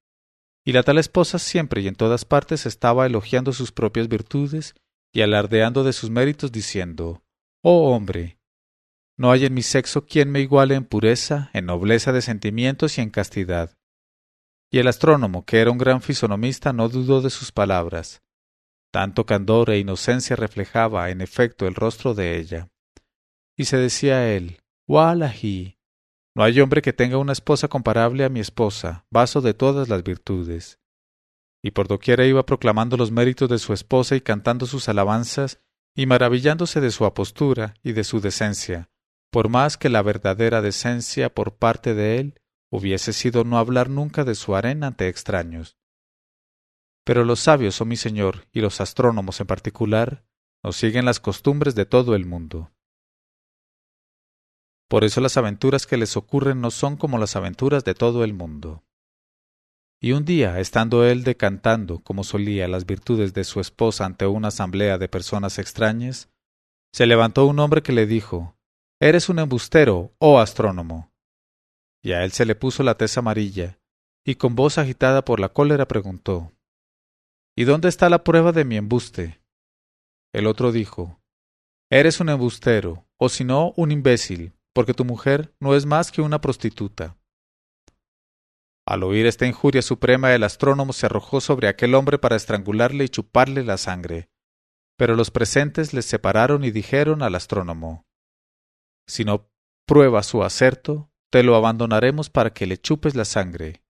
Y 0.64 0.74
la 0.74 0.84
tal 0.84 1.00
esposa 1.00 1.40
siempre 1.40 1.82
y 1.82 1.88
en 1.88 1.96
todas 1.96 2.26
partes 2.26 2.68
estaba 2.68 3.08
elogiando 3.08 3.54
sus 3.54 3.72
propias 3.72 4.08
virtudes 4.08 4.76
y 5.12 5.22
alardeando 5.22 5.84
de 5.84 5.94
sus 5.94 6.12
méritos, 6.12 6.52
diciendo 6.52 7.24
Oh 7.64 7.96
hombre, 7.96 8.39
no 9.20 9.32
hay 9.32 9.46
en 9.46 9.54
mi 9.54 9.64
sexo 9.64 10.06
quien 10.06 10.32
me 10.32 10.40
iguale 10.40 10.76
en 10.76 10.86
pureza, 10.86 11.50
en 11.52 11.66
nobleza 11.66 12.14
de 12.14 12.22
sentimientos 12.22 12.98
y 12.98 13.02
en 13.02 13.10
castidad. 13.10 13.78
Y 14.72 14.80
el 14.80 14.88
astrónomo, 14.88 15.44
que 15.44 15.60
era 15.60 15.72
un 15.72 15.78
gran 15.78 16.02
fisonomista, 16.02 16.72
no 16.72 16.88
dudó 16.88 17.22
de 17.22 17.30
sus 17.30 17.52
palabras. 17.52 18.24
Tanto 18.94 19.26
candor 19.26 19.72
e 19.72 19.80
inocencia 19.80 20.38
reflejaba, 20.38 21.10
en 21.10 21.20
efecto, 21.20 21.68
el 21.68 21.76
rostro 21.76 22.14
de 22.14 22.38
ella. 22.38 22.70
Y 23.58 23.66
se 23.66 23.76
decía 23.76 24.34
él, 24.34 24.62
Wallahi, 24.88 25.78
no 26.34 26.46
hay 26.46 26.62
hombre 26.62 26.82
que 26.82 26.94
tenga 26.94 27.18
una 27.18 27.34
esposa 27.34 27.68
comparable 27.68 28.24
a 28.24 28.30
mi 28.30 28.40
esposa, 28.40 29.06
vaso 29.12 29.42
de 29.42 29.54
todas 29.54 29.90
las 29.90 30.02
virtudes. 30.02 30.80
Y 31.62 31.72
por 31.72 31.90
doquiera 31.90 32.26
iba 32.26 32.46
proclamando 32.46 32.96
los 32.96 33.12
méritos 33.12 33.50
de 33.50 33.60
su 33.60 33.74
esposa 33.74 34.16
y 34.16 34.22
cantando 34.22 34.66
sus 34.66 34.88
alabanzas, 34.88 35.60
y 35.94 36.06
maravillándose 36.06 36.80
de 36.80 36.92
su 36.92 37.04
apostura 37.04 37.74
y 37.84 37.92
de 37.92 38.06
su 38.06 38.22
decencia, 38.22 38.89
por 39.32 39.50
más 39.50 39.78
que 39.78 39.90
la 39.90 40.02
verdadera 40.02 40.62
decencia 40.62 41.34
por 41.34 41.56
parte 41.56 41.94
de 41.94 42.20
él 42.20 42.42
hubiese 42.72 43.14
sido 43.14 43.44
no 43.44 43.58
hablar 43.58 43.90
nunca 43.90 44.24
de 44.24 44.36
su 44.36 44.56
arena 44.56 44.88
ante 44.88 45.08
extraños. 45.08 45.78
Pero 47.04 47.24
los 47.26 47.40
sabios, 47.40 47.82
oh 47.82 47.86
mi 47.86 47.96
señor, 47.96 48.48
y 48.52 48.62
los 48.62 48.82
astrónomos 48.82 49.40
en 49.40 49.48
particular, 49.48 50.26
nos 50.64 50.76
siguen 50.76 51.06
las 51.06 51.20
costumbres 51.20 51.74
de 51.74 51.86
todo 51.86 52.16
el 52.16 52.26
mundo. 52.26 52.72
Por 54.88 55.04
eso 55.04 55.22
las 55.22 55.38
aventuras 55.38 55.88
que 55.88 55.98
les 55.98 56.18
ocurren 56.18 56.62
no 56.62 56.72
son 56.72 56.98
como 56.98 57.18
las 57.18 57.36
aventuras 57.36 57.84
de 57.84 57.94
todo 57.94 58.24
el 58.24 58.34
mundo. 58.34 58.84
Y 60.02 60.14
un 60.14 60.26
día, 60.26 60.60
estando 60.60 61.06
él 61.06 61.24
decantando, 61.24 62.00
como 62.00 62.24
solía, 62.24 62.68
las 62.68 62.86
virtudes 62.86 63.34
de 63.34 63.44
su 63.44 63.60
esposa 63.60 64.06
ante 64.06 64.26
una 64.28 64.48
asamblea 64.48 64.98
de 64.98 65.10
personas 65.10 65.60
extrañas, 65.60 66.30
se 66.94 67.06
levantó 67.06 67.46
un 67.46 67.60
hombre 67.60 67.84
que 67.84 67.92
le 67.92 68.08
dijo 68.08 68.59
Eres 69.02 69.30
un 69.30 69.40
embustero, 69.40 70.14
oh 70.20 70.40
astrónomo. 70.40 71.14
Y 72.04 72.12
a 72.12 72.26
él 72.26 72.34
se 72.34 72.44
le 72.44 72.54
puso 72.54 72.84
la 72.84 72.96
tez 72.98 73.18
amarilla, 73.18 73.80
y 74.26 74.36
con 74.36 74.56
voz 74.56 74.78
agitada 74.78 75.24
por 75.24 75.40
la 75.40 75.54
cólera 75.54 75.88
preguntó 75.88 76.52
¿Y 77.56 77.64
dónde 77.64 77.88
está 77.88 78.10
la 78.10 78.26
prueba 78.26 78.52
de 78.52 78.66
mi 78.66 78.76
embuste? 78.76 79.42
El 80.34 80.48
otro 80.48 80.74
dijo 80.74 81.22
Eres 81.90 82.20
un 82.20 82.28
embustero, 82.28 83.08
o 83.16 83.30
si 83.30 83.46
no, 83.46 83.72
un 83.78 83.94
imbécil, 83.94 84.52
porque 84.74 84.94
tu 84.94 85.06
mujer 85.06 85.56
no 85.62 85.76
es 85.76 85.86
más 85.86 86.12
que 86.12 86.22
una 86.22 86.42
prostituta. 86.42 87.16
Al 88.86 89.04
oír 89.04 89.28
esta 89.28 89.46
injuria 89.46 89.82
suprema, 89.82 90.36
el 90.36 90.44
astrónomo 90.44 90.92
se 90.92 91.06
arrojó 91.06 91.40
sobre 91.40 91.70
aquel 91.70 91.96
hombre 91.96 92.18
para 92.18 92.36
estrangularle 92.36 93.06
y 93.06 93.10
chuparle 93.10 93.64
la 93.64 93.78
sangre. 93.78 94.30
Pero 94.98 95.16
los 95.16 95.32
presentes 95.32 95.94
le 95.94 96.02
separaron 96.02 96.66
y 96.66 96.72
dijeron 96.72 97.24
al 97.24 97.36
astrónomo 97.36 98.09
si 99.10 99.26
no 99.26 99.52
prueba 99.86 100.22
su 100.24 100.44
acerto, 100.44 101.12
te 101.32 101.44
lo 101.44 101.56
abandonaremos 101.56 102.30
para 102.30 102.54
que 102.54 102.68
le 102.68 102.78
chupes 102.78 103.16
la 103.16 103.26
sangre. 103.26 103.84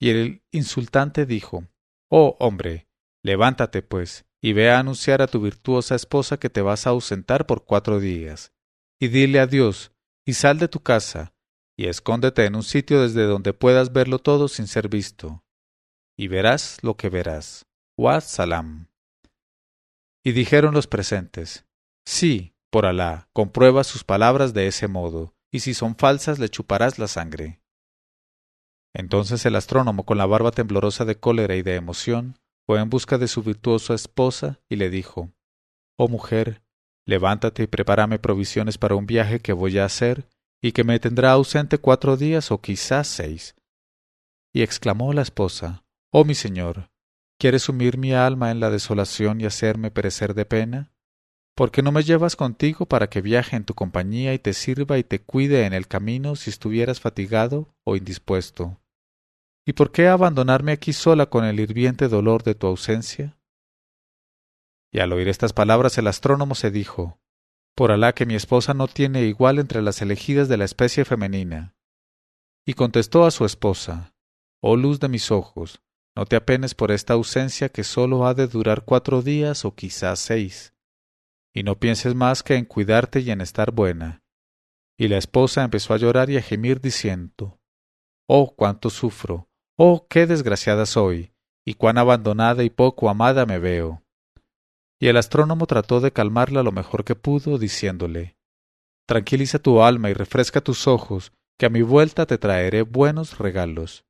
Y 0.00 0.10
el 0.10 0.42
insultante 0.50 1.26
dijo 1.26 1.68
Oh 2.08 2.36
hombre, 2.40 2.88
levántate, 3.22 3.82
pues, 3.82 4.24
y 4.40 4.54
ve 4.54 4.70
a 4.70 4.78
anunciar 4.78 5.22
a 5.22 5.26
tu 5.26 5.40
virtuosa 5.40 5.94
esposa 5.94 6.38
que 6.38 6.50
te 6.50 6.62
vas 6.62 6.86
a 6.86 6.90
ausentar 6.90 7.46
por 7.46 7.64
cuatro 7.64 8.00
días, 8.00 8.52
y 8.98 9.08
dile 9.08 9.38
adiós, 9.38 9.92
y 10.26 10.32
sal 10.34 10.58
de 10.58 10.68
tu 10.68 10.80
casa, 10.80 11.34
y 11.76 11.86
escóndete 11.86 12.44
en 12.46 12.56
un 12.56 12.62
sitio 12.62 13.02
desde 13.02 13.24
donde 13.24 13.52
puedas 13.52 13.92
verlo 13.92 14.18
todo 14.18 14.48
sin 14.48 14.66
ser 14.66 14.88
visto, 14.88 15.44
y 16.16 16.28
verás 16.28 16.78
lo 16.82 16.96
que 16.96 17.08
verás. 17.08 17.66
Wa 17.96 18.20
salam. 18.20 18.88
Y 20.24 20.32
dijeron 20.32 20.74
los 20.74 20.86
presentes, 20.86 21.66
Sí, 22.04 22.51
por 22.72 22.86
Alá, 22.86 23.28
comprueba 23.34 23.84
sus 23.84 24.02
palabras 24.02 24.54
de 24.54 24.66
ese 24.66 24.88
modo, 24.88 25.34
y 25.50 25.60
si 25.60 25.74
son 25.74 25.94
falsas 25.94 26.38
le 26.38 26.48
chuparás 26.48 26.98
la 26.98 27.06
sangre. 27.06 27.60
Entonces 28.94 29.44
el 29.44 29.56
astrónomo, 29.56 30.06
con 30.06 30.16
la 30.16 30.24
barba 30.24 30.52
temblorosa 30.52 31.04
de 31.04 31.20
cólera 31.20 31.54
y 31.54 31.62
de 31.62 31.76
emoción, 31.76 32.38
fue 32.64 32.80
en 32.80 32.88
busca 32.88 33.18
de 33.18 33.28
su 33.28 33.42
virtuosa 33.42 33.92
esposa 33.92 34.60
y 34.70 34.76
le 34.76 34.88
dijo 34.88 35.34
Oh 35.98 36.08
mujer, 36.08 36.62
levántate 37.04 37.64
y 37.64 37.66
prepárame 37.66 38.18
provisiones 38.18 38.78
para 38.78 38.94
un 38.94 39.04
viaje 39.04 39.40
que 39.40 39.52
voy 39.52 39.78
a 39.78 39.84
hacer 39.84 40.26
y 40.62 40.72
que 40.72 40.82
me 40.82 40.98
tendrá 40.98 41.32
ausente 41.32 41.76
cuatro 41.76 42.16
días 42.16 42.50
o 42.50 42.62
quizás 42.62 43.06
seis. 43.06 43.54
Y 44.54 44.62
exclamó 44.62 45.12
la 45.12 45.20
esposa 45.20 45.84
Oh 46.10 46.24
mi 46.24 46.34
señor, 46.34 46.90
¿quieres 47.38 47.64
sumir 47.64 47.98
mi 47.98 48.14
alma 48.14 48.50
en 48.50 48.60
la 48.60 48.70
desolación 48.70 49.42
y 49.42 49.44
hacerme 49.44 49.90
perecer 49.90 50.32
de 50.32 50.46
pena? 50.46 50.91
¿Por 51.54 51.70
qué 51.70 51.82
no 51.82 51.92
me 51.92 52.02
llevas 52.02 52.34
contigo 52.34 52.86
para 52.86 53.08
que 53.10 53.20
viaje 53.20 53.56
en 53.56 53.64
tu 53.64 53.74
compañía 53.74 54.32
y 54.32 54.38
te 54.38 54.54
sirva 54.54 54.98
y 54.98 55.04
te 55.04 55.20
cuide 55.20 55.66
en 55.66 55.74
el 55.74 55.86
camino 55.86 56.34
si 56.34 56.48
estuvieras 56.48 57.00
fatigado 57.00 57.74
o 57.84 57.94
indispuesto? 57.96 58.80
¿Y 59.66 59.74
por 59.74 59.92
qué 59.92 60.08
abandonarme 60.08 60.72
aquí 60.72 60.92
sola 60.92 61.26
con 61.26 61.44
el 61.44 61.60
hirviente 61.60 62.08
dolor 62.08 62.42
de 62.42 62.54
tu 62.54 62.66
ausencia? 62.66 63.38
Y 64.90 65.00
al 65.00 65.12
oír 65.12 65.28
estas 65.28 65.52
palabras 65.52 65.98
el 65.98 66.06
astrónomo 66.06 66.54
se 66.54 66.70
dijo 66.70 67.20
Por 67.76 67.92
Alá 67.92 68.14
que 68.14 68.26
mi 68.26 68.34
esposa 68.34 68.72
no 68.72 68.88
tiene 68.88 69.22
igual 69.22 69.58
entre 69.58 69.82
las 69.82 70.00
elegidas 70.02 70.48
de 70.48 70.56
la 70.56 70.64
especie 70.64 71.04
femenina. 71.04 71.76
Y 72.66 72.74
contestó 72.74 73.24
a 73.24 73.30
su 73.30 73.44
esposa 73.44 74.14
Oh 74.60 74.76
luz 74.76 75.00
de 75.00 75.08
mis 75.08 75.30
ojos, 75.30 75.82
no 76.14 76.24
te 76.24 76.36
apenes 76.36 76.74
por 76.74 76.92
esta 76.92 77.14
ausencia 77.14 77.68
que 77.68 77.84
sólo 77.84 78.26
ha 78.26 78.34
de 78.34 78.46
durar 78.46 78.84
cuatro 78.84 79.22
días 79.22 79.64
o 79.64 79.74
quizás 79.74 80.20
seis. 80.20 80.71
Y 81.54 81.62
no 81.62 81.78
pienses 81.78 82.14
más 82.14 82.42
que 82.42 82.56
en 82.56 82.64
cuidarte 82.64 83.20
y 83.20 83.30
en 83.30 83.40
estar 83.40 83.72
buena. 83.72 84.22
Y 84.98 85.08
la 85.08 85.18
esposa 85.18 85.64
empezó 85.64 85.94
a 85.94 85.98
llorar 85.98 86.30
y 86.30 86.36
a 86.36 86.42
gemir 86.42 86.80
diciendo 86.80 87.60
Oh 88.28 88.54
cuánto 88.54 88.90
sufro, 88.90 89.48
Oh, 89.76 90.06
qué 90.08 90.26
desgraciada 90.26 90.86
soy, 90.86 91.32
y 91.64 91.74
cuán 91.74 91.98
abandonada 91.98 92.62
y 92.62 92.70
poco 92.70 93.10
amada 93.10 93.46
me 93.46 93.58
veo. 93.58 94.02
Y 95.00 95.08
el 95.08 95.16
astrónomo 95.16 95.66
trató 95.66 96.00
de 96.00 96.12
calmarla 96.12 96.62
lo 96.62 96.72
mejor 96.72 97.04
que 97.04 97.16
pudo, 97.16 97.58
diciéndole 97.58 98.36
Tranquiliza 99.06 99.58
tu 99.58 99.82
alma 99.82 100.10
y 100.10 100.14
refresca 100.14 100.60
tus 100.60 100.86
ojos, 100.86 101.32
que 101.58 101.66
a 101.66 101.70
mi 101.70 101.82
vuelta 101.82 102.26
te 102.26 102.38
traeré 102.38 102.82
buenos 102.82 103.38
regalos. 103.38 104.04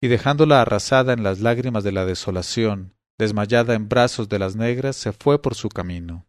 Y 0.00 0.08
dejándola 0.08 0.62
arrasada 0.62 1.12
en 1.12 1.22
las 1.22 1.40
lágrimas 1.40 1.82
de 1.84 1.92
la 1.92 2.04
desolación, 2.04 2.94
desmayada 3.18 3.74
en 3.74 3.88
brazos 3.88 4.28
de 4.28 4.38
las 4.38 4.56
negras, 4.56 4.96
se 4.96 5.12
fue 5.12 5.42
por 5.42 5.54
su 5.54 5.68
camino. 5.68 6.26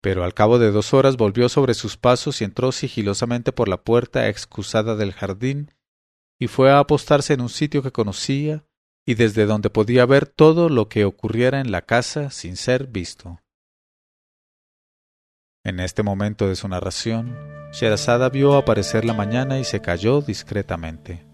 Pero 0.00 0.24
al 0.24 0.34
cabo 0.34 0.58
de 0.58 0.70
dos 0.70 0.94
horas 0.94 1.16
volvió 1.16 1.48
sobre 1.48 1.74
sus 1.74 1.96
pasos 1.96 2.40
y 2.40 2.44
entró 2.44 2.72
sigilosamente 2.72 3.52
por 3.52 3.68
la 3.68 3.82
puerta 3.82 4.28
excusada 4.28 4.96
del 4.96 5.12
jardín 5.12 5.72
y 6.38 6.46
fue 6.46 6.70
a 6.70 6.78
apostarse 6.78 7.34
en 7.34 7.42
un 7.42 7.50
sitio 7.50 7.82
que 7.82 7.92
conocía 7.92 8.64
y 9.06 9.14
desde 9.14 9.44
donde 9.44 9.68
podía 9.70 10.06
ver 10.06 10.26
todo 10.26 10.68
lo 10.68 10.88
que 10.88 11.04
ocurriera 11.04 11.60
en 11.60 11.70
la 11.70 11.82
casa 11.82 12.30
sin 12.30 12.56
ser 12.56 12.86
visto. 12.86 13.40
En 15.62 15.80
este 15.80 16.02
momento 16.02 16.48
de 16.48 16.56
su 16.56 16.68
narración, 16.68 17.36
Sherazada 17.72 18.30
vio 18.30 18.56
aparecer 18.56 19.04
la 19.04 19.12
mañana 19.12 19.58
y 19.58 19.64
se 19.64 19.80
calló 19.80 20.22
discretamente. 20.22 21.26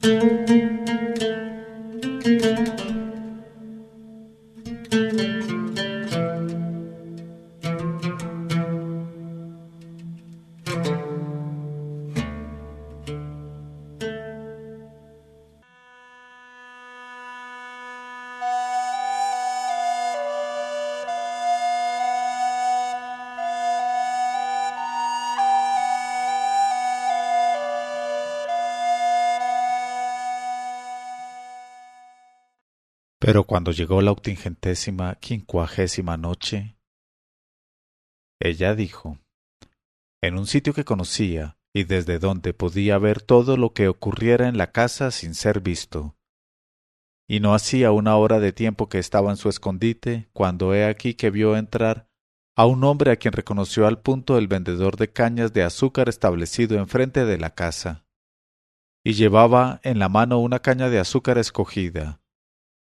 Pero 33.26 33.42
cuando 33.42 33.72
llegó 33.72 34.02
la 34.02 34.12
octingentésima 34.12 35.16
quincuagésima 35.16 36.16
noche, 36.16 36.76
ella 38.40 38.76
dijo, 38.76 39.18
en 40.22 40.38
un 40.38 40.46
sitio 40.46 40.72
que 40.72 40.84
conocía 40.84 41.58
y 41.74 41.82
desde 41.82 42.20
donde 42.20 42.54
podía 42.54 42.98
ver 42.98 43.20
todo 43.20 43.56
lo 43.56 43.72
que 43.72 43.88
ocurriera 43.88 44.46
en 44.46 44.56
la 44.56 44.70
casa 44.70 45.10
sin 45.10 45.34
ser 45.34 45.58
visto. 45.58 46.14
Y 47.28 47.40
no 47.40 47.52
hacía 47.52 47.90
una 47.90 48.14
hora 48.14 48.38
de 48.38 48.52
tiempo 48.52 48.88
que 48.88 49.00
estaba 49.00 49.32
en 49.32 49.36
su 49.36 49.48
escondite, 49.48 50.28
cuando 50.32 50.72
he 50.72 50.84
aquí 50.84 51.14
que 51.14 51.30
vio 51.30 51.56
entrar 51.56 52.08
a 52.54 52.66
un 52.66 52.84
hombre 52.84 53.10
a 53.10 53.16
quien 53.16 53.32
reconoció 53.32 53.88
al 53.88 54.00
punto 54.00 54.38
el 54.38 54.46
vendedor 54.46 54.96
de 54.96 55.12
cañas 55.12 55.52
de 55.52 55.64
azúcar 55.64 56.08
establecido 56.08 56.78
enfrente 56.78 57.24
de 57.24 57.38
la 57.38 57.56
casa. 57.56 58.06
Y 59.02 59.14
llevaba 59.14 59.80
en 59.82 59.98
la 59.98 60.08
mano 60.08 60.38
una 60.38 60.60
caña 60.60 60.88
de 60.90 61.00
azúcar 61.00 61.38
escogida, 61.38 62.20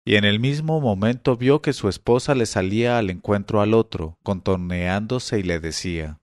y 0.03 0.15
en 0.15 0.25
el 0.25 0.39
mismo 0.39 0.81
momento 0.81 1.37
vio 1.37 1.61
que 1.61 1.73
su 1.73 1.87
esposa 1.87 2.33
le 2.33 2.45
salía 2.45 2.97
al 2.97 3.09
encuentro 3.09 3.61
al 3.61 3.73
otro, 3.73 4.17
contorneándose 4.23 5.39
y 5.39 5.43
le 5.43 5.59
decía 5.59 6.19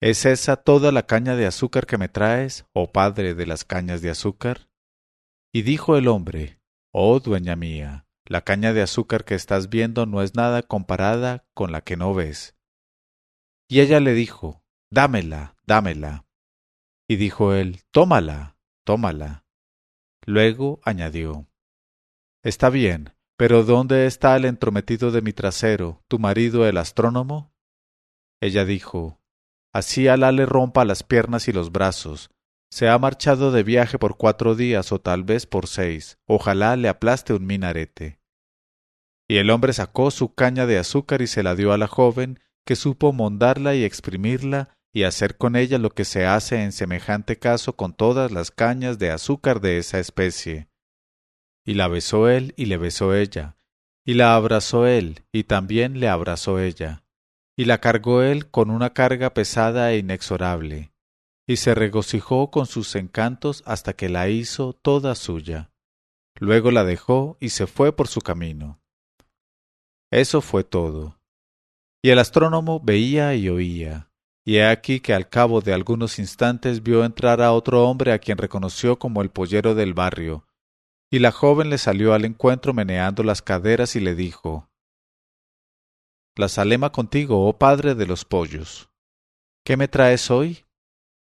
¿Es 0.00 0.26
esa 0.26 0.56
toda 0.56 0.92
la 0.92 1.04
caña 1.04 1.34
de 1.34 1.46
azúcar 1.46 1.86
que 1.86 1.98
me 1.98 2.08
traes, 2.08 2.66
oh 2.72 2.92
padre 2.92 3.34
de 3.34 3.46
las 3.46 3.64
cañas 3.64 4.02
de 4.02 4.10
azúcar? 4.10 4.68
Y 5.52 5.62
dijo 5.62 5.96
el 5.96 6.08
hombre 6.08 6.60
Oh 6.92 7.20
dueña 7.20 7.56
mía, 7.56 8.06
la 8.26 8.42
caña 8.42 8.72
de 8.72 8.82
azúcar 8.82 9.24
que 9.24 9.34
estás 9.34 9.70
viendo 9.70 10.06
no 10.06 10.22
es 10.22 10.34
nada 10.34 10.62
comparada 10.62 11.46
con 11.54 11.72
la 11.72 11.80
que 11.80 11.96
no 11.96 12.14
ves. 12.14 12.54
Y 13.68 13.80
ella 13.80 14.00
le 14.00 14.12
dijo 14.12 14.62
Dámela, 14.90 15.56
dámela. 15.66 16.26
Y 17.08 17.16
dijo 17.16 17.54
él 17.54 17.80
Tómala, 17.90 18.56
tómala. 18.84 19.44
Luego 20.24 20.80
añadió 20.84 21.47
Está 22.44 22.70
bien, 22.70 23.14
pero 23.36 23.64
¿dónde 23.64 24.06
está 24.06 24.36
el 24.36 24.44
entrometido 24.44 25.10
de 25.10 25.22
mi 25.22 25.32
trasero, 25.32 26.02
tu 26.06 26.20
marido 26.20 26.66
el 26.68 26.76
astrónomo? 26.76 27.52
Ella 28.40 28.64
dijo, 28.64 29.20
Así 29.74 30.06
Alá 30.06 30.30
le 30.30 30.46
rompa 30.46 30.84
las 30.84 31.02
piernas 31.02 31.48
y 31.48 31.52
los 31.52 31.72
brazos. 31.72 32.30
Se 32.70 32.88
ha 32.88 32.96
marchado 32.98 33.50
de 33.50 33.64
viaje 33.64 33.98
por 33.98 34.16
cuatro 34.16 34.54
días 34.54 34.92
o 34.92 35.00
tal 35.00 35.24
vez 35.24 35.46
por 35.46 35.66
seis. 35.66 36.18
Ojalá 36.26 36.76
le 36.76 36.88
aplaste 36.88 37.32
un 37.32 37.44
minarete. 37.44 38.20
Y 39.28 39.38
el 39.38 39.50
hombre 39.50 39.72
sacó 39.72 40.10
su 40.10 40.34
caña 40.34 40.66
de 40.66 40.78
azúcar 40.78 41.22
y 41.22 41.26
se 41.26 41.42
la 41.42 41.56
dio 41.56 41.72
a 41.72 41.78
la 41.78 41.88
joven, 41.88 42.40
que 42.64 42.76
supo 42.76 43.12
mondarla 43.12 43.74
y 43.74 43.84
exprimirla 43.84 44.70
y 44.92 45.02
hacer 45.02 45.36
con 45.36 45.56
ella 45.56 45.78
lo 45.78 45.90
que 45.90 46.04
se 46.04 46.24
hace 46.24 46.62
en 46.62 46.72
semejante 46.72 47.38
caso 47.38 47.74
con 47.74 47.94
todas 47.94 48.30
las 48.30 48.50
cañas 48.50 48.98
de 48.98 49.10
azúcar 49.10 49.60
de 49.60 49.78
esa 49.78 49.98
especie 49.98 50.68
y 51.68 51.74
la 51.74 51.86
besó 51.86 52.30
él 52.30 52.54
y 52.56 52.64
le 52.64 52.78
besó 52.78 53.14
ella, 53.14 53.58
y 54.06 54.14
la 54.14 54.34
abrazó 54.34 54.86
él 54.86 55.26
y 55.32 55.44
también 55.44 56.00
le 56.00 56.08
abrazó 56.08 56.58
ella, 56.58 57.04
y 57.58 57.66
la 57.66 57.76
cargó 57.76 58.22
él 58.22 58.50
con 58.50 58.70
una 58.70 58.94
carga 58.94 59.34
pesada 59.34 59.92
e 59.92 59.98
inexorable, 59.98 60.94
y 61.46 61.56
se 61.56 61.74
regocijó 61.74 62.50
con 62.50 62.64
sus 62.64 62.94
encantos 62.94 63.62
hasta 63.66 63.92
que 63.92 64.08
la 64.08 64.30
hizo 64.30 64.72
toda 64.72 65.14
suya. 65.14 65.70
Luego 66.40 66.70
la 66.70 66.84
dejó 66.84 67.36
y 67.38 67.50
se 67.50 67.66
fue 67.66 67.94
por 67.94 68.08
su 68.08 68.22
camino. 68.22 68.80
Eso 70.10 70.40
fue 70.40 70.64
todo. 70.64 71.20
Y 72.02 72.08
el 72.08 72.18
astrónomo 72.18 72.80
veía 72.80 73.34
y 73.34 73.50
oía, 73.50 74.10
y 74.42 74.56
he 74.56 74.66
aquí 74.66 75.00
que 75.00 75.12
al 75.12 75.28
cabo 75.28 75.60
de 75.60 75.74
algunos 75.74 76.18
instantes 76.18 76.82
vio 76.82 77.04
entrar 77.04 77.42
a 77.42 77.52
otro 77.52 77.86
hombre 77.86 78.12
a 78.14 78.20
quien 78.20 78.38
reconoció 78.38 78.98
como 78.98 79.20
el 79.20 79.28
pollero 79.28 79.74
del 79.74 79.92
barrio, 79.92 80.47
y 81.10 81.20
la 81.20 81.32
joven 81.32 81.70
le 81.70 81.78
salió 81.78 82.12
al 82.12 82.24
encuentro 82.24 82.74
meneando 82.74 83.22
las 83.22 83.40
caderas 83.42 83.96
y 83.96 84.00
le 84.00 84.14
dijo 84.14 84.70
La 86.36 86.48
salema 86.48 86.92
contigo, 86.92 87.46
oh 87.46 87.58
padre 87.58 87.94
de 87.94 88.06
los 88.06 88.24
pollos. 88.24 88.90
¿Qué 89.64 89.76
me 89.76 89.88
traes 89.88 90.30
hoy? 90.30 90.64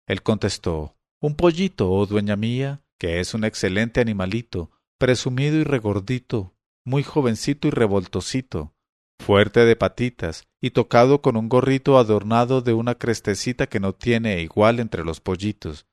Él 0.06 0.22
contestó 0.22 0.96
Un 1.20 1.36
pollito, 1.36 1.90
oh 1.90 2.06
dueña 2.06 2.36
mía, 2.36 2.82
que 2.98 3.20
es 3.20 3.34
un 3.34 3.44
excelente 3.44 4.00
animalito, 4.00 4.70
presumido 4.98 5.56
y 5.56 5.64
regordito, 5.64 6.54
muy 6.84 7.02
jovencito 7.02 7.68
y 7.68 7.70
revoltosito, 7.70 8.74
fuerte 9.18 9.64
de 9.64 9.76
patitas 9.76 10.48
y 10.60 10.70
tocado 10.70 11.20
con 11.20 11.36
un 11.36 11.48
gorrito 11.48 11.98
adornado 11.98 12.62
de 12.62 12.72
una 12.72 12.94
crestecita 12.94 13.66
que 13.66 13.80
no 13.80 13.92
tiene 13.92 14.40
igual 14.40 14.80
entre 14.80 15.04
los 15.04 15.20
pollitos, 15.20 15.86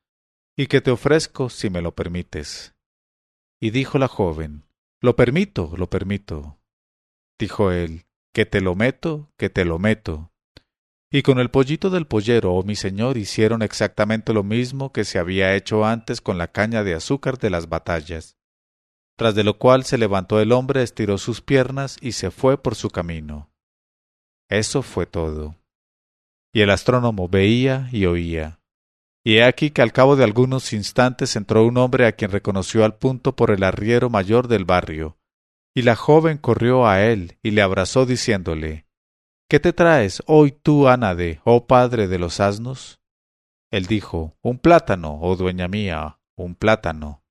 y 0.56 0.68
que 0.68 0.80
te 0.80 0.90
ofrezco 0.90 1.50
si 1.50 1.68
me 1.68 1.82
lo 1.82 1.94
permites. 1.94 2.73
Y 3.64 3.70
dijo 3.70 3.96
la 3.96 4.08
joven, 4.08 4.66
Lo 5.00 5.16
permito, 5.16 5.72
lo 5.78 5.88
permito. 5.88 6.58
Dijo 7.38 7.72
él, 7.72 8.04
Que 8.34 8.44
te 8.44 8.60
lo 8.60 8.74
meto, 8.74 9.32
que 9.38 9.48
te 9.48 9.64
lo 9.64 9.78
meto. 9.78 10.34
Y 11.10 11.22
con 11.22 11.38
el 11.38 11.50
pollito 11.50 11.88
del 11.88 12.06
pollero, 12.06 12.52
oh 12.52 12.62
mi 12.62 12.76
señor, 12.76 13.16
hicieron 13.16 13.62
exactamente 13.62 14.34
lo 14.34 14.44
mismo 14.44 14.92
que 14.92 15.06
se 15.06 15.18
había 15.18 15.54
hecho 15.54 15.86
antes 15.86 16.20
con 16.20 16.36
la 16.36 16.52
caña 16.52 16.84
de 16.84 16.92
azúcar 16.92 17.38
de 17.38 17.48
las 17.48 17.70
batallas. 17.70 18.36
Tras 19.16 19.34
de 19.34 19.44
lo 19.44 19.56
cual 19.56 19.84
se 19.84 19.96
levantó 19.96 20.40
el 20.40 20.52
hombre, 20.52 20.82
estiró 20.82 21.16
sus 21.16 21.40
piernas 21.40 21.96
y 22.02 22.12
se 22.12 22.30
fue 22.30 22.62
por 22.62 22.74
su 22.74 22.90
camino. 22.90 23.50
Eso 24.50 24.82
fue 24.82 25.06
todo. 25.06 25.56
Y 26.52 26.60
el 26.60 26.68
astrónomo 26.68 27.30
veía 27.30 27.88
y 27.92 28.04
oía. 28.04 28.60
Y 29.24 29.38
he 29.38 29.44
aquí 29.44 29.70
que 29.70 29.80
al 29.80 29.92
cabo 29.92 30.16
de 30.16 30.24
algunos 30.24 30.74
instantes 30.74 31.34
entró 31.34 31.64
un 31.64 31.78
hombre 31.78 32.06
a 32.06 32.12
quien 32.12 32.30
reconoció 32.30 32.84
al 32.84 32.98
punto 32.98 33.34
por 33.34 33.50
el 33.50 33.64
arriero 33.64 34.10
mayor 34.10 34.48
del 34.48 34.66
barrio. 34.66 35.18
Y 35.74 35.82
la 35.82 35.96
joven 35.96 36.36
corrió 36.36 36.86
a 36.86 37.02
él 37.02 37.38
y 37.42 37.52
le 37.52 37.62
abrazó 37.62 38.04
diciéndole 38.04 38.86
¿Qué 39.48 39.60
te 39.60 39.72
traes 39.72 40.22
hoy 40.26 40.52
tú, 40.52 40.88
Anade, 40.88 41.40
oh 41.44 41.66
padre 41.66 42.06
de 42.06 42.18
los 42.18 42.38
asnos? 42.38 43.00
Él 43.70 43.86
dijo 43.86 44.36
Un 44.42 44.58
plátano, 44.58 45.18
oh 45.20 45.36
dueña 45.36 45.68
mía, 45.68 46.20
un 46.36 46.54
plátano. 46.54 47.24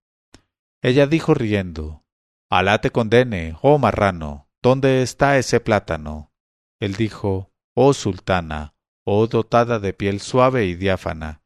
Ella 0.82 1.06
dijo 1.06 1.36
riendo 1.36 2.04
Alá 2.50 2.82
te 2.82 2.90
condene, 2.90 3.56
oh 3.62 3.78
marrano, 3.78 4.50
¿dónde 4.62 5.04
está 5.04 5.38
ese 5.38 5.60
plátano? 5.60 6.34
Él 6.80 6.96
dijo 6.96 7.52
Oh 7.76 7.94
sultana, 7.94 8.76
oh 9.06 9.28
dotada 9.28 9.80
de 9.80 9.94
piel 9.94 10.20
suave 10.20 10.66
y 10.66 10.76
diáfana, 10.76 11.43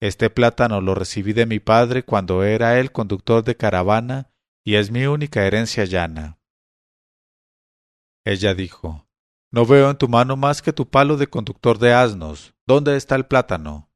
este 0.00 0.30
plátano 0.30 0.80
lo 0.80 0.94
recibí 0.94 1.32
de 1.32 1.46
mi 1.46 1.60
padre 1.60 2.04
cuando 2.04 2.44
era 2.44 2.78
él 2.78 2.92
conductor 2.92 3.44
de 3.44 3.56
caravana 3.56 4.30
y 4.64 4.76
es 4.76 4.90
mi 4.90 5.06
única 5.06 5.46
herencia 5.46 5.84
llana. 5.84 6.38
Ella 8.24 8.54
dijo 8.54 9.08
no 9.50 9.64
veo 9.64 9.90
en 9.90 9.96
tu 9.96 10.08
mano 10.08 10.36
más 10.36 10.60
que 10.60 10.72
tu 10.72 10.88
palo 10.88 11.16
de 11.16 11.26
conductor 11.26 11.78
de 11.78 11.94
asnos. 11.94 12.54
¿Dónde 12.66 12.96
está 12.96 13.14
el 13.16 13.26
plátano? 13.26 13.90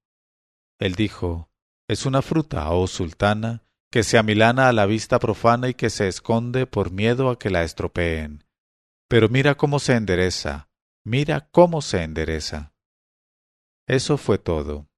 Él 0.78 0.94
dijo, 0.94 1.50
Es 1.88 2.06
una 2.06 2.22
fruta, 2.22 2.70
oh 2.70 2.86
sultana, 2.86 3.62
que 3.90 4.02
se 4.02 4.16
amilana 4.16 4.68
a 4.68 4.72
la 4.72 4.86
vista 4.86 5.18
profana 5.18 5.68
y 5.68 5.74
que 5.74 5.90
se 5.90 6.08
esconde 6.08 6.66
por 6.66 6.90
miedo 6.90 7.28
a 7.28 7.38
que 7.38 7.50
la 7.50 7.64
estropeen. 7.64 8.44
Pero 9.08 9.28
mira 9.28 9.54
cómo 9.56 9.78
se 9.78 9.94
endereza, 9.94 10.70
mira 11.04 11.48
cómo 11.50 11.82
se 11.82 12.02
endereza. 12.02 12.72
Eso 13.86 14.16
fue 14.16 14.38
todo. 14.38 14.88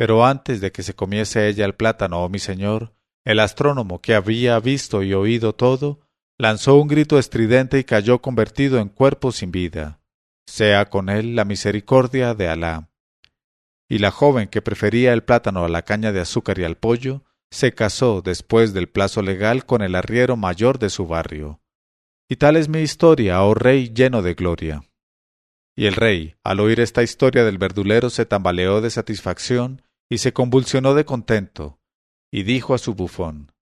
Pero 0.00 0.24
antes 0.24 0.62
de 0.62 0.72
que 0.72 0.82
se 0.82 0.94
comiese 0.94 1.46
ella 1.46 1.66
el 1.66 1.74
plátano, 1.74 2.24
oh 2.24 2.30
mi 2.30 2.38
señor, 2.38 2.94
el 3.22 3.38
astrónomo 3.38 4.00
que 4.00 4.14
había 4.14 4.58
visto 4.58 5.02
y 5.02 5.12
oído 5.12 5.54
todo, 5.54 6.00
lanzó 6.38 6.76
un 6.76 6.88
grito 6.88 7.18
estridente 7.18 7.78
y 7.78 7.84
cayó 7.84 8.22
convertido 8.22 8.78
en 8.78 8.88
cuerpo 8.88 9.30
sin 9.30 9.50
vida. 9.50 10.00
Sea 10.46 10.88
con 10.88 11.10
él 11.10 11.36
la 11.36 11.44
misericordia 11.44 12.32
de 12.32 12.48
Alá. 12.48 12.88
Y 13.90 13.98
la 13.98 14.10
joven 14.10 14.48
que 14.48 14.62
prefería 14.62 15.12
el 15.12 15.22
plátano 15.22 15.66
a 15.66 15.68
la 15.68 15.82
caña 15.82 16.12
de 16.12 16.20
azúcar 16.20 16.58
y 16.58 16.64
al 16.64 16.78
pollo, 16.78 17.22
se 17.50 17.74
casó 17.74 18.22
después 18.22 18.72
del 18.72 18.88
plazo 18.88 19.20
legal 19.20 19.66
con 19.66 19.82
el 19.82 19.94
arriero 19.94 20.38
mayor 20.38 20.78
de 20.78 20.88
su 20.88 21.06
barrio. 21.06 21.60
Y 22.26 22.36
tal 22.36 22.56
es 22.56 22.70
mi 22.70 22.80
historia, 22.80 23.42
oh 23.42 23.52
rey 23.52 23.92
lleno 23.92 24.22
de 24.22 24.32
gloria. 24.32 24.82
Y 25.76 25.84
el 25.84 25.94
rey, 25.94 26.36
al 26.42 26.60
oír 26.60 26.80
esta 26.80 27.02
historia 27.02 27.44
del 27.44 27.58
verdulero, 27.58 28.08
se 28.08 28.24
tambaleó 28.24 28.80
de 28.80 28.88
satisfacción 28.88 29.82
y 30.10 30.18
se 30.18 30.32
convulsionó 30.32 30.94
de 30.94 31.04
contento, 31.04 31.80
y 32.30 32.42
dijo 32.42 32.74
a 32.74 32.78
su 32.78 32.94
bufón 32.94 33.52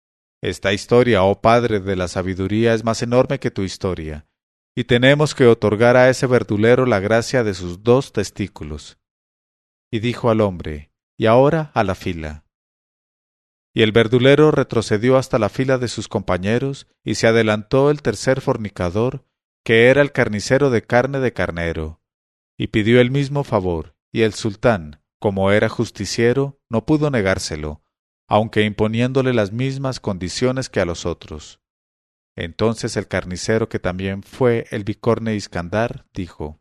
esta 0.40 0.72
historia, 0.72 1.24
oh 1.24 1.40
Padre 1.40 1.80
de 1.80 1.96
la 1.96 2.06
sabiduría, 2.06 2.72
es 2.72 2.84
más 2.84 3.02
enorme 3.02 3.40
que 3.40 3.50
tu 3.50 3.62
historia, 3.62 4.26
y 4.76 4.84
tenemos 4.84 5.34
que 5.34 5.46
otorgar 5.46 5.96
a 5.96 6.08
ese 6.10 6.28
verdulero 6.28 6.86
la 6.86 7.00
gracia 7.00 7.42
de 7.42 7.54
sus 7.54 7.82
dos 7.82 8.12
testículos. 8.12 8.98
Y 9.90 9.98
dijo 9.98 10.30
al 10.30 10.40
hombre, 10.40 10.92
y 11.16 11.26
ahora 11.26 11.72
a 11.74 11.82
la 11.82 11.96
fila. 11.96 12.44
Y 13.74 13.82
el 13.82 13.90
verdulero 13.90 14.52
retrocedió 14.52 15.16
hasta 15.16 15.40
la 15.40 15.48
fila 15.48 15.78
de 15.78 15.88
sus 15.88 16.06
compañeros, 16.06 16.86
y 17.02 17.16
se 17.16 17.26
adelantó 17.26 17.90
el 17.90 18.00
tercer 18.00 18.40
fornicador, 18.40 19.24
que 19.64 19.88
era 19.88 20.02
el 20.02 20.12
carnicero 20.12 20.70
de 20.70 20.82
carne 20.82 21.18
de 21.18 21.32
carnero, 21.32 22.00
y 22.56 22.68
pidió 22.68 23.00
el 23.00 23.10
mismo 23.10 23.42
favor, 23.42 23.96
y 24.12 24.22
el 24.22 24.34
sultán, 24.34 25.02
como 25.18 25.50
era 25.50 25.68
justiciero, 25.68 26.60
no 26.68 26.84
pudo 26.86 27.10
negárselo, 27.10 27.82
aunque 28.28 28.62
imponiéndole 28.62 29.32
las 29.32 29.52
mismas 29.52 30.00
condiciones 30.00 30.68
que 30.68 30.80
a 30.80 30.84
los 30.84 31.06
otros. 31.06 31.60
Entonces 32.36 32.96
el 32.96 33.08
carnicero, 33.08 33.68
que 33.68 33.78
también 33.78 34.22
fue 34.22 34.66
el 34.70 34.84
bicorne 34.84 35.34
Iskandar, 35.34 36.06
dijo 36.14 36.60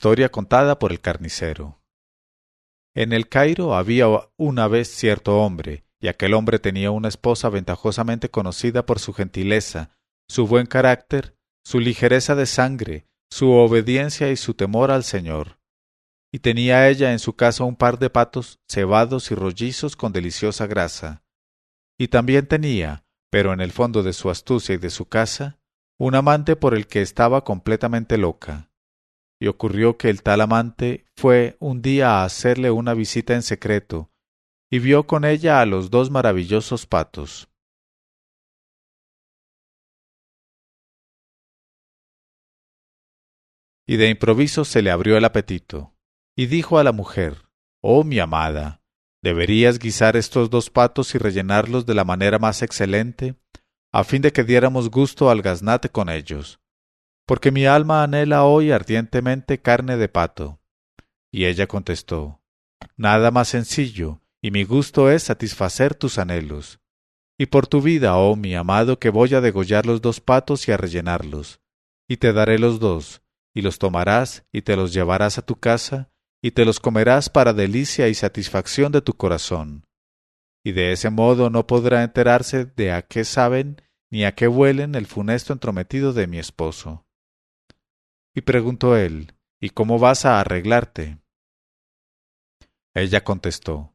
Historia 0.00 0.30
contada 0.30 0.78
por 0.78 0.92
el 0.92 1.00
carnicero. 1.00 1.82
En 2.94 3.12
el 3.12 3.28
Cairo 3.28 3.74
había 3.74 4.06
una 4.38 4.66
vez 4.66 4.88
cierto 4.88 5.36
hombre, 5.40 5.84
y 6.00 6.08
aquel 6.08 6.32
hombre 6.32 6.58
tenía 6.58 6.90
una 6.90 7.08
esposa 7.08 7.50
ventajosamente 7.50 8.30
conocida 8.30 8.86
por 8.86 8.98
su 8.98 9.12
gentileza, 9.12 9.98
su 10.26 10.46
buen 10.46 10.64
carácter, 10.64 11.36
su 11.66 11.80
ligereza 11.80 12.34
de 12.34 12.46
sangre, 12.46 13.08
su 13.30 13.50
obediencia 13.50 14.30
y 14.30 14.38
su 14.38 14.54
temor 14.54 14.90
al 14.90 15.04
Señor. 15.04 15.58
Y 16.32 16.38
tenía 16.38 16.88
ella 16.88 17.12
en 17.12 17.18
su 17.18 17.36
casa 17.36 17.64
un 17.64 17.76
par 17.76 17.98
de 17.98 18.08
patos 18.08 18.58
cebados 18.70 19.30
y 19.30 19.34
rollizos 19.34 19.96
con 19.96 20.14
deliciosa 20.14 20.66
grasa. 20.66 21.24
Y 21.98 22.08
también 22.08 22.46
tenía, 22.46 23.04
pero 23.28 23.52
en 23.52 23.60
el 23.60 23.70
fondo 23.70 24.02
de 24.02 24.14
su 24.14 24.30
astucia 24.30 24.76
y 24.76 24.78
de 24.78 24.88
su 24.88 25.10
casa, 25.10 25.58
un 25.98 26.14
amante 26.14 26.56
por 26.56 26.74
el 26.74 26.86
que 26.86 27.02
estaba 27.02 27.44
completamente 27.44 28.16
loca 28.16 28.69
y 29.40 29.46
ocurrió 29.46 29.96
que 29.96 30.10
el 30.10 30.22
tal 30.22 30.42
amante 30.42 31.06
fue 31.16 31.56
un 31.60 31.80
día 31.80 32.18
a 32.20 32.24
hacerle 32.24 32.70
una 32.70 32.92
visita 32.92 33.34
en 33.34 33.42
secreto, 33.42 34.12
y 34.70 34.78
vio 34.78 35.06
con 35.06 35.24
ella 35.24 35.62
a 35.62 35.66
los 35.66 35.90
dos 35.90 36.10
maravillosos 36.10 36.86
patos. 36.86 37.48
Y 43.88 43.96
de 43.96 44.10
improviso 44.10 44.64
se 44.64 44.82
le 44.82 44.90
abrió 44.90 45.16
el 45.16 45.24
apetito, 45.24 45.96
y 46.36 46.46
dijo 46.46 46.78
a 46.78 46.84
la 46.84 46.92
mujer 46.92 47.46
Oh 47.82 48.04
mi 48.04 48.18
amada, 48.18 48.82
deberías 49.22 49.78
guisar 49.78 50.18
estos 50.18 50.50
dos 50.50 50.68
patos 50.68 51.14
y 51.14 51.18
rellenarlos 51.18 51.86
de 51.86 51.94
la 51.94 52.04
manera 52.04 52.38
más 52.38 52.60
excelente, 52.60 53.36
a 53.90 54.04
fin 54.04 54.20
de 54.20 54.32
que 54.32 54.44
diéramos 54.44 54.90
gusto 54.90 55.30
al 55.30 55.40
gaznate 55.40 55.88
con 55.88 56.10
ellos 56.10 56.60
porque 57.30 57.52
mi 57.52 57.64
alma 57.64 58.02
anhela 58.02 58.42
hoy 58.42 58.72
ardientemente 58.72 59.60
carne 59.60 59.96
de 59.96 60.08
pato. 60.08 60.58
Y 61.30 61.44
ella 61.44 61.68
contestó, 61.68 62.42
Nada 62.96 63.30
más 63.30 63.46
sencillo, 63.46 64.20
y 64.42 64.50
mi 64.50 64.64
gusto 64.64 65.08
es 65.08 65.22
satisfacer 65.22 65.94
tus 65.94 66.18
anhelos. 66.18 66.80
Y 67.38 67.46
por 67.46 67.68
tu 67.68 67.82
vida, 67.82 68.16
oh 68.16 68.34
mi 68.34 68.56
amado, 68.56 68.98
que 68.98 69.10
voy 69.10 69.32
a 69.36 69.40
degollar 69.40 69.86
los 69.86 70.02
dos 70.02 70.20
patos 70.20 70.66
y 70.66 70.72
a 70.72 70.76
rellenarlos. 70.76 71.60
Y 72.08 72.16
te 72.16 72.32
daré 72.32 72.58
los 72.58 72.80
dos, 72.80 73.22
y 73.54 73.62
los 73.62 73.78
tomarás, 73.78 74.44
y 74.50 74.62
te 74.62 74.74
los 74.74 74.92
llevarás 74.92 75.38
a 75.38 75.42
tu 75.42 75.54
casa, 75.54 76.10
y 76.42 76.50
te 76.50 76.64
los 76.64 76.80
comerás 76.80 77.28
para 77.28 77.52
delicia 77.52 78.08
y 78.08 78.14
satisfacción 78.14 78.90
de 78.90 79.02
tu 79.02 79.12
corazón. 79.12 79.86
Y 80.64 80.72
de 80.72 80.90
ese 80.90 81.10
modo 81.10 81.48
no 81.48 81.68
podrá 81.68 82.02
enterarse 82.02 82.64
de 82.64 82.90
a 82.90 83.02
qué 83.02 83.24
saben 83.24 83.80
ni 84.10 84.24
a 84.24 84.34
qué 84.34 84.48
huelen 84.48 84.96
el 84.96 85.06
funesto 85.06 85.52
entrometido 85.52 86.12
de 86.12 86.26
mi 86.26 86.40
esposo. 86.40 87.06
Y 88.34 88.42
preguntó 88.42 88.96
él, 88.96 89.34
¿Y 89.60 89.70
cómo 89.70 89.98
vas 89.98 90.24
a 90.24 90.40
arreglarte? 90.40 91.18
Ella 92.94 93.22
contestó, 93.22 93.94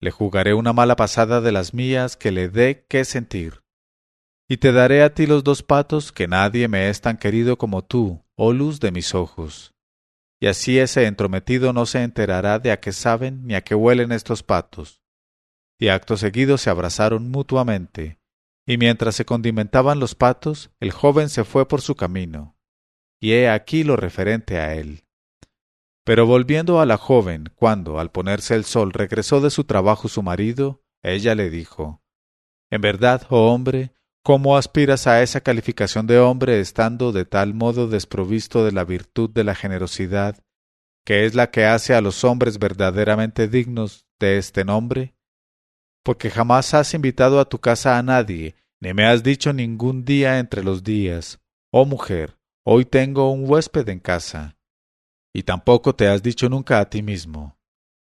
Le 0.00 0.10
jugaré 0.10 0.54
una 0.54 0.72
mala 0.72 0.96
pasada 0.96 1.42
de 1.42 1.52
las 1.52 1.74
mías 1.74 2.16
que 2.16 2.30
le 2.30 2.48
dé 2.48 2.86
qué 2.88 3.04
sentir. 3.04 3.62
Y 4.48 4.56
te 4.58 4.72
daré 4.72 5.02
a 5.02 5.12
ti 5.14 5.26
los 5.26 5.44
dos 5.44 5.62
patos 5.62 6.10
que 6.10 6.26
nadie 6.26 6.68
me 6.68 6.88
es 6.88 7.00
tan 7.00 7.18
querido 7.18 7.58
como 7.58 7.84
tú, 7.84 8.24
oh 8.34 8.52
luz 8.52 8.80
de 8.80 8.92
mis 8.92 9.14
ojos. 9.14 9.74
Y 10.40 10.46
así 10.46 10.78
ese 10.78 11.06
entrometido 11.06 11.72
no 11.72 11.86
se 11.86 12.02
enterará 12.02 12.58
de 12.58 12.72
a 12.72 12.80
qué 12.80 12.92
saben 12.92 13.46
ni 13.46 13.54
a 13.54 13.62
qué 13.62 13.74
huelen 13.74 14.12
estos 14.12 14.42
patos. 14.42 15.02
Y 15.78 15.88
acto 15.88 16.16
seguido 16.16 16.56
se 16.58 16.70
abrazaron 16.70 17.30
mutuamente, 17.30 18.20
y 18.66 18.78
mientras 18.78 19.16
se 19.16 19.24
condimentaban 19.24 20.00
los 20.00 20.14
patos, 20.14 20.70
el 20.80 20.92
joven 20.92 21.28
se 21.28 21.44
fue 21.44 21.68
por 21.68 21.80
su 21.80 21.94
camino. 21.94 22.53
Y 23.20 23.32
he 23.32 23.48
aquí 23.48 23.84
lo 23.84 23.96
referente 23.96 24.58
a 24.58 24.74
él. 24.74 25.04
Pero 26.04 26.26
volviendo 26.26 26.80
a 26.80 26.86
la 26.86 26.98
joven, 26.98 27.50
cuando, 27.54 27.98
al 27.98 28.10
ponerse 28.10 28.54
el 28.54 28.64
sol, 28.64 28.92
regresó 28.92 29.40
de 29.40 29.50
su 29.50 29.64
trabajo 29.64 30.08
su 30.08 30.22
marido, 30.22 30.82
ella 31.02 31.34
le 31.34 31.48
dijo 31.48 32.02
En 32.70 32.82
verdad, 32.82 33.26
oh 33.30 33.52
hombre, 33.52 33.94
¿cómo 34.22 34.58
aspiras 34.58 35.06
a 35.06 35.22
esa 35.22 35.40
calificación 35.40 36.06
de 36.06 36.18
hombre 36.18 36.60
estando 36.60 37.10
de 37.12 37.24
tal 37.24 37.54
modo 37.54 37.88
desprovisto 37.88 38.64
de 38.66 38.72
la 38.72 38.84
virtud 38.84 39.30
de 39.30 39.44
la 39.44 39.54
generosidad, 39.54 40.44
que 41.06 41.24
es 41.24 41.34
la 41.34 41.50
que 41.50 41.64
hace 41.64 41.94
a 41.94 42.02
los 42.02 42.22
hombres 42.22 42.58
verdaderamente 42.58 43.48
dignos 43.48 44.06
de 44.20 44.36
este 44.36 44.64
nombre? 44.64 45.14
Porque 46.02 46.28
jamás 46.28 46.74
has 46.74 46.92
invitado 46.92 47.40
a 47.40 47.48
tu 47.48 47.60
casa 47.60 47.96
a 47.96 48.02
nadie, 48.02 48.56
ni 48.78 48.92
me 48.92 49.06
has 49.06 49.22
dicho 49.22 49.54
ningún 49.54 50.04
día 50.04 50.38
entre 50.38 50.62
los 50.62 50.84
días, 50.84 51.40
oh 51.70 51.86
mujer, 51.86 52.36
hoy 52.66 52.84
tengo 52.86 53.30
un 53.30 53.48
huésped 53.48 53.88
en 53.88 54.00
casa 54.00 54.56
y 55.34 55.42
tampoco 55.42 55.94
te 55.94 56.08
has 56.08 56.22
dicho 56.22 56.48
nunca 56.48 56.80
a 56.80 56.88
ti 56.88 57.02
mismo. 57.02 57.58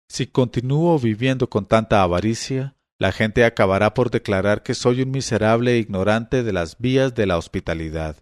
Si 0.10 0.28
continúo 0.28 1.00
viviendo 1.00 1.50
con 1.50 1.66
tanta 1.66 2.02
avaricia, 2.02 2.76
la 3.00 3.12
gente 3.12 3.46
acabará 3.46 3.94
por 3.94 4.12
declarar 4.12 4.62
que 4.64 4.74
soy 4.74 5.02
un 5.02 5.12
miserable 5.12 5.74
e 5.74 5.78
ignorante 5.78 6.44
de 6.44 6.52
las 6.52 6.78
vías 6.80 7.16
de 7.16 7.26
la 7.28 7.38
hospitalidad. 7.38 8.18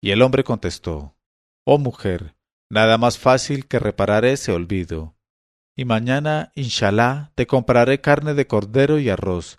Y 0.00 0.12
el 0.12 0.22
hombre 0.22 0.44
contestó, 0.44 1.16
Oh 1.64 1.78
mujer, 1.78 2.34
nada 2.70 2.98
más 2.98 3.18
fácil 3.18 3.68
que 3.68 3.78
reparar 3.78 4.24
ese 4.24 4.52
olvido. 4.52 5.14
Y 5.76 5.84
mañana, 5.84 6.52
inshallah, 6.54 7.32
te 7.34 7.46
compraré 7.46 8.00
carne 8.00 8.34
de 8.34 8.46
cordero 8.46 8.98
y 8.98 9.10
arroz, 9.10 9.58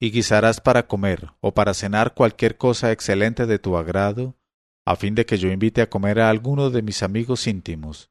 y 0.00 0.10
guisarás 0.10 0.60
para 0.60 0.86
comer 0.86 1.32
o 1.40 1.54
para 1.54 1.74
cenar 1.74 2.14
cualquier 2.14 2.56
cosa 2.56 2.90
excelente 2.90 3.46
de 3.46 3.58
tu 3.58 3.76
agrado, 3.76 4.36
a 4.84 4.96
fin 4.96 5.14
de 5.14 5.24
que 5.24 5.38
yo 5.38 5.50
invite 5.50 5.82
a 5.82 5.88
comer 5.88 6.20
a 6.20 6.30
alguno 6.30 6.70
de 6.70 6.82
mis 6.82 7.02
amigos 7.02 7.46
íntimos. 7.46 8.10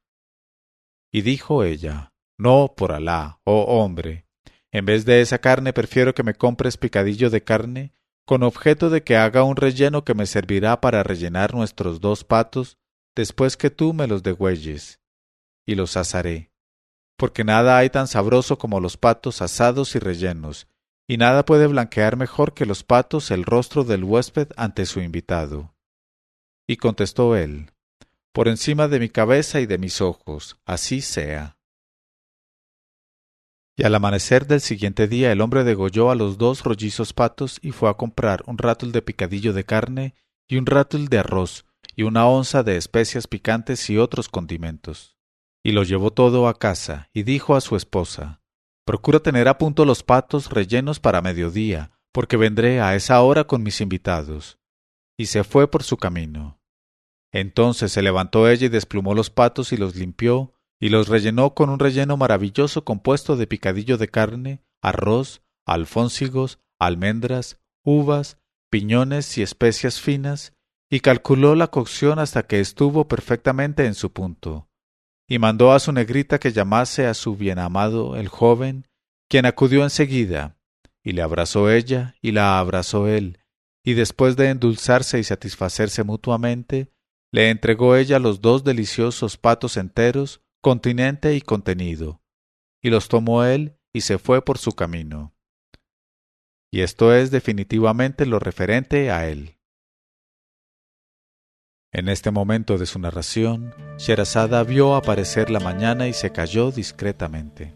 Y 1.12 1.22
dijo 1.22 1.62
ella, 1.62 2.12
No, 2.36 2.74
por 2.76 2.92
Alá, 2.92 3.40
oh 3.44 3.62
hombre, 3.82 4.26
en 4.72 4.86
vez 4.86 5.04
de 5.04 5.20
esa 5.20 5.38
carne 5.38 5.72
prefiero 5.72 6.14
que 6.14 6.24
me 6.24 6.34
compres 6.34 6.76
picadillo 6.76 7.30
de 7.30 7.44
carne, 7.44 7.94
con 8.26 8.42
objeto 8.42 8.90
de 8.90 9.04
que 9.04 9.16
haga 9.16 9.44
un 9.44 9.56
relleno 9.56 10.04
que 10.04 10.14
me 10.14 10.26
servirá 10.26 10.80
para 10.80 11.02
rellenar 11.02 11.54
nuestros 11.54 12.00
dos 12.00 12.24
patos 12.24 12.78
después 13.14 13.56
que 13.56 13.70
tú 13.70 13.92
me 13.92 14.06
los 14.06 14.22
degüelles, 14.22 15.00
y 15.66 15.76
los 15.76 15.96
asaré. 15.96 16.50
Porque 17.16 17.44
nada 17.44 17.78
hay 17.78 17.90
tan 17.90 18.08
sabroso 18.08 18.58
como 18.58 18.80
los 18.80 18.96
patos 18.96 19.42
asados 19.42 19.94
y 19.94 20.00
rellenos, 20.00 20.66
y 21.06 21.18
nada 21.18 21.44
puede 21.44 21.66
blanquear 21.66 22.16
mejor 22.16 22.54
que 22.54 22.66
los 22.66 22.82
patos 22.82 23.30
el 23.30 23.44
rostro 23.44 23.84
del 23.84 24.02
huésped 24.02 24.48
ante 24.56 24.86
su 24.86 25.00
invitado. 25.00 25.73
Y 26.66 26.76
contestó 26.76 27.36
él, 27.36 27.70
Por 28.32 28.48
encima 28.48 28.88
de 28.88 28.98
mi 28.98 29.10
cabeza 29.10 29.60
y 29.60 29.66
de 29.66 29.76
mis 29.76 30.00
ojos, 30.00 30.56
así 30.64 31.02
sea. 31.02 31.58
Y 33.76 33.84
al 33.84 33.94
amanecer 33.94 34.46
del 34.46 34.62
siguiente 34.62 35.06
día 35.06 35.30
el 35.30 35.42
hombre 35.42 35.62
degolló 35.62 36.10
a 36.10 36.14
los 36.14 36.38
dos 36.38 36.62
rollizos 36.62 37.12
patos 37.12 37.58
y 37.60 37.72
fue 37.72 37.90
a 37.90 37.94
comprar 37.94 38.42
un 38.46 38.56
rátul 38.56 38.92
de 38.92 39.02
picadillo 39.02 39.52
de 39.52 39.64
carne 39.64 40.14
y 40.48 40.56
un 40.56 40.64
rátul 40.64 41.08
de 41.08 41.18
arroz 41.18 41.66
y 41.96 42.04
una 42.04 42.26
onza 42.26 42.62
de 42.62 42.76
especias 42.76 43.26
picantes 43.26 43.90
y 43.90 43.98
otros 43.98 44.28
condimentos. 44.28 45.16
Y 45.62 45.72
lo 45.72 45.82
llevó 45.82 46.12
todo 46.12 46.48
a 46.48 46.58
casa 46.58 47.10
y 47.12 47.24
dijo 47.24 47.56
a 47.56 47.60
su 47.60 47.76
esposa 47.76 48.40
Procura 48.86 49.20
tener 49.20 49.48
a 49.48 49.58
punto 49.58 49.84
los 49.84 50.02
patos 50.02 50.50
rellenos 50.50 51.00
para 51.00 51.20
mediodía, 51.20 51.90
porque 52.12 52.36
vendré 52.36 52.80
a 52.80 52.94
esa 52.94 53.20
hora 53.22 53.44
con 53.44 53.62
mis 53.62 53.80
invitados 53.80 54.58
y 55.16 55.26
se 55.26 55.44
fue 55.44 55.70
por 55.70 55.82
su 55.82 55.96
camino. 55.96 56.60
Entonces 57.32 57.92
se 57.92 58.02
levantó 58.02 58.48
ella 58.48 58.66
y 58.66 58.70
desplumó 58.70 59.14
los 59.14 59.30
patos 59.30 59.72
y 59.72 59.76
los 59.76 59.96
limpió, 59.96 60.54
y 60.80 60.88
los 60.88 61.08
rellenó 61.08 61.54
con 61.54 61.70
un 61.70 61.78
relleno 61.78 62.16
maravilloso 62.16 62.84
compuesto 62.84 63.36
de 63.36 63.46
picadillo 63.46 63.96
de 63.96 64.08
carne, 64.08 64.62
arroz, 64.82 65.42
alfónsigos, 65.66 66.60
almendras, 66.78 67.60
uvas, 67.82 68.38
piñones 68.70 69.38
y 69.38 69.42
especias 69.42 70.00
finas, 70.00 70.52
y 70.90 71.00
calculó 71.00 71.54
la 71.54 71.68
cocción 71.68 72.18
hasta 72.18 72.46
que 72.46 72.60
estuvo 72.60 73.08
perfectamente 73.08 73.86
en 73.86 73.94
su 73.94 74.12
punto. 74.12 74.68
Y 75.26 75.38
mandó 75.38 75.72
a 75.72 75.80
su 75.80 75.90
negrita 75.92 76.38
que 76.38 76.52
llamase 76.52 77.06
a 77.06 77.14
su 77.14 77.36
bien 77.36 77.58
amado 77.58 78.16
el 78.16 78.28
joven, 78.28 78.86
quien 79.28 79.46
acudió 79.46 79.82
enseguida, 79.82 80.56
y 81.02 81.12
le 81.12 81.22
abrazó 81.22 81.70
ella, 81.70 82.14
y 82.20 82.32
la 82.32 82.58
abrazó 82.58 83.08
él, 83.08 83.38
y 83.84 83.92
después 83.92 84.36
de 84.36 84.48
endulzarse 84.48 85.18
y 85.18 85.24
satisfacerse 85.24 86.02
mutuamente, 86.02 86.90
le 87.30 87.50
entregó 87.50 87.96
ella 87.96 88.18
los 88.18 88.40
dos 88.40 88.64
deliciosos 88.64 89.36
patos 89.36 89.76
enteros, 89.76 90.40
continente 90.62 91.34
y 91.34 91.42
contenido, 91.42 92.22
y 92.82 92.88
los 92.88 93.08
tomó 93.08 93.44
él 93.44 93.76
y 93.92 94.00
se 94.00 94.18
fue 94.18 94.42
por 94.42 94.56
su 94.56 94.72
camino. 94.72 95.34
Y 96.72 96.80
esto 96.80 97.14
es 97.14 97.30
definitivamente 97.30 98.24
lo 98.24 98.38
referente 98.38 99.10
a 99.10 99.28
él. 99.28 99.58
En 101.92 102.08
este 102.08 102.32
momento 102.32 102.78
de 102.78 102.86
su 102.86 102.98
narración, 102.98 103.72
Sherazada 103.98 104.64
vio 104.64 104.96
aparecer 104.96 105.50
la 105.50 105.60
mañana 105.60 106.08
y 106.08 106.12
se 106.12 106.32
cayó 106.32 106.72
discretamente. 106.72 107.74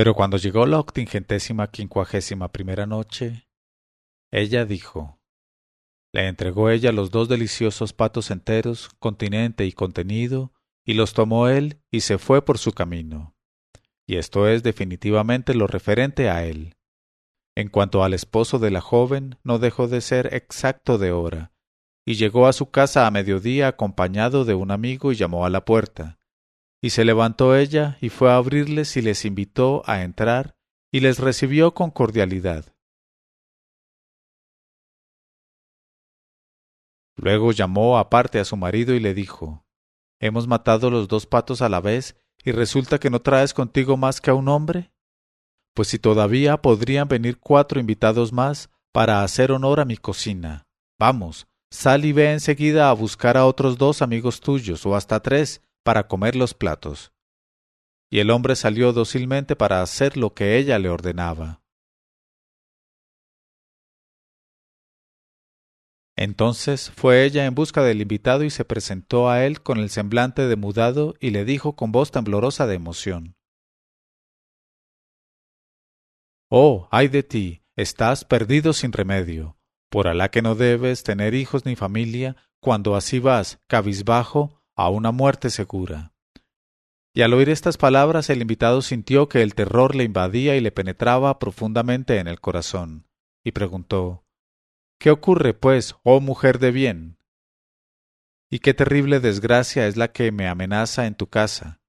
Pero 0.00 0.14
cuando 0.14 0.38
llegó 0.38 0.64
la 0.64 0.80
octingentésima 0.80 1.70
quincuagésima 1.70 2.48
primera 2.48 2.86
noche, 2.86 3.46
ella 4.32 4.64
dijo, 4.64 5.20
le 6.14 6.26
entregó 6.26 6.70
ella 6.70 6.90
los 6.90 7.10
dos 7.10 7.28
deliciosos 7.28 7.92
patos 7.92 8.30
enteros, 8.30 8.88
continente 8.98 9.66
y 9.66 9.72
contenido, 9.72 10.54
y 10.86 10.94
los 10.94 11.12
tomó 11.12 11.48
él 11.48 11.82
y 11.90 12.00
se 12.00 12.16
fue 12.16 12.42
por 12.42 12.56
su 12.56 12.72
camino. 12.72 13.36
Y 14.08 14.16
esto 14.16 14.48
es 14.48 14.62
definitivamente 14.62 15.52
lo 15.52 15.66
referente 15.66 16.30
a 16.30 16.46
él. 16.46 16.76
En 17.54 17.68
cuanto 17.68 18.02
al 18.02 18.14
esposo 18.14 18.58
de 18.58 18.70
la 18.70 18.80
joven, 18.80 19.36
no 19.44 19.58
dejó 19.58 19.86
de 19.86 20.00
ser 20.00 20.32
exacto 20.32 20.96
de 20.96 21.12
hora, 21.12 21.52
y 22.06 22.14
llegó 22.14 22.46
a 22.46 22.54
su 22.54 22.70
casa 22.70 23.06
a 23.06 23.10
mediodía 23.10 23.68
acompañado 23.68 24.46
de 24.46 24.54
un 24.54 24.70
amigo 24.70 25.12
y 25.12 25.16
llamó 25.16 25.44
a 25.44 25.50
la 25.50 25.66
puerta. 25.66 26.19
Y 26.82 26.90
se 26.90 27.04
levantó 27.04 27.56
ella 27.56 27.98
y 28.00 28.08
fue 28.08 28.30
a 28.30 28.36
abrirles 28.36 28.96
y 28.96 29.02
les 29.02 29.24
invitó 29.24 29.82
a 29.86 30.02
entrar 30.02 30.56
y 30.92 31.00
les 31.00 31.18
recibió 31.18 31.74
con 31.74 31.90
cordialidad. 31.90 32.74
Luego 37.16 37.52
llamó 37.52 37.98
aparte 37.98 38.40
a 38.40 38.44
su 38.44 38.56
marido 38.56 38.94
y 38.94 39.00
le 39.00 39.12
dijo 39.12 39.66
Hemos 40.20 40.46
matado 40.46 40.90
los 40.90 41.06
dos 41.08 41.26
patos 41.26 41.60
a 41.62 41.68
la 41.68 41.80
vez 41.80 42.16
y 42.44 42.52
resulta 42.52 42.98
que 42.98 43.10
no 43.10 43.20
traes 43.20 43.52
contigo 43.52 43.96
más 43.96 44.20
que 44.20 44.30
a 44.30 44.34
un 44.34 44.48
hombre. 44.48 44.90
Pues 45.74 45.88
si 45.88 45.98
todavía 45.98 46.62
podrían 46.62 47.08
venir 47.08 47.38
cuatro 47.38 47.78
invitados 47.78 48.32
más 48.32 48.70
para 48.92 49.22
hacer 49.22 49.52
honor 49.52 49.80
a 49.80 49.84
mi 49.84 49.96
cocina. 49.96 50.66
Vamos, 50.98 51.46
sal 51.70 52.04
y 52.04 52.12
ve 52.12 52.32
enseguida 52.32 52.90
a 52.90 52.92
buscar 52.94 53.36
a 53.36 53.46
otros 53.46 53.78
dos 53.78 54.02
amigos 54.02 54.40
tuyos 54.40 54.84
o 54.86 54.96
hasta 54.96 55.20
tres 55.20 55.62
para 55.84 56.08
comer 56.08 56.36
los 56.36 56.54
platos. 56.54 57.12
Y 58.10 58.18
el 58.18 58.30
hombre 58.30 58.56
salió 58.56 58.92
dócilmente 58.92 59.56
para 59.56 59.82
hacer 59.82 60.16
lo 60.16 60.34
que 60.34 60.56
ella 60.58 60.78
le 60.78 60.88
ordenaba. 60.88 61.62
Entonces 66.16 66.90
fue 66.90 67.24
ella 67.24 67.46
en 67.46 67.54
busca 67.54 67.82
del 67.82 68.02
invitado 68.02 68.44
y 68.44 68.50
se 68.50 68.64
presentó 68.64 69.30
a 69.30 69.46
él 69.46 69.62
con 69.62 69.78
el 69.78 69.88
semblante 69.88 70.46
demudado 70.48 71.14
y 71.18 71.30
le 71.30 71.46
dijo 71.46 71.76
con 71.76 71.92
voz 71.92 72.10
temblorosa 72.10 72.66
de 72.66 72.74
emoción 72.74 73.36
Oh, 76.50 76.88
ay 76.90 77.06
de 77.06 77.22
ti, 77.22 77.62
estás 77.76 78.24
perdido 78.24 78.72
sin 78.72 78.92
remedio. 78.92 79.56
Por 79.88 80.08
Alá 80.08 80.32
que 80.32 80.42
no 80.42 80.56
debes 80.56 81.04
tener 81.04 81.32
hijos 81.32 81.64
ni 81.64 81.76
familia 81.76 82.36
cuando 82.60 82.96
así 82.96 83.20
vas, 83.20 83.60
cabizbajo, 83.68 84.59
a 84.84 84.88
una 84.88 85.12
muerte 85.12 85.50
segura. 85.50 86.12
Y 87.14 87.22
al 87.22 87.34
oír 87.34 87.50
estas 87.50 87.76
palabras 87.76 88.30
el 88.30 88.40
invitado 88.40 88.82
sintió 88.82 89.28
que 89.28 89.42
el 89.42 89.54
terror 89.54 89.94
le 89.94 90.04
invadía 90.04 90.56
y 90.56 90.60
le 90.60 90.72
penetraba 90.72 91.38
profundamente 91.38 92.18
en 92.18 92.28
el 92.28 92.40
corazón, 92.40 93.06
y 93.44 93.52
preguntó 93.52 94.24
¿Qué 94.98 95.10
ocurre, 95.10 95.54
pues, 95.54 95.96
oh 96.02 96.20
mujer 96.20 96.58
de 96.58 96.70
bien? 96.70 97.18
¿Y 98.50 98.60
qué 98.60 98.74
terrible 98.74 99.20
desgracia 99.20 99.86
es 99.86 99.96
la 99.96 100.12
que 100.12 100.32
me 100.32 100.48
amenaza 100.48 101.06
en 101.06 101.14
tu 101.14 101.28
casa? 101.28 101.80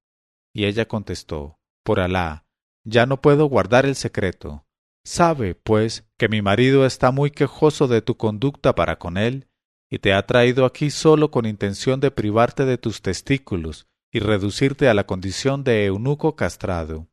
Y 0.52 0.66
ella 0.66 0.86
contestó 0.86 1.58
Por 1.84 1.98
Alá, 2.00 2.46
ya 2.84 3.06
no 3.06 3.20
puedo 3.20 3.46
guardar 3.46 3.86
el 3.86 3.96
secreto. 3.96 4.66
Sabe, 5.04 5.54
pues, 5.54 6.08
que 6.18 6.28
mi 6.28 6.42
marido 6.42 6.86
está 6.86 7.10
muy 7.10 7.30
quejoso 7.30 7.88
de 7.88 8.02
tu 8.02 8.16
conducta 8.16 8.74
para 8.74 8.98
con 8.98 9.16
él, 9.16 9.48
y 9.92 9.98
te 9.98 10.14
ha 10.14 10.26
traído 10.26 10.64
aquí 10.64 10.90
solo 10.90 11.30
con 11.30 11.44
intención 11.44 12.00
de 12.00 12.10
privarte 12.10 12.64
de 12.64 12.78
tus 12.78 13.02
testículos 13.02 13.86
y 14.10 14.20
reducirte 14.20 14.88
a 14.88 14.94
la 14.94 15.04
condición 15.04 15.64
de 15.64 15.84
eunuco 15.84 16.34
castrado. 16.34 17.08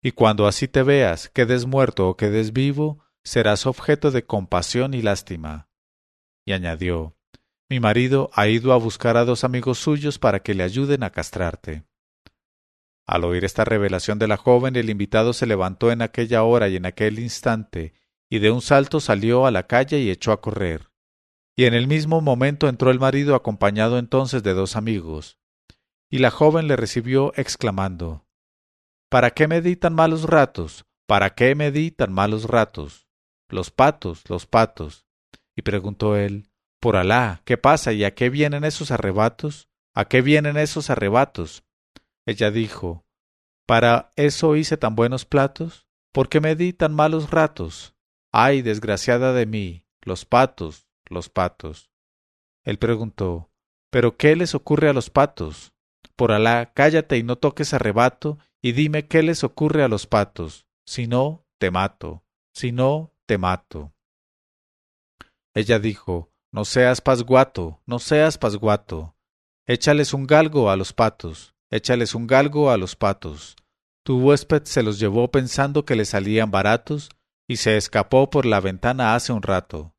Y 0.00 0.12
cuando 0.12 0.46
así 0.46 0.68
te 0.68 0.84
veas, 0.84 1.28
quedes 1.30 1.66
muerto 1.66 2.08
o 2.08 2.16
quedes 2.16 2.52
vivo, 2.52 3.00
serás 3.24 3.66
objeto 3.66 4.12
de 4.12 4.24
compasión 4.24 4.94
y 4.94 5.02
lástima. 5.02 5.68
Y 6.46 6.52
añadió, 6.52 7.16
Mi 7.68 7.80
marido 7.80 8.30
ha 8.34 8.46
ido 8.46 8.72
a 8.72 8.76
buscar 8.76 9.16
a 9.16 9.24
dos 9.24 9.42
amigos 9.42 9.78
suyos 9.78 10.20
para 10.20 10.44
que 10.44 10.54
le 10.54 10.62
ayuden 10.62 11.02
a 11.02 11.10
castrarte. 11.10 11.82
Al 13.04 13.24
oír 13.24 13.44
esta 13.44 13.64
revelación 13.64 14.20
de 14.20 14.28
la 14.28 14.36
joven, 14.36 14.76
el 14.76 14.90
invitado 14.90 15.32
se 15.32 15.46
levantó 15.46 15.90
en 15.90 16.02
aquella 16.02 16.44
hora 16.44 16.68
y 16.68 16.76
en 16.76 16.86
aquel 16.86 17.18
instante, 17.18 17.94
y 18.28 18.38
de 18.38 18.52
un 18.52 18.62
salto 18.62 19.00
salió 19.00 19.44
a 19.44 19.50
la 19.50 19.66
calle 19.66 19.98
y 19.98 20.10
echó 20.10 20.30
a 20.30 20.40
correr. 20.40 20.89
Y 21.56 21.64
en 21.64 21.74
el 21.74 21.86
mismo 21.86 22.20
momento 22.20 22.68
entró 22.68 22.90
el 22.90 22.98
marido 22.98 23.34
acompañado 23.34 23.98
entonces 23.98 24.42
de 24.42 24.54
dos 24.54 24.76
amigos. 24.76 25.38
Y 26.10 26.18
la 26.18 26.30
joven 26.30 26.66
le 26.66 26.76
recibió 26.76 27.32
exclamando 27.36 28.26
¿Para 29.10 29.32
qué 29.32 29.48
me 29.48 29.60
di 29.60 29.76
tan 29.76 29.94
malos 29.94 30.24
ratos? 30.24 30.84
¿Para 31.06 31.30
qué 31.30 31.54
me 31.54 31.72
di 31.72 31.90
tan 31.90 32.12
malos 32.12 32.44
ratos? 32.44 33.08
Los 33.48 33.70
patos, 33.70 34.22
los 34.28 34.46
patos. 34.46 35.06
Y 35.56 35.62
preguntó 35.62 36.16
él 36.16 36.48
Por 36.80 36.96
Alá, 36.96 37.42
¿qué 37.44 37.58
pasa 37.58 37.92
y 37.92 38.04
a 38.04 38.14
qué 38.14 38.30
vienen 38.30 38.64
esos 38.64 38.90
arrebatos? 38.90 39.68
¿A 39.94 40.04
qué 40.06 40.22
vienen 40.22 40.56
esos 40.56 40.90
arrebatos? 40.90 41.64
Ella 42.26 42.50
dijo 42.50 43.04
¿Para 43.66 44.12
eso 44.16 44.56
hice 44.56 44.76
tan 44.76 44.96
buenos 44.96 45.24
platos? 45.24 45.86
¿Por 46.12 46.28
qué 46.28 46.40
me 46.40 46.56
di 46.56 46.72
tan 46.72 46.92
malos 46.92 47.30
ratos? 47.30 47.94
Ay, 48.32 48.62
desgraciada 48.62 49.32
de 49.32 49.46
mí, 49.46 49.84
los 50.02 50.24
patos, 50.24 50.88
los 51.10 51.28
patos. 51.28 51.90
Él 52.64 52.78
preguntó 52.78 53.50
¿Pero 53.90 54.16
qué 54.16 54.36
les 54.36 54.54
ocurre 54.54 54.88
a 54.88 54.92
los 54.92 55.10
patos? 55.10 55.74
Por 56.16 56.32
Alá, 56.32 56.72
cállate 56.74 57.18
y 57.18 57.22
no 57.22 57.36
toques 57.36 57.74
arrebato, 57.74 58.38
y 58.62 58.72
dime 58.72 59.08
qué 59.08 59.22
les 59.22 59.42
ocurre 59.42 59.82
a 59.82 59.88
los 59.88 60.06
patos. 60.06 60.66
Si 60.86 61.06
no, 61.06 61.44
te 61.58 61.70
mato. 61.70 62.24
Si 62.54 62.72
no, 62.72 63.12
te 63.26 63.38
mato. 63.38 63.92
Ella 65.54 65.78
dijo 65.78 66.32
No 66.52 66.64
seas 66.64 67.00
pasguato, 67.00 67.80
no 67.86 67.98
seas 67.98 68.38
pasguato. 68.38 69.16
Échales 69.66 70.14
un 70.14 70.26
galgo 70.26 70.70
a 70.70 70.76
los 70.76 70.92
patos, 70.92 71.54
échales 71.70 72.14
un 72.14 72.26
galgo 72.26 72.70
a 72.70 72.76
los 72.76 72.96
patos. 72.96 73.56
Tu 74.04 74.18
huésped 74.18 74.64
se 74.64 74.82
los 74.82 74.98
llevó 74.98 75.30
pensando 75.30 75.84
que 75.84 75.96
le 75.96 76.04
salían 76.04 76.50
baratos 76.50 77.10
y 77.46 77.56
se 77.56 77.76
escapó 77.76 78.30
por 78.30 78.46
la 78.46 78.60
ventana 78.60 79.14
hace 79.14 79.32
un 79.32 79.42
rato. 79.42 79.94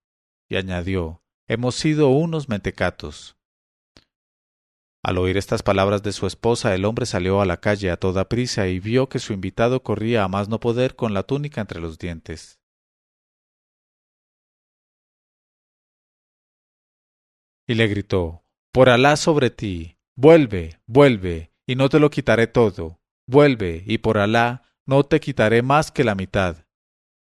Y 0.51 0.57
añadió 0.57 1.23
Hemos 1.47 1.75
sido 1.75 2.09
unos 2.09 2.49
mentecatos. 2.49 3.37
Al 5.01 5.17
oír 5.17 5.37
estas 5.37 5.63
palabras 5.63 6.03
de 6.03 6.11
su 6.11 6.27
esposa, 6.27 6.75
el 6.75 6.83
hombre 6.83 7.05
salió 7.05 7.39
a 7.39 7.45
la 7.45 7.61
calle 7.61 7.89
a 7.89 7.95
toda 7.95 8.27
prisa 8.27 8.67
y 8.67 8.81
vio 8.81 9.07
que 9.07 9.19
su 9.19 9.31
invitado 9.31 9.81
corría 9.81 10.25
a 10.25 10.27
más 10.27 10.49
no 10.49 10.59
poder 10.59 10.97
con 10.97 11.13
la 11.13 11.23
túnica 11.23 11.61
entre 11.61 11.79
los 11.79 11.97
dientes. 11.97 12.59
Y 17.65 17.75
le 17.75 17.87
gritó 17.87 18.43
Por 18.73 18.89
Alá 18.89 19.15
sobre 19.15 19.51
ti, 19.51 19.99
vuelve, 20.17 20.81
vuelve, 20.85 21.53
y 21.65 21.75
no 21.75 21.87
te 21.87 21.97
lo 21.97 22.09
quitaré 22.09 22.47
todo, 22.47 22.99
vuelve, 23.25 23.85
y 23.87 23.99
por 23.99 24.17
Alá 24.17 24.63
no 24.85 25.05
te 25.05 25.21
quitaré 25.21 25.61
más 25.61 25.93
que 25.93 26.03
la 26.03 26.15
mitad. 26.15 26.65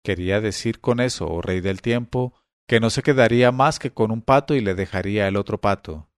Quería 0.04 0.42
decir 0.42 0.82
con 0.82 1.00
eso, 1.00 1.30
oh 1.30 1.42
rey 1.42 1.62
del 1.62 1.82
tiempo, 1.82 2.43
que 2.68 2.80
no 2.80 2.90
se 2.90 3.04
quedaría 3.04 3.52
más 3.52 3.80
que 3.80 3.92
con 3.92 4.12
un 4.12 4.22
pato 4.22 4.56
y 4.56 4.62
le 4.62 4.76
dejaría 4.76 5.28
el 5.28 5.36
otro 5.36 5.60
pato. 5.60 6.10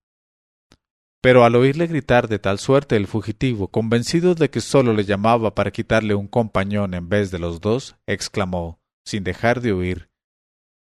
Pero 1.21 1.43
al 1.43 1.55
oírle 1.55 1.87
gritar 1.87 2.27
de 2.27 2.37
tal 2.37 2.59
suerte 2.59 2.95
el 2.95 3.07
fugitivo, 3.07 3.69
convencido 3.69 4.35
de 4.35 4.49
que 4.49 4.61
sólo 4.61 4.93
le 4.93 5.05
llamaba 5.05 5.55
para 5.55 5.71
quitarle 5.71 6.13
un 6.13 6.27
compañón 6.27 6.93
en 6.93 7.09
vez 7.09 7.31
de 7.31 7.39
los 7.39 7.61
dos, 7.61 7.95
exclamó, 8.05 8.79
sin 9.03 9.23
dejar 9.23 9.61
de 9.61 9.73
huir 9.73 10.09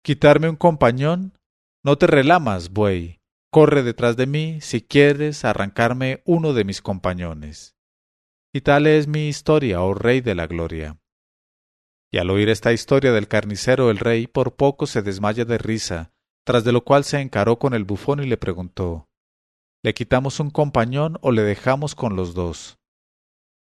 ¿Quitarme 0.01 0.49
un 0.49 0.55
compañón? 0.55 1.33
No 1.83 1.97
te 1.97 2.07
relamas, 2.07 2.71
buey. 2.71 3.19
Corre 3.51 3.83
detrás 3.83 4.15
de 4.15 4.27
mí 4.27 4.61
si 4.61 4.81
quieres 4.81 5.43
arrancarme 5.43 6.21
uno 6.25 6.53
de 6.53 6.63
mis 6.63 6.81
compañones. 6.81 7.75
Y 8.53 8.61
tal 8.61 8.87
es 8.87 9.07
mi 9.07 9.27
historia, 9.27 9.81
oh 9.81 9.93
rey 9.93 10.21
de 10.21 10.35
la 10.35 10.47
gloria. 10.47 10.97
Y 12.11 12.17
al 12.17 12.29
oír 12.29 12.49
esta 12.49 12.73
historia 12.73 13.11
del 13.11 13.27
carnicero, 13.27 13.91
el 13.91 13.97
rey 13.97 14.27
por 14.27 14.55
poco 14.55 14.87
se 14.87 15.01
desmaya 15.01 15.45
de 15.45 15.57
risa, 15.57 16.11
tras 16.43 16.63
de 16.63 16.71
lo 16.71 16.83
cual 16.83 17.03
se 17.03 17.19
encaró 17.19 17.59
con 17.59 17.73
el 17.73 17.83
bufón 17.83 18.23
y 18.23 18.27
le 18.27 18.37
preguntó 18.37 19.09
¿Le 19.83 19.93
quitamos 19.93 20.39
un 20.39 20.49
compañón 20.49 21.17
o 21.21 21.31
le 21.31 21.43
dejamos 21.43 21.95
con 21.95 22.15
los 22.15 22.33
dos? 22.33 22.79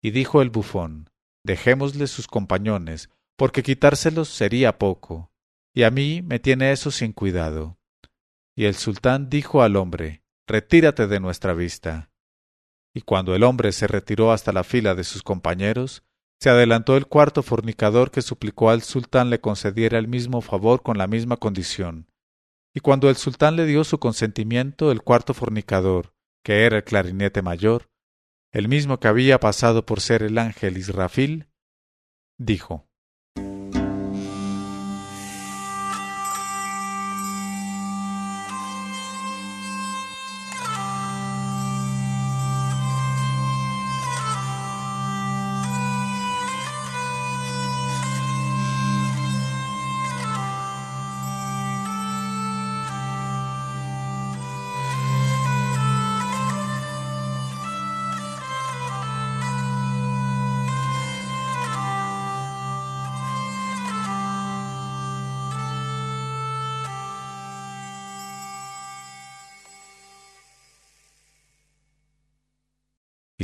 Y 0.01 0.13
dijo 0.13 0.41
el 0.41 0.51
bufón, 0.51 1.11
dejémosle 1.45 2.07
sus 2.07 2.29
compañones, 2.29 3.11
porque 3.37 3.63
quitárselos 3.63 4.29
sería 4.29 4.79
poco, 4.79 5.31
y 5.75 5.83
a 5.83 5.91
mí 5.91 6.23
me 6.23 6.39
tiene 6.39 6.73
eso 6.73 6.91
sin 6.91 7.13
cuidado. 7.13 7.79
Y 8.57 8.65
el 8.65 8.75
sultán 8.75 9.29
dijo 9.29 9.63
al 9.63 9.77
hombre, 9.77 10.23
retírate 10.47 11.07
de 11.07 11.21
nuestra 11.21 11.53
vista. 11.53 12.11
Y 12.95 13.03
cuando 13.03 13.35
el 13.35 13.43
hombre 13.43 13.73
se 13.73 13.87
retiró 13.87 14.33
hasta 14.33 14.53
la 14.53 14.65
fila 14.65 14.95
de 14.95 15.05
sus 15.05 15.23
compañeros, 15.23 16.03
se 16.41 16.51
adelantó 16.51 16.97
el 16.97 17.07
cuarto 17.07 17.43
fornicador 17.43 18.11
que 18.11 18.23
suplicó 18.23 18.71
al 18.71 18.83
sultán 18.83 19.31
le 19.31 19.41
concediera 19.41 19.99
el 19.99 20.09
mismo 20.09 20.41
favor 20.41 20.83
con 20.83 20.99
la 20.99 21.07
misma 21.07 21.37
condición, 21.37 22.09
y 22.75 22.81
cuando 22.81 23.11
el 23.11 23.17
sultán 23.17 23.57
le 23.57 23.67
dio 23.67 23.85
su 23.85 23.99
consentimiento, 23.99 24.93
el 24.93 25.03
cuarto 25.03 25.35
fornicador, 25.35 26.15
que 26.45 26.65
era 26.65 26.77
el 26.77 26.85
clarinete 26.85 27.43
mayor, 27.43 27.91
el 28.53 28.69
mismo 28.69 28.99
que 28.99 29.09
había 29.09 29.41
pasado 29.41 29.85
por 29.85 30.01
ser 30.01 30.23
el 30.23 30.39
ángel 30.39 30.79
Israfil, 30.79 31.49
dijo 32.39 32.88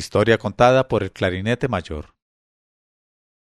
Historia 0.05 0.37
contada 0.37 0.87
por 0.87 1.03
el 1.03 1.13
clarinete 1.13 1.67
mayor. 1.67 2.15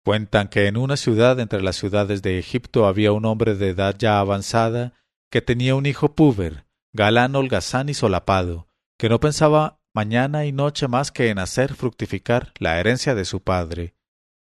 Cuentan 0.04 0.48
que 0.48 0.66
en 0.66 0.76
una 0.76 0.98
ciudad 0.98 1.40
entre 1.40 1.62
las 1.62 1.76
ciudades 1.76 2.20
de 2.20 2.38
Egipto 2.38 2.86
había 2.86 3.12
un 3.12 3.24
hombre 3.24 3.54
de 3.54 3.70
edad 3.70 3.96
ya 3.98 4.20
avanzada 4.20 4.92
que 5.30 5.40
tenía 5.40 5.74
un 5.74 5.86
hijo 5.86 6.14
púber, 6.14 6.66
galán 6.92 7.34
holgazán 7.36 7.88
y 7.88 7.94
solapado, 7.94 8.68
que 8.98 9.08
no 9.08 9.18
pensaba 9.18 9.80
mañana 9.94 10.44
y 10.44 10.52
noche 10.52 10.88
más 10.88 11.10
que 11.10 11.30
en 11.30 11.38
hacer 11.38 11.72
fructificar 11.72 12.52
la 12.58 12.78
herencia 12.78 13.14
de 13.14 13.24
su 13.24 13.42
padre. 13.42 13.94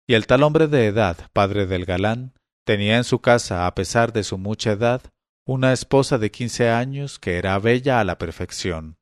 Y 0.05 0.15
el 0.15 0.27
tal 0.27 0.43
hombre 0.43 0.67
de 0.67 0.87
edad, 0.87 1.15
padre 1.31 1.65
del 1.65 1.85
galán, 1.85 2.33
tenía 2.65 2.97
en 2.97 3.05
su 3.05 3.19
casa, 3.19 3.67
a 3.67 3.73
pesar 3.73 4.11
de 4.11 4.25
su 4.25 4.37
mucha 4.37 4.73
edad, 4.73 5.01
una 5.45 5.71
esposa 5.71 6.17
de 6.17 6.29
quince 6.29 6.69
años 6.69 7.19
que 7.19 7.37
era 7.37 7.57
bella 7.57 8.01
a 8.01 8.03
la 8.03 8.17
perfección 8.17 8.97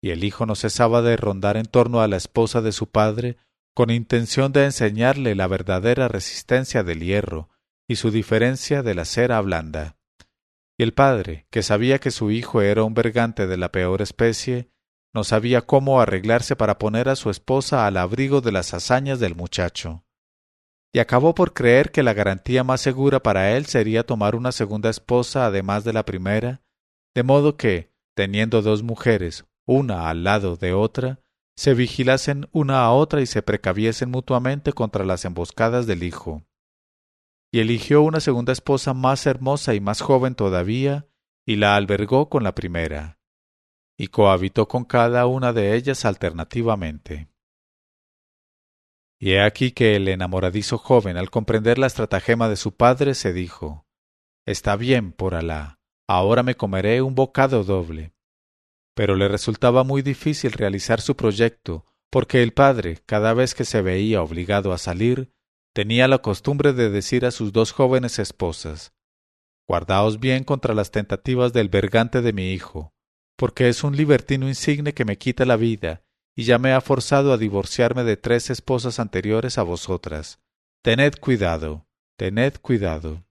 y 0.00 0.10
el 0.10 0.24
hijo 0.24 0.46
no 0.46 0.54
cesaba 0.54 1.02
de 1.02 1.16
rondar 1.16 1.56
en 1.56 1.66
torno 1.66 2.00
a 2.00 2.08
la 2.08 2.16
esposa 2.16 2.60
de 2.60 2.72
su 2.72 2.88
padre 2.88 3.36
con 3.74 3.90
intención 3.90 4.52
de 4.52 4.64
enseñarle 4.64 5.34
la 5.34 5.46
verdadera 5.46 6.08
resistencia 6.08 6.82
del 6.82 7.00
hierro 7.00 7.48
y 7.88 7.96
su 7.96 8.10
diferencia 8.10 8.82
de 8.82 8.94
la 8.94 9.04
cera 9.04 9.40
blanda. 9.40 9.96
Y 10.78 10.82
el 10.82 10.94
padre, 10.94 11.46
que 11.50 11.62
sabía 11.62 11.98
que 11.98 12.10
su 12.10 12.30
hijo 12.30 12.60
era 12.60 12.84
un 12.84 12.94
bergante 12.94 13.46
de 13.46 13.56
la 13.56 13.72
peor 13.72 14.02
especie, 14.02 14.70
no 15.14 15.24
sabía 15.24 15.62
cómo 15.62 16.00
arreglarse 16.00 16.54
para 16.54 16.78
poner 16.78 17.08
a 17.08 17.16
su 17.16 17.30
esposa 17.30 17.86
al 17.86 17.96
abrigo 17.96 18.40
de 18.40 18.52
las 18.52 18.74
hazañas 18.74 19.18
del 19.18 19.34
muchacho. 19.34 20.04
Y 20.92 21.00
acabó 21.00 21.34
por 21.34 21.52
creer 21.52 21.90
que 21.90 22.02
la 22.02 22.14
garantía 22.14 22.64
más 22.64 22.80
segura 22.80 23.22
para 23.22 23.56
él 23.56 23.66
sería 23.66 24.04
tomar 24.04 24.36
una 24.36 24.52
segunda 24.52 24.90
esposa 24.90 25.46
además 25.46 25.84
de 25.84 25.92
la 25.92 26.04
primera, 26.04 26.62
de 27.14 27.22
modo 27.22 27.56
que, 27.56 27.92
teniendo 28.14 28.62
dos 28.62 28.82
mujeres, 28.82 29.44
una 29.68 30.08
al 30.08 30.24
lado 30.24 30.56
de 30.56 30.72
otra, 30.72 31.20
se 31.54 31.74
vigilasen 31.74 32.48
una 32.52 32.84
a 32.84 32.92
otra 32.92 33.20
y 33.20 33.26
se 33.26 33.42
precaviesen 33.42 34.10
mutuamente 34.10 34.72
contra 34.72 35.04
las 35.04 35.26
emboscadas 35.26 35.86
del 35.86 36.04
hijo. 36.04 36.42
Y 37.52 37.60
eligió 37.60 38.00
una 38.00 38.20
segunda 38.20 38.52
esposa 38.52 38.94
más 38.94 39.26
hermosa 39.26 39.74
y 39.74 39.80
más 39.80 40.00
joven 40.00 40.34
todavía, 40.34 41.06
y 41.44 41.56
la 41.56 41.76
albergó 41.76 42.30
con 42.30 42.44
la 42.44 42.54
primera, 42.54 43.18
y 43.98 44.08
cohabitó 44.08 44.68
con 44.68 44.84
cada 44.84 45.26
una 45.26 45.52
de 45.52 45.74
ellas 45.74 46.06
alternativamente. 46.06 47.28
Y 49.20 49.32
he 49.32 49.42
aquí 49.42 49.72
que 49.72 49.96
el 49.96 50.08
enamoradizo 50.08 50.78
joven, 50.78 51.18
al 51.18 51.28
comprender 51.28 51.78
la 51.78 51.88
estratagema 51.88 52.48
de 52.48 52.56
su 52.56 52.74
padre, 52.74 53.14
se 53.14 53.34
dijo 53.34 53.86
Está 54.46 54.76
bien, 54.76 55.12
por 55.12 55.34
Alá, 55.34 55.78
ahora 56.06 56.42
me 56.42 56.54
comeré 56.54 57.02
un 57.02 57.14
bocado 57.14 57.64
doble. 57.64 58.14
Pero 58.98 59.14
le 59.14 59.28
resultaba 59.28 59.84
muy 59.84 60.02
difícil 60.02 60.50
realizar 60.50 61.00
su 61.00 61.14
proyecto, 61.14 61.86
porque 62.10 62.42
el 62.42 62.52
padre, 62.52 62.98
cada 63.06 63.32
vez 63.32 63.54
que 63.54 63.64
se 63.64 63.80
veía 63.80 64.22
obligado 64.22 64.72
a 64.72 64.78
salir, 64.78 65.32
tenía 65.72 66.08
la 66.08 66.18
costumbre 66.18 66.72
de 66.72 66.90
decir 66.90 67.24
a 67.24 67.30
sus 67.30 67.52
dos 67.52 67.70
jóvenes 67.70 68.18
esposas 68.18 68.92
Guardaos 69.68 70.18
bien 70.18 70.42
contra 70.42 70.74
las 70.74 70.90
tentativas 70.90 71.52
del 71.52 71.68
bergante 71.68 72.22
de 72.22 72.32
mi 72.32 72.52
hijo, 72.52 72.92
porque 73.36 73.68
es 73.68 73.84
un 73.84 73.96
libertino 73.96 74.48
insigne 74.48 74.94
que 74.94 75.04
me 75.04 75.16
quita 75.16 75.44
la 75.44 75.54
vida, 75.56 76.02
y 76.34 76.42
ya 76.42 76.58
me 76.58 76.72
ha 76.72 76.80
forzado 76.80 77.32
a 77.32 77.38
divorciarme 77.38 78.02
de 78.02 78.16
tres 78.16 78.50
esposas 78.50 78.98
anteriores 78.98 79.58
a 79.58 79.62
vosotras. 79.62 80.40
Tened 80.82 81.20
cuidado, 81.20 81.86
tened 82.16 82.54
cuidado. 82.60 83.24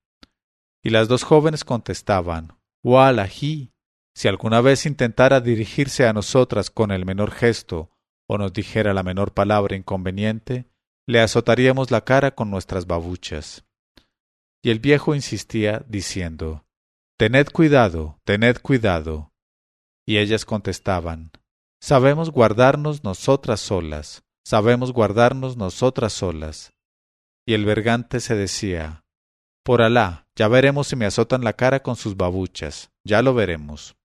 Y 0.82 0.92
las 0.92 1.10
dos 1.10 1.24
jóvenes 1.24 1.66
contestaban, 1.66 2.58
Wallahi, 2.86 3.74
si 4.18 4.28
alguna 4.28 4.62
vez 4.62 4.88
intentara 4.88 5.42
dirigirse 5.42 6.08
a 6.08 6.12
nosotras 6.12 6.72
con 6.72 6.90
el 6.90 7.06
menor 7.06 7.30
gesto 7.30 7.92
o 8.28 8.40
nos 8.40 8.52
dijera 8.52 8.92
la 8.96 9.04
menor 9.04 9.36
palabra 9.36 9.76
inconveniente, 9.76 10.66
le 11.06 11.22
azotaríamos 11.22 11.92
la 11.92 12.02
cara 12.02 12.34
con 12.34 12.50
nuestras 12.50 12.88
babuchas. 12.88 13.64
Y 14.64 14.72
el 14.72 14.80
viejo 14.80 15.14
insistía, 15.14 15.86
diciendo, 15.88 16.66
Tened 17.20 17.50
cuidado, 17.52 18.20
tened 18.24 18.58
cuidado. 18.58 19.34
Y 20.04 20.18
ellas 20.18 20.46
contestaban, 20.46 21.32
Sabemos 21.80 22.32
guardarnos 22.32 23.04
nosotras 23.04 23.60
solas, 23.60 24.24
sabemos 24.44 24.94
guardarnos 24.94 25.58
nosotras 25.58 26.12
solas. 26.12 26.74
Y 27.46 27.54
el 27.54 27.66
bergante 27.66 28.20
se 28.20 28.34
decía, 28.34 29.06
Por 29.64 29.84
Alá, 29.84 30.28
ya 30.36 30.48
veremos 30.48 30.88
si 30.88 30.96
me 30.96 31.06
azotan 31.06 31.44
la 31.44 31.54
cara 31.54 31.84
con 31.84 31.96
sus 31.96 32.18
babuchas, 32.18 32.90
ya 33.04 33.22
lo 33.22 33.36
veremos. 33.36 33.96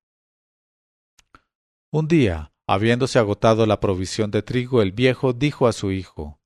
Un 1.95 2.09
día, 2.09 2.55
habiéndose 2.67 3.19
agotado 3.19 3.67
la 3.67 3.79
provisión 3.79 4.31
de 4.31 4.41
trigo, 4.43 4.81
el 4.81 4.93
viejo 4.93 5.35
dijo 5.35 5.67
a 5.67 5.75
su 5.75 5.93
hijo, 5.93 6.41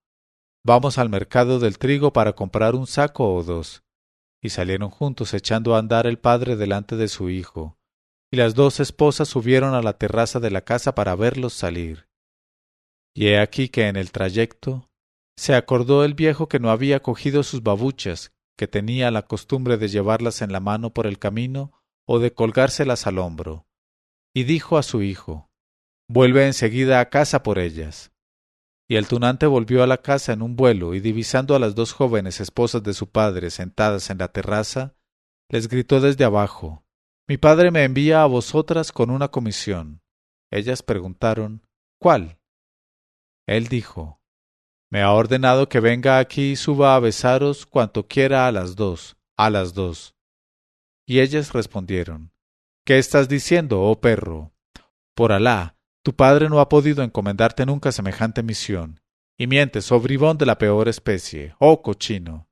Vamos 0.64 0.98
al 0.98 1.08
mercado 1.08 1.60
del 1.60 1.78
trigo 1.78 2.12
para 2.12 2.32
comprar 2.32 2.74
un 2.74 2.88
saco 2.88 3.32
o 3.32 3.44
dos. 3.44 3.84
Y 4.42 4.48
salieron 4.48 4.90
juntos 4.90 5.34
echando 5.34 5.76
a 5.76 5.78
andar 5.78 6.08
el 6.08 6.18
padre 6.18 6.56
delante 6.56 6.96
de 6.96 7.06
su 7.06 7.30
hijo, 7.30 7.78
y 8.32 8.38
las 8.38 8.56
dos 8.56 8.80
esposas 8.80 9.28
subieron 9.28 9.74
a 9.74 9.82
la 9.82 9.96
terraza 9.96 10.40
de 10.40 10.50
la 10.50 10.62
casa 10.62 10.96
para 10.96 11.14
verlos 11.14 11.52
salir. 11.52 12.08
Y 13.14 13.28
he 13.28 13.38
aquí 13.38 13.68
que 13.68 13.86
en 13.86 13.94
el 13.94 14.10
trayecto 14.10 14.90
se 15.36 15.54
acordó 15.54 16.04
el 16.04 16.14
viejo 16.14 16.48
que 16.48 16.58
no 16.58 16.70
había 16.70 17.04
cogido 17.04 17.44
sus 17.44 17.62
babuchas, 17.62 18.32
que 18.58 18.66
tenía 18.66 19.12
la 19.12 19.22
costumbre 19.22 19.76
de 19.76 19.86
llevarlas 19.86 20.42
en 20.42 20.50
la 20.50 20.58
mano 20.58 20.92
por 20.92 21.06
el 21.06 21.20
camino 21.20 21.72
o 22.04 22.18
de 22.18 22.32
colgárselas 22.32 23.06
al 23.06 23.18
hombro, 23.18 23.65
y 24.36 24.44
dijo 24.44 24.76
a 24.76 24.82
su 24.82 25.02
hijo 25.02 25.50
Vuelve 26.10 26.46
enseguida 26.46 27.00
a 27.00 27.08
casa 27.08 27.42
por 27.42 27.58
ellas. 27.58 28.12
Y 28.86 28.96
el 28.96 29.08
tunante 29.08 29.46
volvió 29.46 29.82
a 29.82 29.86
la 29.86 30.02
casa 30.02 30.34
en 30.34 30.42
un 30.42 30.56
vuelo 30.56 30.94
y 30.94 31.00
divisando 31.00 31.56
a 31.56 31.58
las 31.58 31.74
dos 31.74 31.94
jóvenes 31.94 32.38
esposas 32.38 32.82
de 32.82 32.92
su 32.92 33.08
padre 33.08 33.50
sentadas 33.50 34.10
en 34.10 34.18
la 34.18 34.28
terraza, 34.28 34.94
les 35.48 35.68
gritó 35.68 36.02
desde 36.02 36.24
abajo 36.24 36.84
Mi 37.26 37.38
padre 37.38 37.70
me 37.70 37.84
envía 37.84 38.22
a 38.22 38.26
vosotras 38.26 38.92
con 38.92 39.08
una 39.08 39.28
comisión. 39.28 40.02
Ellas 40.52 40.82
preguntaron 40.82 41.66
¿Cuál? 41.98 42.38
Él 43.48 43.68
dijo 43.68 44.20
Me 44.90 45.00
ha 45.00 45.12
ordenado 45.12 45.70
que 45.70 45.80
venga 45.80 46.18
aquí 46.18 46.50
y 46.50 46.56
suba 46.56 46.94
a 46.94 47.00
besaros 47.00 47.64
cuanto 47.64 48.06
quiera 48.06 48.46
a 48.46 48.52
las 48.52 48.76
dos, 48.76 49.16
a 49.38 49.48
las 49.48 49.72
dos. 49.72 50.14
Y 51.06 51.20
ellas 51.20 51.54
respondieron 51.54 52.35
¿Qué 52.86 52.98
estás 52.98 53.28
diciendo, 53.28 53.82
oh 53.82 54.00
perro? 54.00 54.52
Por 55.16 55.32
Alá, 55.32 55.76
tu 56.04 56.14
padre 56.14 56.48
no 56.48 56.60
ha 56.60 56.68
podido 56.68 57.02
encomendarte 57.02 57.66
nunca 57.66 57.90
semejante 57.90 58.44
misión, 58.44 59.00
y 59.36 59.48
mientes, 59.48 59.90
oh 59.90 59.98
bribón 59.98 60.38
de 60.38 60.46
la 60.46 60.56
peor 60.56 60.86
especie, 60.88 61.56
oh 61.58 61.82
cochino. 61.82 62.48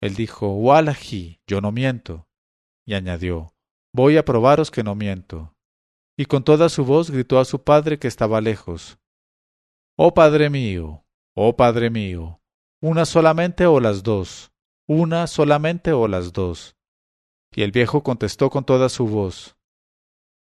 Él 0.00 0.16
dijo, 0.16 0.48
Wallahi, 0.56 1.40
yo 1.46 1.60
no 1.60 1.70
miento. 1.70 2.26
Y 2.84 2.94
añadió, 2.94 3.54
Voy 3.94 4.16
a 4.16 4.24
probaros 4.24 4.72
que 4.72 4.82
no 4.82 4.96
miento. 4.96 5.54
Y 6.16 6.24
con 6.24 6.42
toda 6.42 6.68
su 6.68 6.84
voz 6.84 7.12
gritó 7.12 7.38
a 7.38 7.44
su 7.44 7.62
padre 7.62 8.00
que 8.00 8.08
estaba 8.08 8.40
lejos, 8.40 8.98
Oh 9.96 10.14
padre 10.14 10.50
mío, 10.50 11.06
oh 11.36 11.56
padre 11.56 11.90
mío, 11.90 12.40
una 12.82 13.04
solamente 13.04 13.66
o 13.66 13.78
las 13.78 14.02
dos, 14.02 14.50
una 14.88 15.28
solamente 15.28 15.92
o 15.92 16.08
las 16.08 16.32
dos. 16.32 16.77
Y 17.58 17.62
el 17.62 17.72
viejo 17.72 18.04
contestó 18.04 18.50
con 18.50 18.62
toda 18.62 18.88
su 18.88 19.08
voz, 19.08 19.56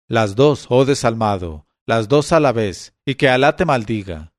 Las 0.07 0.35
dos, 0.35 0.67
oh 0.69 0.85
desalmado, 0.85 1.65
las 1.87 2.07
dos 2.07 2.31
a 2.31 2.39
la 2.39 2.51
vez, 2.51 2.93
y 3.05 3.15
que 3.15 3.27
Alá 3.27 3.55
te 3.55 3.65
maldiga. 3.65 4.35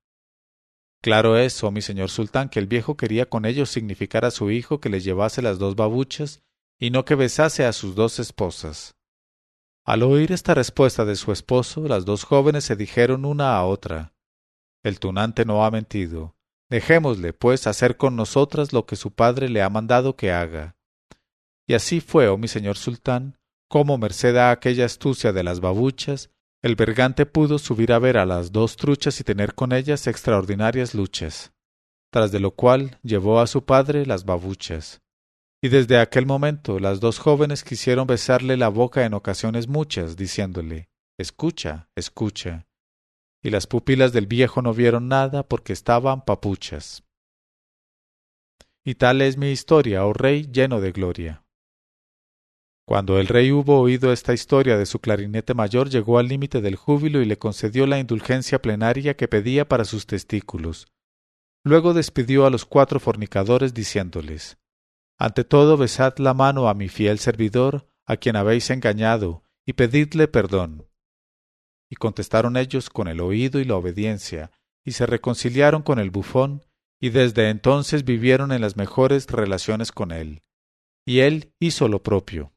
Claro 1.00 1.36
es, 1.36 1.64
oh 1.64 1.72
mi 1.72 1.82
señor 1.82 2.08
sultán, 2.08 2.48
que 2.48 2.60
el 2.60 2.68
viejo 2.68 2.96
quería 2.96 3.28
con 3.28 3.46
ello 3.46 3.66
significar 3.66 4.24
a 4.24 4.30
su 4.30 4.52
hijo 4.52 4.78
que 4.80 4.90
le 4.90 5.00
llevase 5.00 5.42
las 5.42 5.58
dos 5.58 5.74
babuchas 5.74 6.40
y 6.78 6.90
no 6.90 7.04
que 7.04 7.16
besase 7.16 7.64
a 7.64 7.72
sus 7.72 7.96
dos 7.96 8.20
esposas. 8.20 8.94
Al 9.84 10.04
oír 10.04 10.30
esta 10.30 10.54
respuesta 10.54 11.04
de 11.04 11.16
su 11.16 11.32
esposo, 11.32 11.88
las 11.88 12.04
dos 12.04 12.22
jóvenes 12.22 12.62
se 12.62 12.76
dijeron 12.76 13.24
una 13.24 13.56
a 13.56 13.64
otra 13.64 14.14
El 14.84 15.00
tunante 15.00 15.44
no 15.44 15.64
ha 15.64 15.72
mentido. 15.72 16.36
Dejémosle, 16.70 17.32
pues, 17.32 17.66
hacer 17.66 17.96
con 17.96 18.14
nosotras 18.14 18.72
lo 18.72 18.86
que 18.86 18.94
su 18.94 19.10
padre 19.10 19.48
le 19.48 19.62
ha 19.62 19.68
mandado 19.68 20.14
que 20.14 20.30
haga. 20.30 20.76
Y 21.66 21.74
así 21.74 22.00
fue, 22.00 22.28
oh 22.28 22.36
mi 22.36 22.48
señor 22.48 22.76
sultán, 22.76 23.38
como 23.68 23.98
merced 23.98 24.36
a 24.36 24.50
aquella 24.50 24.84
astucia 24.84 25.32
de 25.32 25.42
las 25.42 25.60
babuchas, 25.60 26.30
el 26.62 26.76
bergante 26.76 27.26
pudo 27.26 27.58
subir 27.58 27.92
a 27.92 27.98
ver 27.98 28.18
a 28.18 28.26
las 28.26 28.52
dos 28.52 28.76
truchas 28.76 29.18
y 29.20 29.24
tener 29.24 29.54
con 29.54 29.72
ellas 29.72 30.06
extraordinarias 30.06 30.94
luchas, 30.94 31.52
tras 32.12 32.30
de 32.30 32.38
lo 32.38 32.52
cual 32.52 32.98
llevó 33.02 33.40
a 33.40 33.46
su 33.46 33.64
padre 33.64 34.06
las 34.06 34.24
babuchas. 34.24 35.00
Y 35.60 35.68
desde 35.68 35.98
aquel 35.98 36.26
momento 36.26 36.78
las 36.78 37.00
dos 37.00 37.18
jóvenes 37.18 37.64
quisieron 37.64 38.06
besarle 38.06 38.56
la 38.56 38.68
boca 38.68 39.04
en 39.04 39.14
ocasiones 39.14 39.68
muchas, 39.68 40.16
diciéndole 40.16 40.88
Escucha, 41.18 41.88
escucha. 41.94 42.66
Y 43.42 43.50
las 43.50 43.66
pupilas 43.66 44.12
del 44.12 44.26
viejo 44.26 44.62
no 44.62 44.72
vieron 44.72 45.08
nada 45.08 45.42
porque 45.48 45.72
estaban 45.72 46.24
papuchas. 46.24 47.04
Y 48.84 48.96
tal 48.96 49.20
es 49.20 49.36
mi 49.36 49.50
historia, 49.50 50.04
oh 50.04 50.12
rey 50.12 50.48
lleno 50.50 50.80
de 50.80 50.92
gloria. 50.92 51.41
Cuando 52.84 53.18
el 53.18 53.28
rey 53.28 53.52
hubo 53.52 53.80
oído 53.80 54.12
esta 54.12 54.34
historia 54.34 54.76
de 54.76 54.86
su 54.86 54.98
clarinete 54.98 55.54
mayor, 55.54 55.88
llegó 55.88 56.18
al 56.18 56.28
límite 56.28 56.60
del 56.60 56.76
júbilo 56.76 57.22
y 57.22 57.24
le 57.24 57.38
concedió 57.38 57.86
la 57.86 57.98
indulgencia 57.98 58.60
plenaria 58.60 59.16
que 59.16 59.28
pedía 59.28 59.68
para 59.68 59.84
sus 59.84 60.06
testículos. 60.06 60.88
Luego 61.64 61.94
despidió 61.94 62.44
a 62.44 62.50
los 62.50 62.64
cuatro 62.64 62.98
fornicadores 62.98 63.72
diciéndoles 63.72 64.58
Ante 65.16 65.44
todo 65.44 65.76
besad 65.76 66.18
la 66.18 66.34
mano 66.34 66.68
a 66.68 66.74
mi 66.74 66.88
fiel 66.88 67.20
servidor, 67.20 67.86
a 68.04 68.16
quien 68.16 68.34
habéis 68.34 68.68
engañado, 68.70 69.44
y 69.64 69.74
pedidle 69.74 70.26
perdón. 70.26 70.88
Y 71.88 71.94
contestaron 71.94 72.56
ellos 72.56 72.90
con 72.90 73.06
el 73.06 73.20
oído 73.20 73.60
y 73.60 73.64
la 73.64 73.76
obediencia, 73.76 74.50
y 74.84 74.92
se 74.92 75.06
reconciliaron 75.06 75.82
con 75.82 76.00
el 76.00 76.10
bufón, 76.10 76.64
y 77.00 77.10
desde 77.10 77.50
entonces 77.50 78.04
vivieron 78.04 78.50
en 78.50 78.60
las 78.60 78.76
mejores 78.76 79.28
relaciones 79.28 79.92
con 79.92 80.10
él. 80.10 80.42
Y 81.06 81.20
él 81.20 81.52
hizo 81.60 81.86
lo 81.86 82.02
propio. 82.02 82.52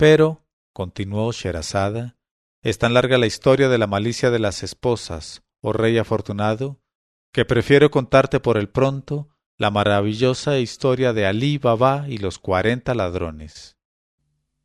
Pero, 0.00 0.46
continuó 0.72 1.30
Sherazada, 1.30 2.16
es 2.62 2.78
tan 2.78 2.94
larga 2.94 3.18
la 3.18 3.26
historia 3.26 3.68
de 3.68 3.76
la 3.76 3.86
malicia 3.86 4.30
de 4.30 4.38
las 4.38 4.62
esposas, 4.62 5.42
oh 5.60 5.74
rey 5.74 5.98
afortunado, 5.98 6.80
que 7.34 7.44
prefiero 7.44 7.90
contarte 7.90 8.40
por 8.40 8.56
el 8.56 8.70
pronto 8.70 9.28
La 9.58 9.70
maravillosa 9.70 10.58
historia 10.58 11.12
de 11.12 11.26
Alí 11.26 11.58
Baba 11.58 12.06
y 12.08 12.16
los 12.16 12.38
cuarenta 12.38 12.94
ladrones. 12.94 13.76